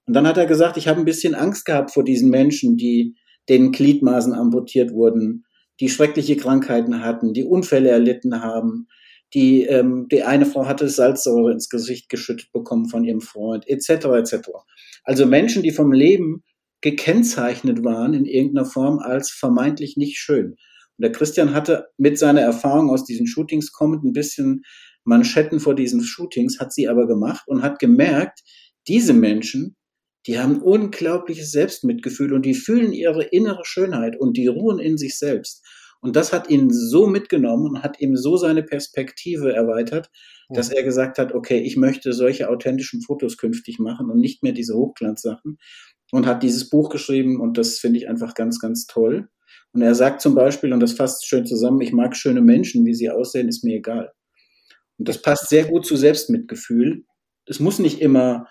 Und 0.06 0.14
dann 0.14 0.26
hat 0.26 0.38
er 0.38 0.46
gesagt, 0.46 0.76
ich 0.76 0.88
habe 0.88 0.98
ein 0.98 1.04
bisschen 1.04 1.34
Angst 1.34 1.64
gehabt 1.64 1.92
vor 1.92 2.04
diesen 2.04 2.30
Menschen, 2.30 2.76
die 2.76 3.16
denen 3.48 3.72
Gliedmaßen 3.72 4.32
amputiert 4.32 4.92
wurden, 4.92 5.44
die 5.80 5.88
schreckliche 5.88 6.36
Krankheiten 6.36 7.02
hatten, 7.02 7.32
die 7.32 7.44
Unfälle 7.44 7.90
erlitten 7.90 8.42
haben, 8.42 8.86
die, 9.34 9.62
ähm, 9.64 10.08
die 10.10 10.22
eine 10.22 10.46
Frau 10.46 10.66
hatte 10.66 10.88
Salzsäure 10.88 11.52
ins 11.52 11.68
Gesicht 11.68 12.08
geschüttet 12.08 12.50
bekommen 12.52 12.88
von 12.88 13.04
ihrem 13.04 13.20
Freund, 13.20 13.68
etc., 13.68 13.90
etc. 14.06 14.50
Also 15.04 15.26
Menschen, 15.26 15.62
die 15.62 15.70
vom 15.70 15.92
Leben 15.92 16.42
gekennzeichnet 16.80 17.84
waren 17.84 18.14
in 18.14 18.24
irgendeiner 18.24 18.66
Form 18.66 18.98
als 18.98 19.30
vermeintlich 19.30 19.96
nicht 19.96 20.18
schön. 20.18 20.56
Und 21.00 21.02
der 21.02 21.12
Christian 21.12 21.54
hatte 21.54 21.88
mit 21.98 22.18
seiner 22.18 22.40
Erfahrung 22.40 22.90
aus 22.90 23.04
diesen 23.04 23.26
Shootings 23.26 23.72
kommend 23.72 24.04
ein 24.04 24.12
bisschen 24.12 24.62
Manschetten 25.04 25.60
vor 25.60 25.74
diesen 25.74 26.02
Shootings, 26.02 26.58
hat 26.58 26.72
sie 26.72 26.88
aber 26.88 27.06
gemacht 27.06 27.44
und 27.46 27.62
hat 27.62 27.78
gemerkt, 27.78 28.40
diese 28.88 29.12
Menschen, 29.12 29.76
die 30.26 30.38
haben 30.38 30.60
unglaubliches 30.60 31.52
Selbstmitgefühl 31.52 32.32
und 32.32 32.44
die 32.44 32.54
fühlen 32.54 32.92
ihre 32.92 33.24
innere 33.24 33.64
Schönheit 33.64 34.18
und 34.18 34.36
die 34.36 34.46
ruhen 34.46 34.78
in 34.78 34.98
sich 34.98 35.16
selbst. 35.16 35.64
Und 36.00 36.16
das 36.16 36.32
hat 36.32 36.48
ihn 36.48 36.70
so 36.70 37.06
mitgenommen 37.06 37.66
und 37.66 37.82
hat 37.82 38.00
ihm 38.00 38.16
so 38.16 38.36
seine 38.36 38.62
Perspektive 38.62 39.52
erweitert, 39.52 40.10
dass 40.48 40.70
er 40.70 40.82
gesagt 40.82 41.18
hat, 41.18 41.34
okay, 41.34 41.60
ich 41.60 41.76
möchte 41.76 42.12
solche 42.12 42.48
authentischen 42.48 43.02
Fotos 43.02 43.36
künftig 43.36 43.78
machen 43.78 44.10
und 44.10 44.18
nicht 44.18 44.42
mehr 44.42 44.52
diese 44.52 44.74
Hochglanzsachen 44.74 45.58
und 46.10 46.26
hat 46.26 46.42
dieses 46.42 46.70
Buch 46.70 46.88
geschrieben 46.88 47.40
und 47.40 47.58
das 47.58 47.78
finde 47.78 47.98
ich 47.98 48.08
einfach 48.08 48.34
ganz, 48.34 48.58
ganz 48.58 48.86
toll. 48.86 49.28
Und 49.72 49.82
er 49.82 49.94
sagt 49.94 50.20
zum 50.20 50.34
Beispiel, 50.34 50.72
und 50.72 50.80
das 50.80 50.92
fasst 50.92 51.26
schön 51.26 51.46
zusammen, 51.46 51.80
ich 51.80 51.92
mag 51.92 52.16
schöne 52.16 52.40
Menschen, 52.40 52.84
wie 52.86 52.94
sie 52.94 53.10
aussehen, 53.10 53.48
ist 53.48 53.62
mir 53.62 53.76
egal. 53.76 54.12
Und 54.98 55.08
das 55.08 55.22
passt 55.22 55.48
sehr 55.48 55.64
gut 55.64 55.86
zu 55.86 55.96
Selbstmitgefühl. 55.96 57.04
Es 57.46 57.60
muss 57.60 57.78
nicht 57.78 58.00
immer 58.00 58.48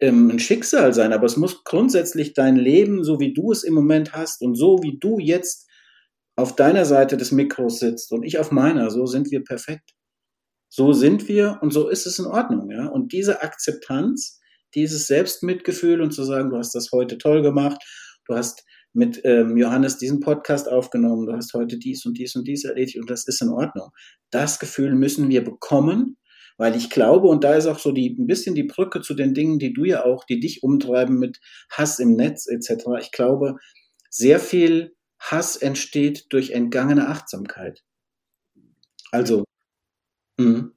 ähm, 0.00 0.30
ein 0.30 0.38
Schicksal 0.38 0.94
sein, 0.94 1.12
aber 1.12 1.26
es 1.26 1.36
muss 1.36 1.64
grundsätzlich 1.64 2.32
dein 2.32 2.56
Leben, 2.56 3.04
so 3.04 3.20
wie 3.20 3.34
du 3.34 3.52
es 3.52 3.62
im 3.62 3.74
Moment 3.74 4.14
hast 4.14 4.42
und 4.42 4.54
so 4.54 4.82
wie 4.82 4.98
du 4.98 5.18
jetzt 5.18 5.65
auf 6.36 6.54
deiner 6.54 6.84
Seite 6.84 7.16
des 7.16 7.32
Mikros 7.32 7.80
sitzt 7.80 8.12
und 8.12 8.22
ich 8.22 8.38
auf 8.38 8.50
meiner, 8.52 8.90
so 8.90 9.06
sind 9.06 9.30
wir 9.30 9.42
perfekt. 9.42 9.92
So 10.68 10.92
sind 10.92 11.28
wir 11.28 11.58
und 11.62 11.72
so 11.72 11.88
ist 11.88 12.06
es 12.06 12.18
in 12.18 12.26
Ordnung, 12.26 12.70
ja. 12.70 12.86
Und 12.86 13.12
diese 13.12 13.42
Akzeptanz, 13.42 14.40
dieses 14.74 15.06
Selbstmitgefühl 15.06 16.02
und 16.02 16.12
zu 16.12 16.24
sagen, 16.24 16.50
du 16.50 16.58
hast 16.58 16.74
das 16.74 16.92
heute 16.92 17.18
toll 17.18 17.42
gemacht, 17.42 17.82
du 18.26 18.34
hast 18.34 18.64
mit 18.92 19.20
ähm, 19.24 19.56
Johannes 19.56 19.98
diesen 19.98 20.20
Podcast 20.20 20.68
aufgenommen, 20.70 21.26
du 21.26 21.32
hast 21.32 21.54
heute 21.54 21.78
dies 21.78 22.04
und 22.04 22.18
dies 22.18 22.34
und 22.36 22.46
dies 22.46 22.64
erledigt 22.64 22.98
und 22.98 23.08
das 23.08 23.26
ist 23.26 23.40
in 23.40 23.50
Ordnung. 23.50 23.90
Das 24.30 24.58
Gefühl 24.58 24.94
müssen 24.94 25.28
wir 25.28 25.44
bekommen, 25.44 26.16
weil 26.58 26.74
ich 26.74 26.90
glaube, 26.90 27.28
und 27.28 27.44
da 27.44 27.54
ist 27.54 27.66
auch 27.66 27.78
so 27.78 27.92
die, 27.92 28.16
ein 28.18 28.26
bisschen 28.26 28.54
die 28.54 28.64
Brücke 28.64 29.02
zu 29.02 29.14
den 29.14 29.34
Dingen, 29.34 29.58
die 29.58 29.72
du 29.72 29.84
ja 29.84 30.04
auch, 30.04 30.24
die 30.24 30.40
dich 30.40 30.62
umtreiben 30.62 31.18
mit 31.18 31.38
Hass 31.70 31.98
im 31.98 32.14
Netz 32.16 32.46
etc. 32.46 32.86
Ich 33.00 33.12
glaube, 33.12 33.56
sehr 34.10 34.40
viel 34.40 34.95
Hass 35.18 35.56
entsteht 35.56 36.32
durch 36.32 36.50
entgangene 36.50 37.08
Achtsamkeit. 37.08 37.82
Also. 39.10 39.44
Mh. 40.38 40.70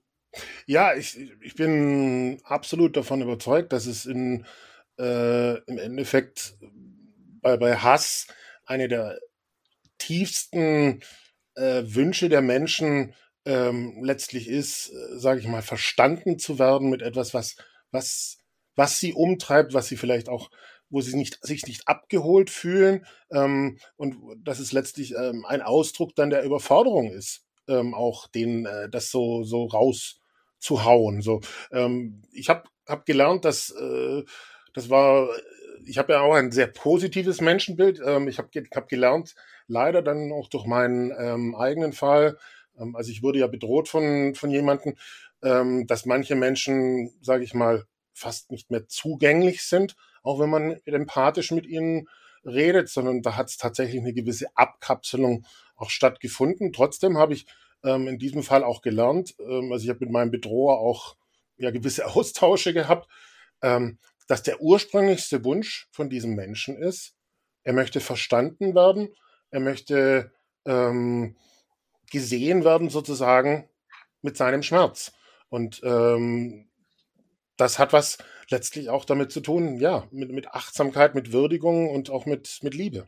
Ja, 0.66 0.94
ich, 0.94 1.18
ich 1.42 1.56
bin 1.56 2.40
absolut 2.44 2.96
davon 2.96 3.22
überzeugt, 3.22 3.74
dass 3.74 3.86
es 3.88 4.06
in, 4.06 4.46
äh, 5.00 5.58
im 5.64 5.78
Endeffekt 5.78 6.56
bei, 7.42 7.58
bei 7.58 7.76
Hass 7.78 8.28
eine 8.66 8.88
der 8.88 9.20
tiefsten 9.98 11.02
äh, 11.56 11.84
Wünsche 11.86 12.30
der 12.30 12.42
Menschen 12.42 13.14
ähm, 13.46 14.04
letztlich 14.04 14.48
ist, 14.48 14.90
äh, 14.90 15.18
sage 15.18 15.40
ich 15.40 15.48
mal, 15.48 15.62
verstanden 15.62 16.38
zu 16.38 16.60
werden 16.60 16.90
mit 16.90 17.02
etwas, 17.02 17.34
was, 17.34 17.56
was, 17.92 18.38
was 18.76 19.00
sie 19.00 19.14
umtreibt, 19.14 19.74
was 19.74 19.88
sie 19.88 19.98
vielleicht 19.98 20.30
auch 20.30 20.52
wo 20.90 21.02
sie 21.02 21.16
nicht, 21.16 21.40
sich 21.46 21.66
nicht 21.68 21.88
abgeholt 21.88 22.50
fühlen. 22.50 23.06
Ähm, 23.32 23.78
und 23.96 24.18
das 24.44 24.60
ist 24.60 24.72
letztlich 24.72 25.14
ähm, 25.16 25.46
ein 25.46 25.62
Ausdruck 25.62 26.16
dann 26.16 26.30
der 26.30 26.44
Überforderung 26.44 27.12
ist, 27.12 27.46
ähm, 27.68 27.94
auch 27.94 28.28
den, 28.28 28.66
äh, 28.66 28.90
das 28.90 29.12
so, 29.12 29.44
so 29.44 29.66
rauszuhauen. 29.66 31.22
So, 31.22 31.42
ähm, 31.72 32.22
ich 32.32 32.50
habe 32.50 32.64
hab 32.88 33.06
gelernt, 33.06 33.46
dass 33.46 33.72
äh, 33.72 34.24
das 34.74 34.90
war, 34.90 35.30
ich 35.86 35.98
habe 35.98 36.14
ja 36.14 36.22
auch 36.22 36.34
ein 36.34 36.52
sehr 36.52 36.68
positives 36.68 37.42
Menschenbild. 37.42 38.02
Ähm, 38.04 38.28
ich 38.28 38.38
habe 38.38 38.50
hab 38.76 38.88
gelernt, 38.88 39.36
leider 39.68 40.02
dann 40.02 40.32
auch 40.32 40.50
durch 40.50 40.66
meinen 40.66 41.12
ähm, 41.18 41.56
eigenen 41.56 41.94
Fall, 41.94 42.38
ähm, 42.80 42.96
also 42.96 43.12
ich 43.12 43.24
wurde 43.24 43.40
ja 43.40 43.48
bedroht 43.48 43.88
von, 43.88 44.36
von 44.36 44.50
jemandem, 44.50 44.96
ähm, 45.44 45.88
dass 45.88 46.06
manche 46.06 46.36
Menschen, 46.36 47.14
sage 47.22 47.44
ich 47.44 47.54
mal, 47.54 47.86
fast 48.14 48.52
nicht 48.52 48.70
mehr 48.72 48.88
zugänglich 48.88 49.64
sind 49.64 49.96
auch 50.30 50.40
wenn 50.40 50.52
man 50.52 50.80
empathisch 50.86 51.50
mit 51.50 51.66
ihnen 51.66 52.08
redet, 52.46 52.88
sondern 52.88 53.24
da 53.24 53.36
hat 53.36 53.50
es 53.50 53.58
tatsächlich 53.58 54.00
eine 54.00 54.14
gewisse 54.14 54.56
Abkapselung 54.56 55.44
auch 55.76 55.90
stattgefunden. 55.90 56.72
Trotzdem 56.72 57.18
habe 57.18 57.34
ich 57.34 57.48
ähm, 57.84 58.08
in 58.08 58.20
diesem 58.20 58.44
Fall 58.44 58.64
auch 58.64 58.84
gelernt, 58.84 59.34
ähm, 59.40 59.72
also 59.72 59.84
ich 59.84 59.90
habe 59.90 60.02
mit 60.02 60.12
meinem 60.12 60.30
Bedroher 60.30 60.78
auch 60.78 61.16
ja 61.58 61.72
gewisse 61.72 62.06
Austausche 62.16 62.74
gehabt, 62.74 63.10
ähm, 63.64 63.98
dass 64.28 64.44
der 64.44 64.62
ursprünglichste 64.62 65.44
Wunsch 65.44 65.88
von 65.92 66.12
diesem 66.12 66.36
Menschen 66.36 66.78
ist, 66.78 67.16
er 67.64 67.74
möchte 67.74 68.00
verstanden 68.00 68.76
werden, 68.76 69.10
er 69.50 69.62
möchte 69.62 70.32
ähm, 70.66 71.38
gesehen 72.12 72.64
werden 72.64 72.90
sozusagen 72.90 73.68
mit 74.22 74.38
seinem 74.38 74.62
Schmerz. 74.62 75.12
Und 75.50 75.82
ähm, 75.84 76.70
das 77.58 77.80
hat 77.80 77.94
was 77.94 78.20
letztlich 78.50 78.90
auch 78.90 79.06
damit 79.06 79.32
zu 79.32 79.42
tun, 79.42 79.78
ja, 79.78 80.08
mit, 80.12 80.32
mit 80.32 80.48
Achtsamkeit, 80.50 81.16
mit 81.16 81.32
Würdigung 81.32 81.90
und 81.90 82.10
auch 82.10 82.26
mit, 82.26 82.60
mit 82.62 82.74
Liebe. 82.74 83.08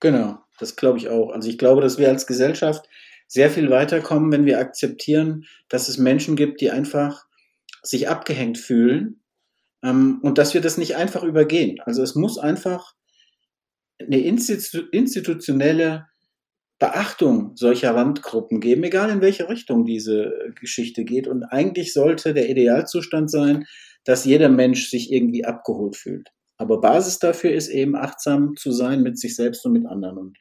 Genau, 0.00 0.38
das 0.58 0.76
glaube 0.76 0.98
ich 0.98 1.08
auch. 1.08 1.30
Also 1.30 1.48
ich 1.48 1.58
glaube, 1.58 1.80
dass 1.80 1.98
wir 1.98 2.08
als 2.08 2.26
Gesellschaft 2.26 2.88
sehr 3.26 3.50
viel 3.50 3.70
weiterkommen, 3.70 4.30
wenn 4.32 4.46
wir 4.46 4.58
akzeptieren, 4.58 5.46
dass 5.68 5.88
es 5.88 5.98
Menschen 5.98 6.36
gibt, 6.36 6.60
die 6.60 6.70
einfach 6.70 7.24
sich 7.82 8.08
abgehängt 8.08 8.58
fühlen 8.58 9.22
ähm, 9.82 10.20
und 10.22 10.38
dass 10.38 10.54
wir 10.54 10.60
das 10.60 10.78
nicht 10.78 10.96
einfach 10.96 11.22
übergehen. 11.22 11.80
Also 11.84 12.02
es 12.02 12.14
muss 12.14 12.38
einfach 12.38 12.94
eine 13.98 14.18
Institu 14.18 14.80
institutionelle 14.90 16.06
Beachtung 16.78 17.52
solcher 17.54 17.94
Randgruppen 17.94 18.60
geben, 18.60 18.84
egal 18.84 19.10
in 19.10 19.20
welche 19.20 19.48
Richtung 19.48 19.84
diese 19.84 20.32
Geschichte 20.60 21.04
geht. 21.04 21.28
Und 21.28 21.44
eigentlich 21.44 21.92
sollte 21.92 22.34
der 22.34 22.48
Idealzustand 22.50 23.30
sein, 23.30 23.64
dass 24.04 24.24
jeder 24.24 24.48
Mensch 24.48 24.90
sich 24.90 25.12
irgendwie 25.12 25.44
abgeholt 25.44 25.96
fühlt. 25.96 26.28
Aber 26.56 26.80
Basis 26.80 27.18
dafür 27.18 27.52
ist 27.52 27.68
eben 27.68 27.96
achtsam 27.96 28.54
zu 28.56 28.70
sein 28.70 29.02
mit 29.02 29.18
sich 29.18 29.34
selbst 29.34 29.64
und 29.66 29.72
mit 29.72 29.86
anderen. 29.86 30.18
Und 30.18 30.38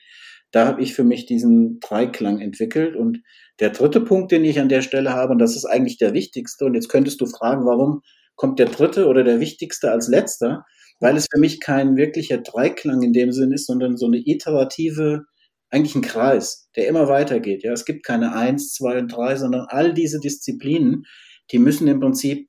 da 0.52 0.68
habe 0.68 0.82
ich 0.82 0.94
für 0.94 1.04
mich 1.04 1.26
diesen 1.26 1.80
Dreiklang 1.80 2.40
entwickelt. 2.40 2.96
Und 2.96 3.22
der 3.60 3.72
dritte 3.72 4.02
Punkt, 4.02 4.32
den 4.32 4.46
ich 4.46 4.60
an 4.60 4.70
der 4.70 4.82
Stelle 4.82 5.14
habe, 5.14 5.34
und 5.34 5.40
das 5.40 5.56
ist 5.56 5.66
eigentlich 5.66 5.98
der 5.98 6.14
wichtigste, 6.14 6.66
und 6.66 6.76
jetzt 6.76 6.90
könntest 6.90 7.22
du 7.22 7.26
fragen, 7.26 7.66
warum 7.66 8.02
kommt 8.36 8.60
der 8.60 8.68
dritte 8.68 9.08
oder 9.08 9.24
der 9.24 9.40
wichtigste 9.40 9.92
als 9.92 10.08
letzter? 10.08 10.66
Weil 11.00 11.18
es 11.18 11.28
für 11.32 11.40
mich 11.40 11.60
kein 11.60 11.96
wirklicher 11.98 12.38
Dreiklang 12.38 13.02
in 13.02 13.14
dem 13.14 13.32
Sinn 13.32 13.52
ist, 13.52 13.66
sondern 13.66 13.98
so 13.98 14.06
eine 14.06 14.22
iterative, 14.24 15.26
eigentlich 15.74 15.96
ein 15.96 16.04
Kreis, 16.04 16.70
der 16.76 16.88
immer 16.88 17.08
weitergeht. 17.08 17.64
Ja, 17.64 17.74
es 17.74 17.86
gibt 17.86 18.06
keine 18.06 18.36
eins, 18.36 18.74
zwei 18.74 19.00
und 19.00 19.12
drei, 19.12 19.36
sondern 19.36 19.66
all 19.68 19.94
diese 19.94 20.20
Disziplinen, 20.20 21.06
die 21.52 21.58
müssen 21.58 21.88
im 21.88 22.00
Prinzip 22.00 22.48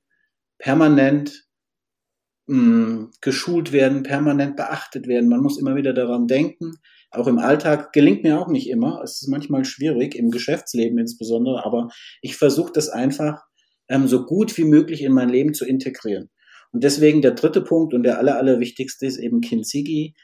permanent 0.59 1.47
mh, 2.47 2.57
hm, 2.57 3.11
geschult 3.23 3.73
werden, 3.73 4.03
permanent 4.03 4.57
beachtet 4.57 5.07
werden. 5.07 5.31
Man 5.31 5.41
muss 5.41 5.59
immer 5.59 5.75
wieder 5.75 5.95
daran 5.95 6.27
denken. 6.27 6.75
Auch 7.11 7.27
im 7.27 7.39
Alltag 7.39 7.95
gelingt 7.95 8.25
mir 8.25 8.39
auch 8.39 8.49
nicht 8.49 8.69
immer. 8.69 9.01
Es 9.03 9.23
ist 9.23 9.29
manchmal 9.29 9.65
schwierig, 9.65 10.15
im 10.17 10.31
Geschäftsleben 10.31 10.99
insbesondere, 10.99 11.65
aber 11.65 11.89
ich 12.21 12.37
versuche 12.37 12.73
das 12.75 12.91
einfach 12.91 13.41
ähm, 13.89 14.07
so 14.07 14.27
gut 14.27 14.57
wie 14.59 14.65
möglich 14.65 15.03
in 15.03 15.13
mein 15.13 15.31
Leben 15.31 15.55
zu 15.55 15.65
integrieren. 15.65 16.29
Und 16.73 16.85
deswegen 16.85 17.23
der 17.23 17.31
dritte 17.31 17.63
Punkt 17.63 17.95
und 17.95 18.03
der 18.03 18.19
aller, 18.19 18.37
allerwichtigste 18.37 19.07
ist 19.07 19.17
eben 19.17 19.41
Kintsugi, 19.41 20.15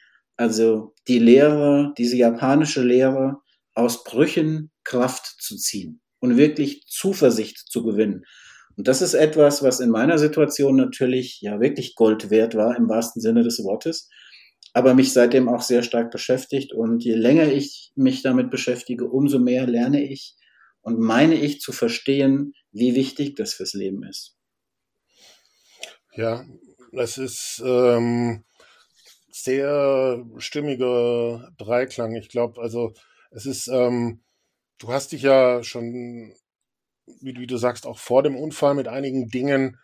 also 0.40 0.94
die 1.06 1.18
Lehre, 1.18 1.92
diese 1.98 2.16
japanische 2.16 2.82
Lehre, 2.82 3.42
aus 3.74 4.04
Brüchen 4.04 4.70
Kraft 4.84 5.26
zu 5.38 5.56
ziehen 5.56 6.00
und 6.18 6.38
wirklich 6.38 6.86
Zuversicht 6.86 7.58
zu 7.70 7.84
gewinnen. 7.84 8.24
Und 8.74 8.88
das 8.88 9.02
ist 9.02 9.12
etwas, 9.12 9.62
was 9.62 9.80
in 9.80 9.90
meiner 9.90 10.18
Situation 10.18 10.76
natürlich 10.76 11.42
ja 11.42 11.60
wirklich 11.60 11.94
Gold 11.94 12.30
wert 12.30 12.54
war, 12.54 12.74
im 12.74 12.88
wahrsten 12.88 13.20
Sinne 13.20 13.42
des 13.42 13.62
Wortes, 13.62 14.08
aber 14.72 14.94
mich 14.94 15.12
seitdem 15.12 15.46
auch 15.46 15.60
sehr 15.60 15.82
stark 15.82 16.10
beschäftigt. 16.10 16.72
Und 16.72 17.04
je 17.04 17.16
länger 17.16 17.52
ich 17.52 17.92
mich 17.94 18.22
damit 18.22 18.50
beschäftige, 18.50 19.10
umso 19.10 19.38
mehr 19.38 19.66
lerne 19.66 20.02
ich 20.02 20.36
und 20.80 20.98
meine 20.98 21.34
ich 21.34 21.60
zu 21.60 21.72
verstehen, 21.72 22.54
wie 22.72 22.94
wichtig 22.94 23.36
das 23.36 23.52
fürs 23.52 23.74
Leben 23.74 24.04
ist. 24.04 24.38
Ja, 26.16 26.46
das 26.92 27.18
ist 27.18 27.62
ähm, 27.62 28.44
sehr 29.44 30.24
stimmiger 30.38 31.52
Dreiklang. 31.58 32.14
Ich 32.16 32.28
glaube, 32.28 32.60
also 32.60 32.92
es 33.30 33.46
ist, 33.46 33.68
ähm, 33.68 34.22
du 34.78 34.92
hast 34.92 35.12
dich 35.12 35.22
ja 35.22 35.62
schon 35.62 36.34
wie, 37.20 37.36
wie, 37.36 37.46
du 37.46 37.56
sagst, 37.56 37.86
auch 37.86 37.98
vor 37.98 38.22
dem 38.22 38.36
Unfall 38.36 38.74
mit 38.74 38.88
einigen 38.88 39.28
Dingen 39.28 39.78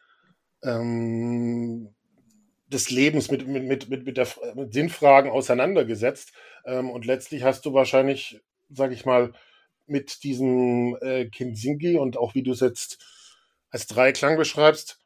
ähm, 0.62 1.94
des 2.68 2.90
Lebens, 2.90 3.30
mit, 3.30 3.46
mit, 3.46 3.88
mit, 3.88 4.07
mit, 4.07 4.16
der, 4.16 4.28
mit 4.54 4.72
Sinnfragen 4.72 5.30
auseinandergesetzt. 5.30 6.32
Ähm, 6.64 6.90
und 6.90 7.04
letztlich 7.04 7.42
hast 7.42 7.64
du 7.64 7.72
wahrscheinlich, 7.72 8.40
sag 8.68 8.92
ich 8.92 9.04
mal, 9.04 9.32
mit 9.86 10.24
diesem 10.24 10.96
äh, 11.00 11.26
Kinsingi 11.26 11.96
und 11.96 12.16
auch 12.16 12.34
wie 12.34 12.42
du 12.42 12.52
es 12.52 12.61
jetzt 12.61 12.98
als 13.70 13.86
Dreiklang 13.86 14.36
beschreibst, 14.36 14.98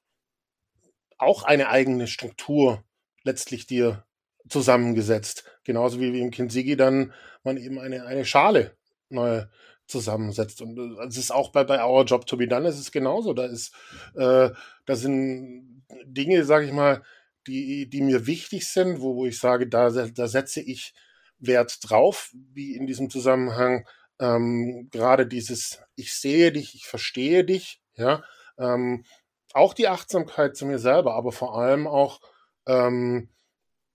auch 1.19 1.43
eine 1.43 1.69
eigene 1.69 2.07
Struktur 2.07 2.83
letztlich 3.25 3.67
dir 3.67 4.05
zusammengesetzt. 4.49 5.45
Genauso 5.65 6.01
wie 6.01 6.21
im 6.21 6.31
Kinsigi 6.31 6.77
dann 6.77 7.13
man 7.43 7.57
eben 7.57 7.79
eine, 7.79 8.07
eine 8.07 8.25
Schale 8.25 8.77
neu 9.09 9.45
zusammensetzt. 9.87 10.63
Und 10.63 10.79
äh, 10.79 11.07
es 11.07 11.17
ist 11.17 11.31
auch 11.31 11.51
bei, 11.51 11.65
bei 11.65 11.85
Our 11.85 12.05
Job 12.05 12.27
to 12.27 12.37
be 12.37 12.49
Done, 12.49 12.69
ist 12.69 12.79
es 12.79 12.93
genauso. 12.93 13.35
Da 13.35 13.47
ist, 13.47 13.75
äh, 14.15 14.51
da 14.87 14.97
sind 14.97 15.85
Dinge, 16.05 16.45
sage 16.45 16.67
ich 16.67 16.73
mal, 16.73 17.03
die, 17.47 17.89
die 17.89 18.03
mir 18.03 18.27
wichtig 18.27 18.69
sind, 18.69 19.01
wo, 19.01 19.17
wo 19.17 19.27
ich 19.27 19.39
sage, 19.39 19.69
da, 19.69 19.91
da 19.91 20.29
setze 20.29 20.61
ich 20.61 20.95
Wert 21.39 21.79
drauf, 21.83 22.31
wie 22.53 22.77
in 22.77 22.87
diesem 22.87 23.11
Zusammenhang 23.11 23.87
ähm, 24.19 24.89
gerade 24.91 25.27
dieses 25.27 25.83
Ich 25.97 26.15
sehe 26.15 26.53
dich, 26.53 26.75
ich 26.75 26.87
verstehe 26.87 27.45
dich, 27.45 27.81
ja, 27.95 28.23
ähm, 28.59 29.05
auch 29.53 29.75
die 29.75 29.89
Achtsamkeit 29.89 30.57
zu 30.57 30.67
mir 30.67 30.79
selber, 30.79 31.15
aber 31.15 31.33
vor 31.33 31.59
allem 31.59 31.87
auch 31.87 32.21
ähm, 32.67 33.31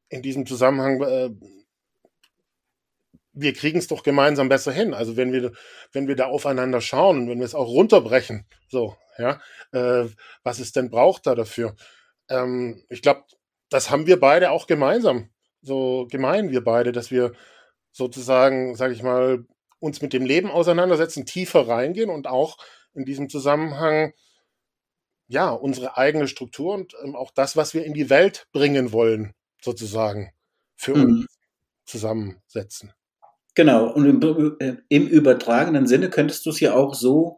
in 0.10 0.22
diesem 0.22 0.46
Zusammenhang 0.46 1.02
äh, 1.02 1.30
wir 3.36 3.54
kriegen 3.54 3.78
es 3.78 3.88
doch 3.88 4.02
gemeinsam 4.02 4.50
besser 4.50 4.72
hin. 4.72 4.94
Also 4.94 5.18
wenn 5.18 5.32
wir, 5.32 5.52
wenn 5.92 6.08
wir 6.08 6.16
da 6.16 6.28
aufeinander 6.28 6.82
schauen 6.82 7.20
und 7.20 7.30
wenn 7.30 7.40
wir 7.40 7.46
es 7.46 7.54
auch 7.54 7.68
runterbrechen, 7.68 8.46
so, 8.70 8.96
ja, 9.18 9.42
äh, 9.74 10.06
was 10.44 10.60
es 10.60 10.72
denn 10.72 10.90
braucht 10.90 11.28
da 11.28 11.36
dafür. 11.36 11.76
Ähm, 12.30 12.84
ich 12.90 13.02
glaube, 13.02 13.24
das 13.70 13.90
haben 13.90 14.08
wir 14.08 14.20
beide 14.20 14.52
auch 14.52 14.68
gemeinsam. 14.68 15.30
So 15.62 16.08
gemein 16.10 16.50
wir 16.50 16.64
beide, 16.64 16.92
dass 16.92 17.12
wir 17.12 17.34
sozusagen, 17.92 18.76
sage 18.76 18.94
ich 18.94 19.04
mal, 19.04 19.46
uns 19.80 20.02
mit 20.02 20.14
dem 20.14 20.26
Leben 20.26 20.50
auseinandersetzen, 20.50 21.26
tiefer 21.26 21.68
reingehen 21.68 22.10
und 22.10 22.28
auch 22.28 22.58
in 22.94 23.06
diesem 23.06 23.30
Zusammenhang 23.30 24.14
ja 25.28 25.50
unsere 25.50 25.98
eigene 25.98 26.28
Struktur 26.28 26.74
und 26.74 26.94
ähm, 27.04 27.16
auch 27.16 27.32
das, 27.32 27.58
was 27.58 27.74
wir 27.74 27.84
in 27.84 27.94
die 27.94 28.10
Welt 28.10 28.48
bringen 28.54 28.92
wollen, 28.92 29.34
sozusagen 29.66 30.32
für 30.78 30.96
mhm. 30.96 31.04
uns 31.04 31.26
zusammensetzen. 31.86 32.94
Genau, 33.56 33.92
und 33.92 34.06
im, 34.06 34.58
äh, 34.60 34.76
im 34.90 35.08
übertragenen 35.08 35.88
Sinne 35.88 36.10
könntest 36.10 36.46
du 36.46 36.50
es 36.50 36.60
ja 36.60 36.74
auch 36.74 36.94
so 36.94 37.38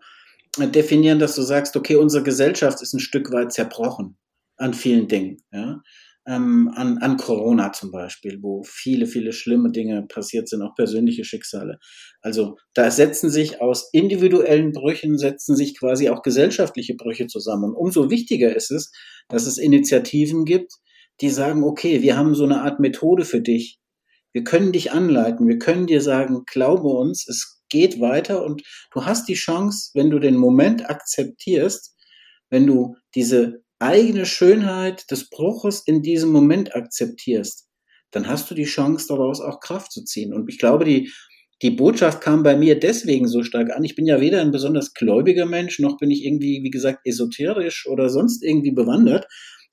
äh, 0.59 0.67
definieren, 0.67 1.19
dass 1.19 1.35
du 1.35 1.41
sagst, 1.41 1.75
okay, 1.75 1.95
unsere 1.95 2.23
Gesellschaft 2.23 2.81
ist 2.81 2.93
ein 2.93 2.99
Stück 2.99 3.31
weit 3.31 3.51
zerbrochen 3.51 4.17
an 4.57 4.73
vielen 4.73 5.07
Dingen. 5.07 5.37
Ja? 5.51 5.81
ähm, 6.27 6.69
an, 6.75 6.97
an 6.97 7.15
Corona 7.17 7.71
zum 7.71 7.89
Beispiel, 7.89 8.39
wo 8.41 8.61
viele, 8.63 9.07
viele 9.07 9.31
schlimme 9.31 9.71
Dinge 9.71 10.05
passiert 10.07 10.49
sind, 10.49 10.61
auch 10.61 10.75
persönliche 10.75 11.23
Schicksale. 11.23 11.79
Also 12.21 12.57
da 12.73 12.91
setzen 12.91 13.29
sich 13.29 13.61
aus 13.61 13.89
individuellen 13.93 14.73
Brüchen, 14.73 15.17
setzen 15.17 15.55
sich 15.55 15.79
quasi 15.79 16.09
auch 16.09 16.21
gesellschaftliche 16.21 16.95
Brüche 16.95 17.27
zusammen. 17.27 17.63
Und 17.63 17.75
umso 17.75 18.09
wichtiger 18.09 18.53
ist 18.53 18.71
es, 18.71 18.91
dass 19.29 19.47
es 19.47 19.57
Initiativen 19.57 20.43
gibt, 20.43 20.73
die 21.21 21.29
sagen, 21.29 21.63
okay, 21.63 22.01
wir 22.01 22.17
haben 22.17 22.35
so 22.35 22.43
eine 22.43 22.61
Art 22.61 22.79
Methode 22.79 23.25
für 23.25 23.41
dich. 23.41 23.79
Wir 24.33 24.43
können 24.43 24.71
dich 24.71 24.91
anleiten, 24.91 25.47
wir 25.47 25.57
können 25.57 25.87
dir 25.87 26.01
sagen, 26.01 26.43
glaube 26.45 26.89
uns, 26.89 27.27
es 27.27 27.61
geht 27.69 27.99
weiter 27.99 28.43
und 28.45 28.61
du 28.93 29.05
hast 29.05 29.27
die 29.27 29.33
Chance, 29.33 29.91
wenn 29.93 30.09
du 30.09 30.19
den 30.19 30.37
Moment 30.37 30.89
akzeptierst, 30.89 31.95
wenn 32.49 32.67
du 32.67 32.95
diese 33.15 33.63
eigene 33.79 34.25
Schönheit 34.25 35.09
des 35.11 35.29
Bruches 35.29 35.83
in 35.85 36.01
diesem 36.01 36.31
Moment 36.31 36.75
akzeptierst, 36.75 37.67
dann 38.11 38.27
hast 38.27 38.49
du 38.49 38.55
die 38.55 38.65
Chance, 38.65 39.07
daraus 39.07 39.41
auch 39.41 39.59
Kraft 39.59 39.91
zu 39.91 40.03
ziehen. 40.03 40.33
Und 40.33 40.49
ich 40.49 40.57
glaube, 40.57 40.85
die, 40.85 41.11
die 41.61 41.71
Botschaft 41.71 42.21
kam 42.21 42.43
bei 42.43 42.55
mir 42.55 42.79
deswegen 42.79 43.27
so 43.27 43.43
stark 43.43 43.71
an. 43.71 43.83
Ich 43.83 43.95
bin 43.95 44.05
ja 44.05 44.21
weder 44.21 44.41
ein 44.41 44.51
besonders 44.51 44.93
gläubiger 44.93 45.45
Mensch, 45.45 45.79
noch 45.79 45.97
bin 45.97 46.11
ich 46.11 46.23
irgendwie, 46.23 46.63
wie 46.63 46.69
gesagt, 46.69 46.99
esoterisch 47.05 47.87
oder 47.87 48.09
sonst 48.09 48.43
irgendwie 48.43 48.71
bewandert. 48.71 49.27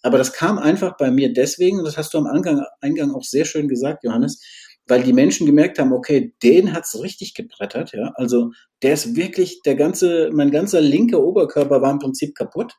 Aber 0.04 0.18
das 0.18 0.32
kam 0.32 0.58
einfach 0.58 0.96
bei 0.96 1.10
mir 1.10 1.32
deswegen, 1.32 1.78
und 1.78 1.84
das 1.84 1.96
hast 1.96 2.14
du 2.14 2.18
am 2.18 2.26
Eingang, 2.26 2.64
Eingang 2.80 3.12
auch 3.12 3.24
sehr 3.24 3.44
schön 3.44 3.68
gesagt, 3.68 4.04
Johannes, 4.04 4.40
weil 4.86 5.02
die 5.02 5.12
Menschen 5.12 5.46
gemerkt 5.46 5.78
haben, 5.78 5.92
okay, 5.92 6.34
den 6.42 6.72
hat's 6.72 7.00
richtig 7.00 7.34
gebrettert, 7.34 7.92
ja. 7.92 8.12
Also 8.16 8.52
der 8.82 8.94
ist 8.94 9.16
wirklich, 9.16 9.62
der 9.62 9.74
ganze, 9.76 10.30
mein 10.32 10.50
ganzer 10.50 10.80
linker 10.80 11.20
Oberkörper 11.20 11.82
war 11.82 11.90
im 11.90 11.98
Prinzip 11.98 12.34
kaputt 12.34 12.74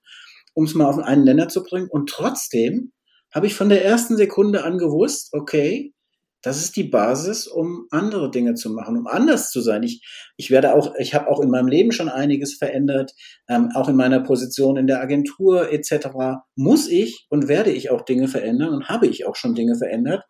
um 0.56 0.64
es 0.64 0.74
mal 0.74 0.88
auf 0.88 0.98
einen 0.98 1.24
Nenner 1.24 1.50
zu 1.50 1.64
bringen. 1.64 1.90
Und 1.90 2.10
trotzdem 2.10 2.92
habe 3.34 3.46
ich 3.46 3.54
von 3.54 3.70
der 3.70 3.86
ersten 3.86 4.18
Sekunde 4.18 4.64
an 4.64 4.80
gewusst, 4.80 5.30
okay, 5.34 5.94
das 6.46 6.62
ist 6.62 6.76
die 6.76 6.84
Basis, 6.84 7.48
um 7.48 7.88
andere 7.89 8.30
Dinge 8.30 8.54
zu 8.54 8.70
machen, 8.70 8.98
um 8.98 9.08
anders 9.08 9.50
zu 9.50 9.62
sein. 9.62 9.82
Ich, 9.82 10.06
ich 10.38 10.52
werde 10.52 10.76
auch, 10.76 10.93
ich 11.00 11.16
habe 11.16 11.28
auch 11.28 11.39
in 11.39 11.50
meinem 11.50 11.68
Leben 11.68 11.91
schon 11.91 12.08
einiges 12.08 12.54
verändert, 12.54 13.14
ähm, 13.50 13.72
auch 13.74 13.89
in 13.89 13.96
meiner 13.96 14.20
Position 14.20 14.78
in 14.78 14.86
der 14.86 15.02
Agentur 15.02 15.72
etc. 15.72 16.08
Muss 16.56 16.88
ich 16.88 17.26
und 17.30 17.48
werde 17.48 17.72
ich 17.72 17.89
auch 17.89 18.04
Dinge 18.04 18.28
verändern 18.28 18.76
und 18.76 18.89
habe 18.89 19.08
ich 19.08 19.26
auch 19.26 19.36
schon 19.36 19.56
Dinge 19.56 19.76
verändert. 19.76 20.24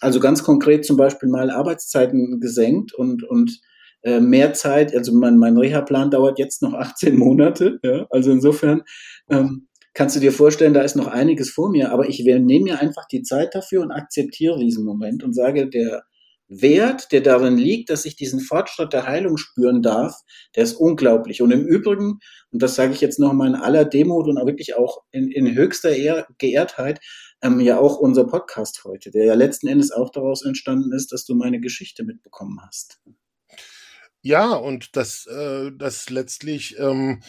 Also 0.00 0.20
ganz 0.20 0.44
konkret 0.44 0.84
zum 0.84 0.96
Beispiel 0.96 1.28
mal 1.28 1.50
Arbeitszeiten 1.50 2.38
gesenkt 2.38 2.94
und 2.94 3.24
und 3.24 3.58
äh, 4.02 4.20
mehr 4.20 4.52
Zeit. 4.52 4.94
Also 4.94 5.12
mein, 5.12 5.38
mein 5.38 5.56
Reha-Plan 5.56 6.12
dauert 6.12 6.38
jetzt 6.38 6.62
noch 6.62 6.74
18 6.74 7.16
Monate. 7.18 7.80
Ja? 7.82 8.06
Also 8.10 8.30
insofern 8.30 8.82
ähm, 9.28 9.67
kannst 9.98 10.14
du 10.14 10.20
dir 10.20 10.30
vorstellen, 10.30 10.74
da 10.74 10.82
ist 10.82 10.94
noch 10.94 11.08
einiges 11.08 11.50
vor 11.50 11.70
mir, 11.70 11.90
aber 11.90 12.08
ich 12.08 12.20
nehme 12.20 12.62
mir 12.62 12.78
einfach 12.78 13.08
die 13.08 13.24
Zeit 13.24 13.56
dafür 13.56 13.82
und 13.82 13.90
akzeptiere 13.90 14.56
diesen 14.56 14.84
Moment 14.84 15.24
und 15.24 15.34
sage, 15.34 15.68
der 15.68 16.04
Wert, 16.46 17.10
der 17.10 17.20
darin 17.20 17.58
liegt, 17.58 17.90
dass 17.90 18.04
ich 18.04 18.14
diesen 18.14 18.38
Fortschritt 18.38 18.92
der 18.92 19.08
Heilung 19.08 19.38
spüren 19.38 19.82
darf, 19.82 20.14
der 20.54 20.62
ist 20.62 20.74
unglaublich. 20.74 21.42
Und 21.42 21.50
im 21.50 21.66
Übrigen, 21.66 22.20
und 22.52 22.62
das 22.62 22.76
sage 22.76 22.92
ich 22.92 23.00
jetzt 23.00 23.18
nochmal 23.18 23.48
in 23.48 23.54
aller 23.56 23.84
Demut 23.84 24.28
und 24.28 24.38
auch 24.38 24.46
wirklich 24.46 24.76
auch 24.76 24.98
in, 25.10 25.32
in 25.32 25.52
höchster 25.52 25.90
Ehr 25.90 26.28
Geehrtheit, 26.38 27.00
ähm, 27.42 27.58
ja 27.58 27.80
auch 27.80 27.96
unser 27.96 28.24
Podcast 28.24 28.84
heute, 28.84 29.10
der 29.10 29.24
ja 29.24 29.34
letzten 29.34 29.66
Endes 29.66 29.90
auch 29.90 30.10
daraus 30.10 30.44
entstanden 30.44 30.92
ist, 30.92 31.10
dass 31.10 31.24
du 31.24 31.34
meine 31.34 31.58
Geschichte 31.58 32.04
mitbekommen 32.04 32.60
hast. 32.64 33.00
Ja, 34.22 34.54
und 34.54 34.94
dass, 34.94 35.26
äh, 35.26 35.72
dass 35.76 36.08
letztlich 36.08 36.78
ähm, 36.78 37.20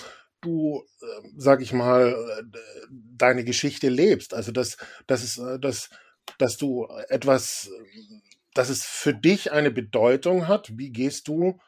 du, 0.41 0.83
äh, 1.01 1.29
sag 1.37 1.61
ich 1.61 1.73
mal, 1.73 2.13
äh, 2.13 2.57
deine 2.91 3.43
Geschichte 3.43 3.89
lebst. 3.89 4.33
Also 4.33 4.51
dass, 4.51 4.77
dass, 5.07 5.23
es, 5.23 5.37
äh, 5.37 5.59
dass, 5.59 5.89
dass 6.37 6.57
du 6.57 6.87
etwas, 7.09 7.69
dass 8.53 8.69
es 8.69 8.83
für 8.83 9.13
dich 9.13 9.51
eine 9.51 9.71
Bedeutung 9.71 10.47
hat. 10.47 10.77
Wie 10.77 10.91
gehst 10.91 11.27
du 11.27 11.59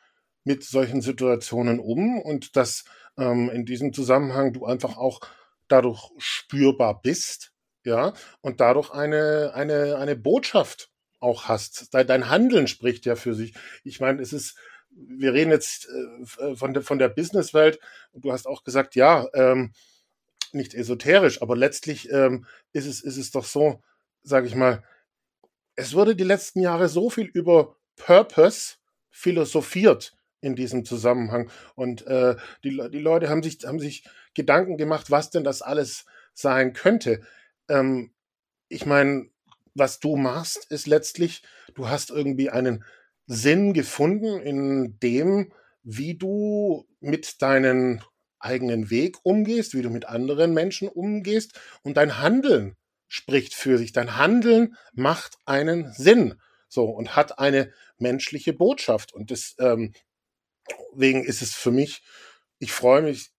mit 0.43 0.63
solchen 0.63 1.01
Situationen 1.01 1.79
um? 1.79 2.19
Und 2.19 2.55
dass 2.55 2.85
ähm, 3.17 3.49
in 3.49 3.65
diesem 3.65 3.93
Zusammenhang 3.93 4.53
du 4.53 4.65
einfach 4.65 4.97
auch 4.97 5.21
dadurch 5.67 6.11
spürbar 6.17 7.01
bist, 7.01 7.53
ja, 7.83 8.13
und 8.41 8.59
dadurch 8.59 8.91
eine, 8.91 9.53
eine, 9.55 9.97
eine 9.97 10.15
Botschaft 10.15 10.91
auch 11.19 11.45
hast. 11.45 11.93
Dein 11.93 12.29
Handeln 12.29 12.67
spricht 12.67 13.05
ja 13.05 13.15
für 13.15 13.33
sich. 13.33 13.53
Ich 13.83 13.99
meine, 13.99 14.21
es 14.21 14.33
ist 14.33 14.57
wir 14.91 15.33
reden 15.33 15.51
jetzt 15.51 15.87
äh, 15.89 16.55
von, 16.55 16.73
der, 16.73 16.83
von 16.83 16.99
der 16.99 17.09
Businesswelt 17.09 17.79
und 18.11 18.25
du 18.25 18.31
hast 18.31 18.47
auch 18.47 18.63
gesagt, 18.63 18.95
ja, 18.95 19.27
ähm, 19.33 19.73
nicht 20.53 20.73
esoterisch, 20.73 21.41
aber 21.41 21.55
letztlich 21.55 22.11
ähm, 22.11 22.45
ist, 22.73 22.85
es, 22.85 23.01
ist 23.01 23.17
es 23.17 23.31
doch 23.31 23.45
so, 23.45 23.81
sage 24.23 24.47
ich 24.47 24.55
mal, 24.55 24.83
es 25.75 25.93
wurde 25.93 26.15
die 26.15 26.25
letzten 26.25 26.59
Jahre 26.59 26.89
so 26.89 27.09
viel 27.09 27.27
über 27.27 27.77
Purpose 27.95 28.75
philosophiert 29.09 30.17
in 30.41 30.55
diesem 30.55 30.85
Zusammenhang 30.85 31.49
und 31.75 32.05
äh, 32.07 32.35
die, 32.63 32.81
die 32.91 32.99
Leute 32.99 33.29
haben 33.29 33.43
sich, 33.43 33.59
haben 33.65 33.79
sich 33.79 34.03
Gedanken 34.33 34.77
gemacht, 34.77 35.11
was 35.11 35.29
denn 35.29 35.43
das 35.43 35.61
alles 35.61 36.05
sein 36.33 36.73
könnte. 36.73 37.21
Ähm, 37.69 38.11
ich 38.67 38.85
meine, 38.85 39.29
was 39.73 39.99
du 39.99 40.15
machst, 40.17 40.69
ist 40.71 40.87
letztlich, 40.87 41.43
du 41.75 41.89
hast 41.89 42.09
irgendwie 42.09 42.49
einen 42.49 42.83
Sinn 43.31 43.73
gefunden 43.73 44.41
in 44.41 44.99
dem, 44.99 45.53
wie 45.83 46.15
du 46.15 46.85
mit 46.99 47.41
deinen 47.41 48.03
eigenen 48.39 48.89
Weg 48.89 49.17
umgehst, 49.23 49.73
wie 49.73 49.81
du 49.81 49.89
mit 49.89 50.05
anderen 50.05 50.53
Menschen 50.53 50.89
umgehst 50.89 51.57
und 51.83 51.95
dein 51.95 52.17
Handeln 52.19 52.75
spricht 53.07 53.53
für 53.53 53.77
sich. 53.77 53.93
Dein 53.93 54.17
Handeln 54.17 54.75
macht 54.93 55.37
einen 55.45 55.93
Sinn. 55.93 56.41
So 56.67 56.85
und 56.85 57.15
hat 57.15 57.39
eine 57.39 57.71
menschliche 57.97 58.53
Botschaft. 58.53 59.13
Und 59.13 59.29
deswegen 59.29 59.93
ähm, 60.91 61.23
ist 61.23 61.41
es 61.41 61.53
für 61.53 61.71
mich, 61.71 62.01
ich 62.59 62.73
freue 62.73 63.01
mich 63.01 63.31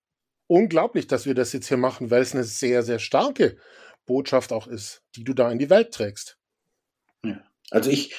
unglaublich, 0.46 1.06
dass 1.06 1.26
wir 1.26 1.34
das 1.34 1.52
jetzt 1.52 1.68
hier 1.68 1.76
machen, 1.76 2.10
weil 2.10 2.22
es 2.22 2.34
eine 2.34 2.44
sehr, 2.44 2.82
sehr 2.82 2.98
starke 2.98 3.58
Botschaft 4.06 4.52
auch 4.52 4.66
ist, 4.66 5.02
die 5.16 5.24
du 5.24 5.34
da 5.34 5.50
in 5.50 5.58
die 5.58 5.70
Welt 5.70 5.92
trägst. 5.92 6.38
Ja. 7.24 7.42
Also 7.70 7.90
ich 7.90 8.14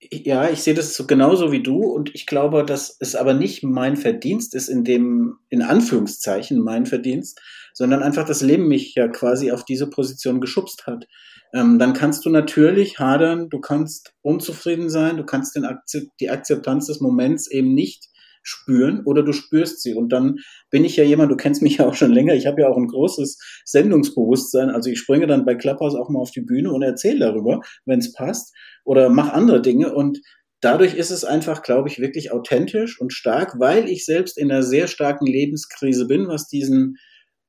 ja, 0.00 0.48
ich 0.48 0.62
sehe 0.62 0.74
das 0.74 0.94
so 0.94 1.06
genauso 1.06 1.50
wie 1.50 1.62
du 1.62 1.82
und 1.82 2.14
ich 2.14 2.26
glaube, 2.26 2.64
dass 2.64 2.96
es 3.00 3.16
aber 3.16 3.34
nicht 3.34 3.64
mein 3.64 3.96
Verdienst 3.96 4.54
ist, 4.54 4.68
in 4.68 4.84
dem, 4.84 5.38
in 5.48 5.62
Anführungszeichen 5.62 6.60
mein 6.60 6.86
Verdienst, 6.86 7.40
sondern 7.74 8.02
einfach 8.02 8.24
das 8.24 8.40
Leben 8.40 8.68
mich 8.68 8.94
ja 8.94 9.08
quasi 9.08 9.50
auf 9.50 9.64
diese 9.64 9.90
Position 9.90 10.40
geschubst 10.40 10.86
hat. 10.86 11.06
Ähm, 11.52 11.78
dann 11.78 11.94
kannst 11.94 12.24
du 12.24 12.30
natürlich 12.30 12.98
hadern, 12.98 13.48
du 13.48 13.60
kannst 13.60 14.14
unzufrieden 14.22 14.90
sein, 14.90 15.16
du 15.16 15.24
kannst 15.24 15.56
den 15.56 15.64
Akzept, 15.64 16.12
die 16.20 16.30
Akzeptanz 16.30 16.86
des 16.86 17.00
Moments 17.00 17.50
eben 17.50 17.74
nicht 17.74 18.08
spüren 18.48 19.02
oder 19.04 19.22
du 19.22 19.32
spürst 19.32 19.82
sie. 19.82 19.94
Und 19.94 20.10
dann 20.10 20.38
bin 20.70 20.84
ich 20.84 20.96
ja 20.96 21.04
jemand, 21.04 21.30
du 21.30 21.36
kennst 21.36 21.62
mich 21.62 21.78
ja 21.78 21.86
auch 21.86 21.94
schon 21.94 22.12
länger, 22.12 22.34
ich 22.34 22.46
habe 22.46 22.62
ja 22.62 22.68
auch 22.68 22.76
ein 22.76 22.88
großes 22.88 23.38
Sendungsbewusstsein. 23.64 24.70
Also 24.70 24.90
ich 24.90 24.98
springe 24.98 25.26
dann 25.26 25.44
bei 25.44 25.54
Clubhouse 25.54 25.94
auch 25.94 26.08
mal 26.08 26.20
auf 26.20 26.30
die 26.30 26.40
Bühne 26.40 26.72
und 26.72 26.82
erzähle 26.82 27.20
darüber, 27.20 27.60
wenn 27.84 27.98
es 27.98 28.12
passt, 28.12 28.54
oder 28.84 29.10
mache 29.10 29.34
andere 29.34 29.60
Dinge. 29.60 29.94
Und 29.94 30.20
dadurch 30.60 30.94
ist 30.94 31.10
es 31.10 31.24
einfach, 31.24 31.62
glaube 31.62 31.88
ich, 31.88 31.98
wirklich 31.98 32.32
authentisch 32.32 33.00
und 33.00 33.12
stark, 33.12 33.58
weil 33.58 33.88
ich 33.88 34.04
selbst 34.04 34.38
in 34.38 34.50
einer 34.50 34.62
sehr 34.62 34.86
starken 34.86 35.26
Lebenskrise 35.26 36.06
bin, 36.06 36.28
was 36.28 36.48
diesen 36.48 36.96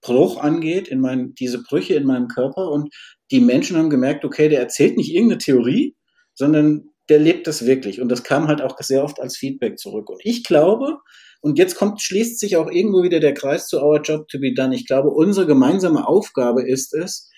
Bruch 0.02 0.42
angeht, 0.42 0.88
in 0.88 1.00
mein, 1.00 1.34
diese 1.36 1.62
Brüche 1.64 1.96
in 1.96 2.06
meinem 2.06 2.28
Körper. 2.28 2.72
Und 2.72 2.94
die 3.32 3.40
Menschen 3.40 3.78
haben 3.78 3.90
gemerkt, 3.90 4.26
okay, 4.26 4.50
der 4.50 4.60
erzählt 4.60 4.98
nicht 4.98 5.14
irgendeine 5.14 5.40
Theorie, 5.40 5.96
sondern 6.34 6.89
der 7.10 7.20
lebt 7.20 7.48
das 7.48 7.66
wirklich. 7.66 8.02
Und 8.02 8.10
das 8.10 8.24
kam 8.24 8.48
halt 8.48 8.62
auch 8.62 8.78
sehr 8.80 9.04
oft 9.04 9.20
als 9.20 9.38
Feedback 9.38 9.78
zurück. 9.80 10.10
Und 10.10 10.22
ich 10.24 10.44
glaube, 10.44 11.00
und 11.42 11.58
jetzt 11.58 11.76
kommt, 11.76 12.02
schließt 12.02 12.40
sich 12.40 12.58
auch 12.58 12.70
irgendwo 12.70 13.04
wieder 13.04 13.20
der 13.20 13.34
Kreis 13.34 13.68
zu 13.68 13.82
Our 13.82 14.02
Job 14.02 14.28
to 14.28 14.40
be 14.40 14.54
done. 14.54 14.76
Ich 14.76 14.86
glaube, 14.86 15.10
unsere 15.10 15.48
gemeinsame 15.48 16.08
Aufgabe 16.08 16.68
ist 16.68 16.94
es, 16.94 17.30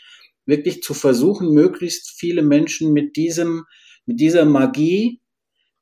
wirklich 0.45 0.81
zu 0.81 0.93
versuchen, 0.93 1.53
möglichst 1.53 2.11
viele 2.17 2.41
Menschen 2.41 2.93
mit 2.93 3.15
diesem, 3.15 3.65
mit 4.05 4.19
dieser 4.19 4.45
Magie 4.45 5.21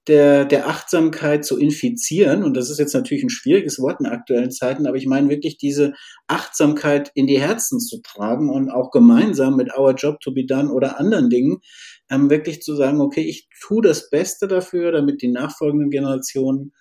der, 0.10 0.44
der 0.44 0.68
Achtsamkeit 0.68 1.46
zu 1.46 1.58
infizieren. 1.58 2.44
Und 2.44 2.58
das 2.58 2.72
ist 2.72 2.80
jetzt 2.80 2.96
natürlich 2.96 3.24
ein 3.24 3.30
schwieriges 3.30 3.80
Wort 3.80 4.00
in 4.00 4.08
aktuellen 4.08 4.50
Zeiten, 4.50 4.88
aber 4.88 4.98
ich 4.98 5.06
meine 5.06 5.30
wirklich 5.30 5.58
diese 5.58 5.94
Achtsamkeit 6.28 7.12
in 7.14 7.28
die 7.28 7.40
Herzen 7.40 7.80
zu 7.80 8.02
tragen 8.02 8.50
und 8.50 8.72
auch 8.72 8.90
gemeinsam 8.90 9.56
mit 9.56 9.78
Our 9.78 9.94
Job 9.94 10.20
to 10.20 10.34
be 10.34 10.46
Done 10.46 10.72
oder 10.74 11.00
anderen 11.00 11.30
Dingen 11.30 11.60
ähm, 12.10 12.32
wirklich 12.32 12.62
zu 12.62 12.76
sagen, 12.76 13.00
okay, 13.02 13.22
ich 13.22 13.50
tue 13.62 13.84
das 13.84 14.10
Beste 14.10 14.48
dafür, 14.48 14.92
damit 14.92 15.22
die 15.22 15.32
nachfolgenden 15.32 15.92
Generationen 15.92 16.74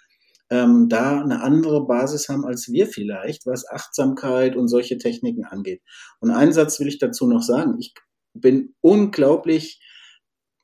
ähm, 0.51 0.89
da 0.89 1.21
eine 1.21 1.43
andere 1.43 1.87
Basis 1.87 2.31
haben 2.31 2.47
als 2.47 2.73
wir 2.73 2.87
vielleicht, 2.87 3.45
was 3.45 3.69
Achtsamkeit 3.69 4.57
und 4.57 4.69
solche 4.69 4.97
Techniken 4.97 5.45
angeht. 5.45 5.83
Und 6.21 6.31
einen 6.31 6.55
Satz 6.55 6.81
will 6.81 6.89
ich 6.89 6.99
dazu 6.99 7.27
noch 7.27 7.43
sagen. 7.43 7.77
Ich 7.79 7.93
bin 8.33 8.75
unglaublich 8.81 9.83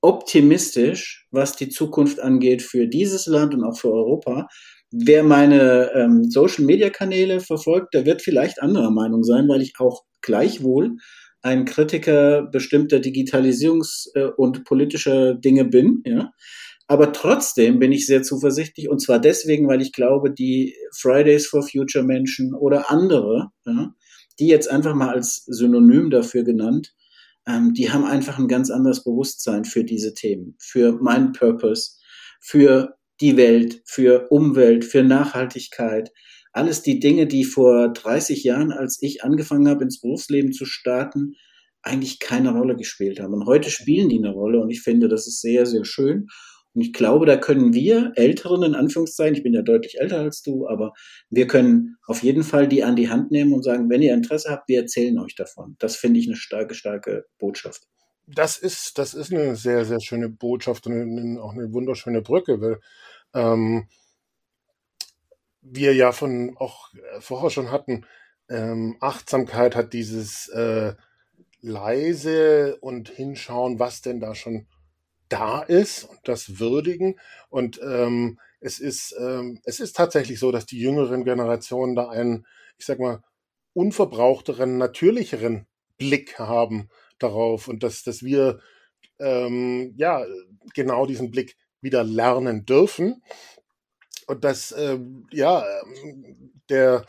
optimistisch, 0.05 1.26
was 1.30 1.57
die 1.57 1.70
Zukunft 1.70 2.20
angeht 2.20 2.61
für 2.61 2.86
dieses 2.86 3.26
Land 3.26 3.55
und 3.55 3.64
auch 3.64 3.78
für 3.78 3.90
Europa. 3.90 4.48
Wer 4.90 5.24
meine 5.24 5.92
ähm, 5.94 6.30
Social-Media-Kanäle 6.30 7.40
verfolgt, 7.40 7.94
der 7.94 8.05
wird 8.05 8.20
vielleicht 8.20 8.61
anderer 8.61 8.90
Meinung 8.90 9.24
sein, 9.24 9.48
weil 9.48 9.62
ich 9.62 9.72
auch 9.78 10.02
gleichwohl 10.20 10.96
ein 11.40 11.64
Kritiker 11.64 12.42
bestimmter 12.42 12.98
Digitalisierungs- 12.98 14.09
äh, 14.14 14.26
und 14.36 14.64
politischer 14.64 15.34
Dinge 15.34 15.64
bin, 15.64 16.02
ja. 16.05 16.30
Aber 16.86 17.14
trotzdem 17.14 17.78
bin 17.78 17.92
ich 17.92 18.05
sehr 18.05 18.22
zuversichtlich 18.22 18.90
und 18.90 19.00
zwar 19.00 19.18
deswegen, 19.18 19.66
weil 19.68 19.80
ich 19.80 19.92
glaube, 19.92 20.30
die 20.30 20.74
Fridays 20.94 21.46
for 21.46 21.62
Future 21.62 22.05
Menschen 22.05 22.55
oder 22.55 22.90
andere, 22.90 23.48
ja, 23.64 23.94
die 24.38 24.48
jetzt 24.48 24.70
einfach 24.70 24.94
mal 24.94 25.09
als 25.09 25.44
Synonym 25.46 26.11
dafür 26.11 26.44
genannt, 26.44 26.92
ähm, 27.47 27.74
die 27.74 27.90
haben 27.90 28.05
einfach 28.05 28.38
ein 28.38 28.49
ganz 28.49 28.70
anderes 28.70 29.05
Bewusstsein 29.05 29.64
für 29.64 29.84
diese 29.84 30.14
Themen, 30.14 30.57
für 30.59 30.92
meinen 30.92 31.32
Purpose, 31.32 31.99
für 32.40 32.97
die 33.20 33.36
Welt, 33.36 33.82
für 33.86 34.28
Umwelt, 34.30 34.84
für 34.84 35.03
Nachhaltigkeit. 35.03 36.11
Alles 36.53 36.82
die 36.82 37.01
Dinge, 37.01 37.26
die 37.26 37.45
vor 37.45 37.92
30 37.92 38.45
Jahren, 38.45 38.72
als 38.72 38.99
ich 39.01 39.24
angefangen 39.24 39.68
habe, 39.68 39.84
ins 39.84 40.01
Berufsleben 40.01 40.53
zu 40.53 40.64
starten, 40.64 41.34
eigentlich 41.82 42.18
keine 42.18 42.53
Rolle 42.53 42.76
gespielt 42.76 43.20
haben. 43.20 43.34
Und 43.34 43.47
heute 43.47 43.70
spielen 43.70 44.09
die 44.09 44.18
eine 44.18 44.32
Rolle 44.32 44.61
und 44.61 44.70
ich 44.70 44.82
finde, 44.82 45.09
das 45.09 45.26
ist 45.26 45.40
sehr, 45.40 45.66
sehr 45.66 45.84
schön. 45.84 46.28
Und 46.75 46.81
ich 46.81 46.93
glaube, 46.93 47.25
da 47.25 47.37
können 47.37 47.72
wir 47.72 48.12
Älteren, 48.16 48.62
in 48.64 48.75
Anführungszeichen, 48.75 49.37
ich 49.37 49.43
bin 49.43 49.55
ja 49.55 49.62
deutlich 49.62 50.01
älter 50.01 50.18
als 50.18 50.43
du, 50.43 50.66
aber 50.68 50.93
wir 51.31 51.47
können 51.47 51.97
auf 52.07 52.22
jeden 52.22 52.43
Fall 52.43 52.66
die 52.66 52.83
an 52.83 52.97
die 52.97 53.09
Hand 53.09 53.31
nehmen 53.31 53.53
und 53.53 53.62
sagen, 53.62 53.89
wenn 53.89 54.03
ihr 54.03 54.12
Interesse 54.12 54.51
habt, 54.51 54.68
wir 54.68 54.81
erzählen 54.81 55.18
euch 55.18 55.37
davon. 55.37 55.77
Das 55.79 55.97
finde 55.97 56.18
ich 56.20 56.27
eine 56.27 56.37
starke, 56.37 56.75
starke 56.75 57.27
Botschaft. 57.39 57.85
Das 58.27 58.59
ist, 58.59 58.99
das 58.99 59.14
ist 59.14 59.33
eine 59.33 59.55
sehr, 59.55 59.85
sehr 59.85 60.01
schöne 60.01 60.29
Botschaft 60.29 60.87
und 60.87 61.39
auch 61.39 61.53
eine 61.53 61.72
wunderschöne 61.72 62.22
Brücke, 62.22 62.61
weil 62.61 62.81
ähm, 63.35 63.87
wir 65.61 65.95
ja 65.95 66.12
von 66.12 66.57
auch 66.57 66.89
vorher 67.20 67.51
schon 67.51 67.70
hatten, 67.70 68.05
ähm, 68.49 68.97
Achtsamkeit 69.01 69.77
hat 69.77 69.93
dieses 69.93 70.49
äh, 70.49 70.95
leise 71.61 72.77
und 72.81 73.09
hinschauen, 73.09 73.79
was 73.79 74.03
denn 74.03 74.20
da 74.20 74.35
schon 74.35 74.66
da 75.29 75.62
ist 75.62 76.05
und 76.05 76.20
das 76.25 76.59
würdigen. 76.59 77.18
Und 77.49 77.81
ähm, 77.83 78.39
es 78.61 78.79
ist 78.79 79.14
ähm, 79.18 79.61
es 79.64 79.81
ist 79.81 79.97
tatsächlich 79.97 80.39
so, 80.39 80.53
dass 80.53 80.66
die 80.66 80.79
jüngeren 80.79 81.25
Generationen 81.25 81.95
da 81.95 82.09
einen, 82.09 82.47
ich 82.79 82.87
sag 82.87 82.99
mal, 82.99 83.22
unverbrauchteren, 83.75 84.79
natürlicheren 84.79 85.66
Blick 85.99 86.39
haben 86.39 86.89
darauf 87.18 87.68
und 87.68 87.83
dass 87.83 88.03
dass 88.03 88.22
wir 88.22 88.61
ähm, 89.18 89.95
ja 89.97 90.25
genau 90.75 91.07
diesen 91.07 91.31
Blick 91.31 91.57
wieder 91.81 92.05
lernen 92.05 92.64
dürfen 92.64 93.22
und 94.27 94.45
dass 94.45 94.72
ähm, 94.72 95.27
ja 95.31 95.64
der 96.68 97.05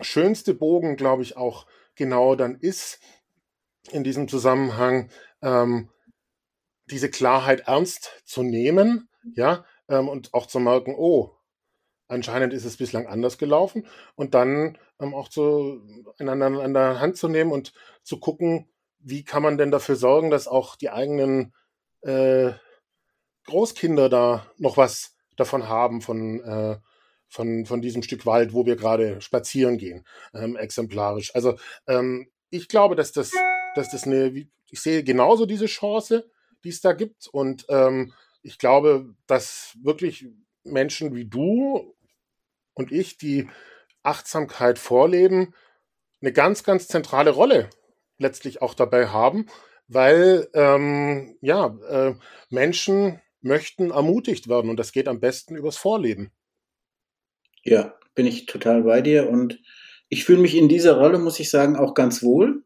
schönste 0.00 0.54
Bogen, 0.54 0.96
glaube 0.96 1.22
ich, 1.22 1.36
auch 1.36 1.66
genau 1.94 2.34
dann 2.36 2.56
ist 2.56 3.00
in 3.90 4.04
diesem 4.04 4.28
Zusammenhang 4.28 5.10
ähm, 5.42 5.88
diese 6.90 7.10
Klarheit 7.10 7.60
ernst 7.66 8.22
zu 8.24 8.42
nehmen, 8.42 9.08
ja, 9.34 9.64
ähm, 9.88 10.08
und 10.08 10.34
auch 10.34 10.46
zu 10.46 10.60
merken, 10.60 10.94
oh, 10.96 11.34
anscheinend 12.08 12.52
ist 12.52 12.64
es 12.64 12.76
bislang 12.76 13.06
anders 13.06 13.38
gelaufen 13.38 13.86
und 14.16 14.34
dann 14.34 14.78
ähm, 15.00 15.14
auch 15.14 15.28
zu, 15.28 15.82
einander 16.18 16.62
an 16.62 16.74
der 16.74 17.00
Hand 17.00 17.16
zu 17.16 17.28
nehmen 17.28 17.52
und 17.52 17.72
zu 18.02 18.18
gucken, 18.18 18.68
wie 18.98 19.24
kann 19.24 19.42
man 19.42 19.58
denn 19.58 19.70
dafür 19.70 19.96
sorgen, 19.96 20.30
dass 20.30 20.48
auch 20.48 20.76
die 20.76 20.90
eigenen 20.90 21.54
äh, 22.02 22.52
Großkinder 23.46 24.08
da 24.08 24.46
noch 24.56 24.76
was 24.76 25.16
davon 25.36 25.68
haben, 25.68 26.00
von, 26.00 26.40
äh, 26.40 26.78
von, 27.28 27.66
von 27.66 27.80
diesem 27.80 28.02
Stück 28.02 28.26
Wald, 28.26 28.52
wo 28.52 28.66
wir 28.66 28.76
gerade 28.76 29.20
spazieren 29.20 29.78
gehen, 29.78 30.04
ähm, 30.34 30.56
exemplarisch. 30.56 31.34
Also 31.34 31.56
ähm, 31.86 32.28
ich 32.50 32.68
glaube, 32.68 32.96
dass 32.96 33.12
das, 33.12 33.32
dass 33.74 33.90
das 33.90 34.04
eine, 34.04 34.48
ich 34.70 34.80
sehe 34.80 35.04
genauso 35.04 35.46
diese 35.46 35.66
Chance, 35.66 36.28
die 36.68 36.74
es 36.74 36.82
da 36.82 36.92
gibt. 36.92 37.28
Und 37.28 37.64
ähm, 37.70 38.12
ich 38.42 38.58
glaube, 38.58 39.14
dass 39.26 39.74
wirklich 39.82 40.26
Menschen 40.64 41.14
wie 41.14 41.24
du 41.24 41.94
und 42.74 42.92
ich, 42.92 43.16
die 43.16 43.48
Achtsamkeit 44.02 44.78
vorleben, 44.78 45.54
eine 46.20 46.32
ganz, 46.32 46.64
ganz 46.64 46.86
zentrale 46.86 47.30
Rolle 47.30 47.70
letztlich 48.18 48.60
auch 48.60 48.74
dabei 48.74 49.08
haben, 49.08 49.46
weil 49.86 50.48
ähm, 50.52 51.38
ja, 51.40 51.74
äh, 51.88 52.14
Menschen 52.50 53.20
möchten 53.40 53.90
ermutigt 53.90 54.48
werden 54.48 54.68
und 54.68 54.76
das 54.76 54.92
geht 54.92 55.08
am 55.08 55.20
besten 55.20 55.56
übers 55.56 55.78
Vorleben. 55.78 56.30
Ja, 57.62 57.94
bin 58.14 58.26
ich 58.26 58.44
total 58.44 58.82
bei 58.82 59.00
dir 59.00 59.30
und 59.30 59.58
ich 60.10 60.24
fühle 60.24 60.42
mich 60.42 60.54
in 60.54 60.68
dieser 60.68 60.98
Rolle, 60.98 61.18
muss 61.18 61.40
ich 61.40 61.48
sagen, 61.48 61.76
auch 61.76 61.94
ganz 61.94 62.22
wohl. 62.22 62.62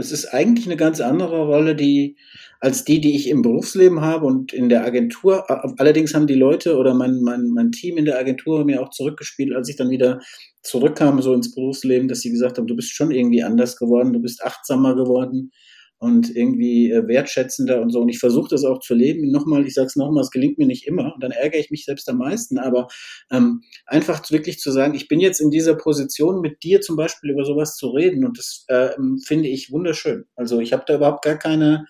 Es 0.00 0.12
ist 0.12 0.26
eigentlich 0.32 0.66
eine 0.66 0.76
ganz 0.76 1.00
andere 1.00 1.44
Rolle, 1.44 1.76
die 1.76 2.16
als 2.58 2.84
die, 2.84 3.00
die 3.00 3.14
ich 3.14 3.28
im 3.28 3.42
Berufsleben 3.42 4.00
habe 4.00 4.26
und 4.26 4.52
in 4.52 4.68
der 4.68 4.84
Agentur. 4.84 5.44
Allerdings 5.78 6.14
haben 6.14 6.26
die 6.26 6.34
Leute 6.34 6.76
oder 6.76 6.94
mein, 6.94 7.20
mein, 7.20 7.50
mein 7.50 7.70
Team 7.70 7.96
in 7.96 8.06
der 8.06 8.18
Agentur 8.18 8.64
mir 8.64 8.82
auch 8.82 8.90
zurückgespielt, 8.90 9.54
als 9.54 9.68
ich 9.68 9.76
dann 9.76 9.90
wieder 9.90 10.20
zurückkam 10.62 11.20
so 11.22 11.32
ins 11.32 11.54
Berufsleben, 11.54 12.08
dass 12.08 12.20
sie 12.20 12.30
gesagt 12.30 12.58
haben, 12.58 12.66
du 12.66 12.76
bist 12.76 12.94
schon 12.94 13.10
irgendwie 13.10 13.42
anders 13.42 13.76
geworden, 13.76 14.12
du 14.12 14.20
bist 14.20 14.42
achtsamer 14.42 14.94
geworden 14.94 15.52
und 16.00 16.34
irgendwie 16.34 16.90
äh, 16.90 17.06
wertschätzender 17.06 17.82
und 17.82 17.90
so. 17.90 18.00
Und 18.00 18.08
ich 18.08 18.18
versuche 18.18 18.48
das 18.48 18.64
auch 18.64 18.80
zu 18.80 18.94
leben. 18.94 19.30
Nochmal, 19.30 19.66
ich 19.66 19.74
sage 19.74 19.88
es 19.88 19.96
nochmal, 19.96 20.22
es 20.22 20.30
gelingt 20.30 20.56
mir 20.56 20.66
nicht 20.66 20.86
immer. 20.86 21.14
Und 21.14 21.22
dann 21.22 21.30
ärgere 21.30 21.60
ich 21.60 21.70
mich 21.70 21.84
selbst 21.84 22.08
am 22.08 22.16
meisten. 22.16 22.58
Aber 22.58 22.88
ähm, 23.30 23.62
einfach 23.84 24.22
wirklich 24.30 24.58
zu 24.58 24.72
sagen, 24.72 24.94
ich 24.94 25.08
bin 25.08 25.20
jetzt 25.20 25.40
in 25.40 25.50
dieser 25.50 25.74
Position, 25.74 26.40
mit 26.40 26.62
dir 26.62 26.80
zum 26.80 26.96
Beispiel 26.96 27.30
über 27.30 27.44
sowas 27.44 27.76
zu 27.76 27.90
reden. 27.90 28.24
Und 28.24 28.38
das 28.38 28.64
äh, 28.68 28.92
finde 29.26 29.50
ich 29.50 29.72
wunderschön. 29.72 30.24
Also 30.36 30.60
ich 30.60 30.72
habe 30.72 30.84
da 30.86 30.94
überhaupt 30.94 31.22
gar 31.22 31.36
keine 31.36 31.84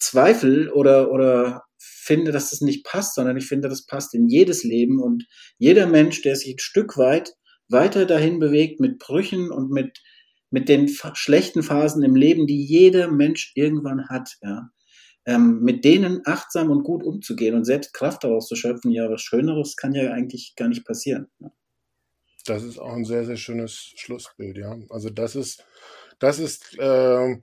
Zweifel 0.00 0.68
oder, 0.68 1.12
oder 1.12 1.62
finde, 1.78 2.32
dass 2.32 2.50
das 2.50 2.62
nicht 2.62 2.84
passt, 2.84 3.14
sondern 3.14 3.36
ich 3.36 3.46
finde, 3.46 3.68
das 3.68 3.86
passt 3.86 4.12
in 4.12 4.26
jedes 4.26 4.64
Leben. 4.64 5.00
Und 5.00 5.26
jeder 5.56 5.86
Mensch, 5.86 6.20
der 6.22 6.34
sich 6.34 6.56
ein 6.56 6.58
Stück 6.58 6.98
weit 6.98 7.34
weiter 7.68 8.06
dahin 8.06 8.40
bewegt 8.40 8.80
mit 8.80 8.98
Brüchen 8.98 9.52
und 9.52 9.70
mit 9.70 10.00
mit 10.50 10.68
den 10.68 10.88
schlechten 10.88 11.62
Phasen 11.62 12.02
im 12.02 12.16
Leben, 12.16 12.46
die 12.46 12.64
jeder 12.64 13.10
Mensch 13.10 13.52
irgendwann 13.54 14.08
hat, 14.08 14.36
ja, 14.42 14.70
ähm, 15.26 15.60
mit 15.60 15.84
denen 15.84 16.22
achtsam 16.24 16.70
und 16.70 16.82
gut 16.82 17.02
umzugehen 17.02 17.54
und 17.54 17.64
selbst 17.64 17.92
Kraft 17.92 18.24
daraus 18.24 18.48
zu 18.48 18.56
schöpfen, 18.56 18.90
ja, 18.90 19.08
was 19.10 19.22
Schöneres 19.22 19.76
kann 19.76 19.94
ja 19.94 20.12
eigentlich 20.12 20.54
gar 20.56 20.68
nicht 20.68 20.84
passieren. 20.84 21.28
Ja. 21.38 21.52
Das 22.46 22.62
ist 22.64 22.78
auch 22.78 22.94
ein 22.94 23.04
sehr, 23.04 23.24
sehr 23.24 23.36
schönes 23.36 23.92
Schlussbild, 23.96 24.56
ja. 24.56 24.76
Also 24.88 25.10
das 25.10 25.36
ist, 25.36 25.64
das 26.18 26.38
ist, 26.38 26.78
äh, 26.78 27.36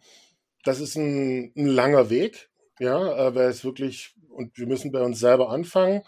das 0.64 0.80
ist 0.80 0.95
ein, 0.95 1.53
ein, 1.55 1.68
langer 1.68 2.10
Weg, 2.10 2.49
ja, 2.80 2.97
aber 2.97 3.43
es 3.43 3.64
wirklich, 3.64 4.16
und 4.30 4.58
wir 4.58 4.68
müssen 4.68 4.91
bei 4.91 5.01
uns 5.01 5.20
selber 5.20 5.49
anfangen, 5.49 6.01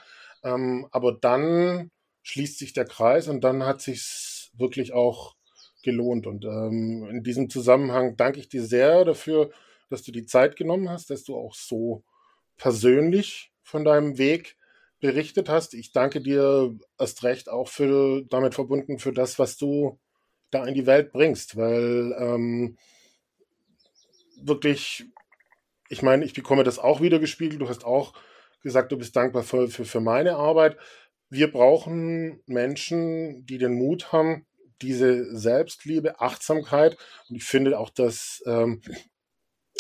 ähm, 0.44 0.88
aber 0.92 1.14
dann 1.14 1.92
schließt 2.24 2.58
sich 2.58 2.74
der 2.74 2.86
Kreis 2.86 3.28
und 3.28 3.44
dann 3.44 3.64
hat 3.64 3.82
sich 3.82 4.52
wirklich 4.58 4.94
auch 4.94 5.36
gelohnt. 5.84 6.28
Und 6.28 6.46
ähm, 6.46 7.08
in 7.10 7.24
diesem 7.24 7.50
Zusammenhang 7.50 8.16
danke 8.18 8.40
ich 8.40 8.50
dir 8.50 8.64
sehr 8.64 9.06
dafür, 9.06 9.52
dass 9.90 10.04
du 10.04 10.12
die 10.12 10.26
Zeit 10.26 10.56
genommen 10.56 10.90
hast, 10.90 11.10
dass 11.10 11.24
du 11.24 11.36
auch 11.36 11.54
so 11.56 12.04
persönlich 12.58 13.52
von 13.64 13.84
deinem 13.84 14.18
Weg 14.18 14.58
berichtet 15.00 15.50
hast. 15.50 15.74
Ich 15.74 15.92
danke 15.92 16.22
dir 16.22 16.76
erst 16.98 17.24
recht 17.24 17.50
auch 17.50 17.70
für 17.70 18.24
damit 18.30 18.54
verbunden 18.54 19.00
für 19.00 19.14
das, 19.14 19.40
was 19.40 19.58
du 19.58 19.98
da 20.52 20.66
in 20.66 20.74
die 20.74 20.86
Welt 20.86 21.12
bringst, 21.12 21.56
weil 21.56 22.16
ähm, 22.18 22.78
wirklich, 24.42 25.06
ich 25.90 26.02
meine, 26.02 26.26
ich 26.26 26.34
bekomme 26.34 26.64
das 26.64 26.80
auch 26.80 27.02
wieder 27.02 27.20
gespiegelt. 27.20 27.62
Du 27.62 27.70
hast 27.70 27.86
auch 27.86 28.14
gesagt, 28.62 28.92
du 28.92 28.98
bist 28.98 29.16
dankbar 29.16 29.44
für, 29.44 29.70
für, 29.70 29.86
für 29.86 30.02
meine 30.02 30.36
Arbeit. 30.36 30.78
Wir 31.30 31.52
brauchen 31.52 32.42
Menschen, 32.48 33.46
die 33.46 33.58
den 33.58 33.76
Mut 33.76 34.12
haben, 34.12 34.46
diese 34.82 35.36
Selbstliebe, 35.36 36.20
Achtsamkeit 36.20 36.98
und 37.30 37.36
ich 37.36 37.44
finde 37.44 37.78
auch 37.80 37.90
das 37.90 38.44
ähm, 38.46 38.82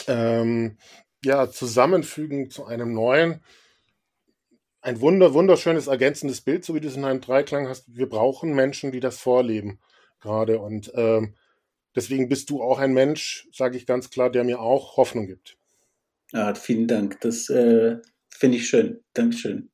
ähm, 0.07 0.77
ja, 1.23 1.49
Zusammenfügen 1.49 2.49
zu 2.49 2.65
einem 2.65 2.93
neuen, 2.93 3.43
ein 4.81 5.01
wunder, 5.01 5.33
wunderschönes 5.33 5.87
ergänzendes 5.87 6.41
Bild, 6.41 6.63
so 6.63 6.73
wie 6.73 6.79
du 6.79 6.87
es 6.87 6.95
in 6.95 7.03
einem 7.03 7.21
Dreiklang 7.21 7.67
hast. 7.67 7.93
Wir 7.93 8.07
brauchen 8.07 8.53
Menschen, 8.53 8.91
die 8.91 9.01
das 9.01 9.19
vorleben 9.19 9.79
gerade 10.21 10.59
und 10.59 10.91
ähm, 10.95 11.35
deswegen 11.95 12.29
bist 12.29 12.49
du 12.49 12.61
auch 12.61 12.79
ein 12.79 12.93
Mensch, 12.93 13.47
sage 13.51 13.77
ich 13.77 13.85
ganz 13.85 14.09
klar, 14.09 14.29
der 14.29 14.43
mir 14.43 14.59
auch 14.59 14.97
Hoffnung 14.97 15.27
gibt. 15.27 15.57
Ah, 16.31 16.53
vielen 16.53 16.87
Dank. 16.87 17.19
Das 17.21 17.49
äh, 17.49 17.97
finde 18.29 18.57
ich 18.57 18.69
schön. 18.69 19.03
Dankeschön. 19.13 19.69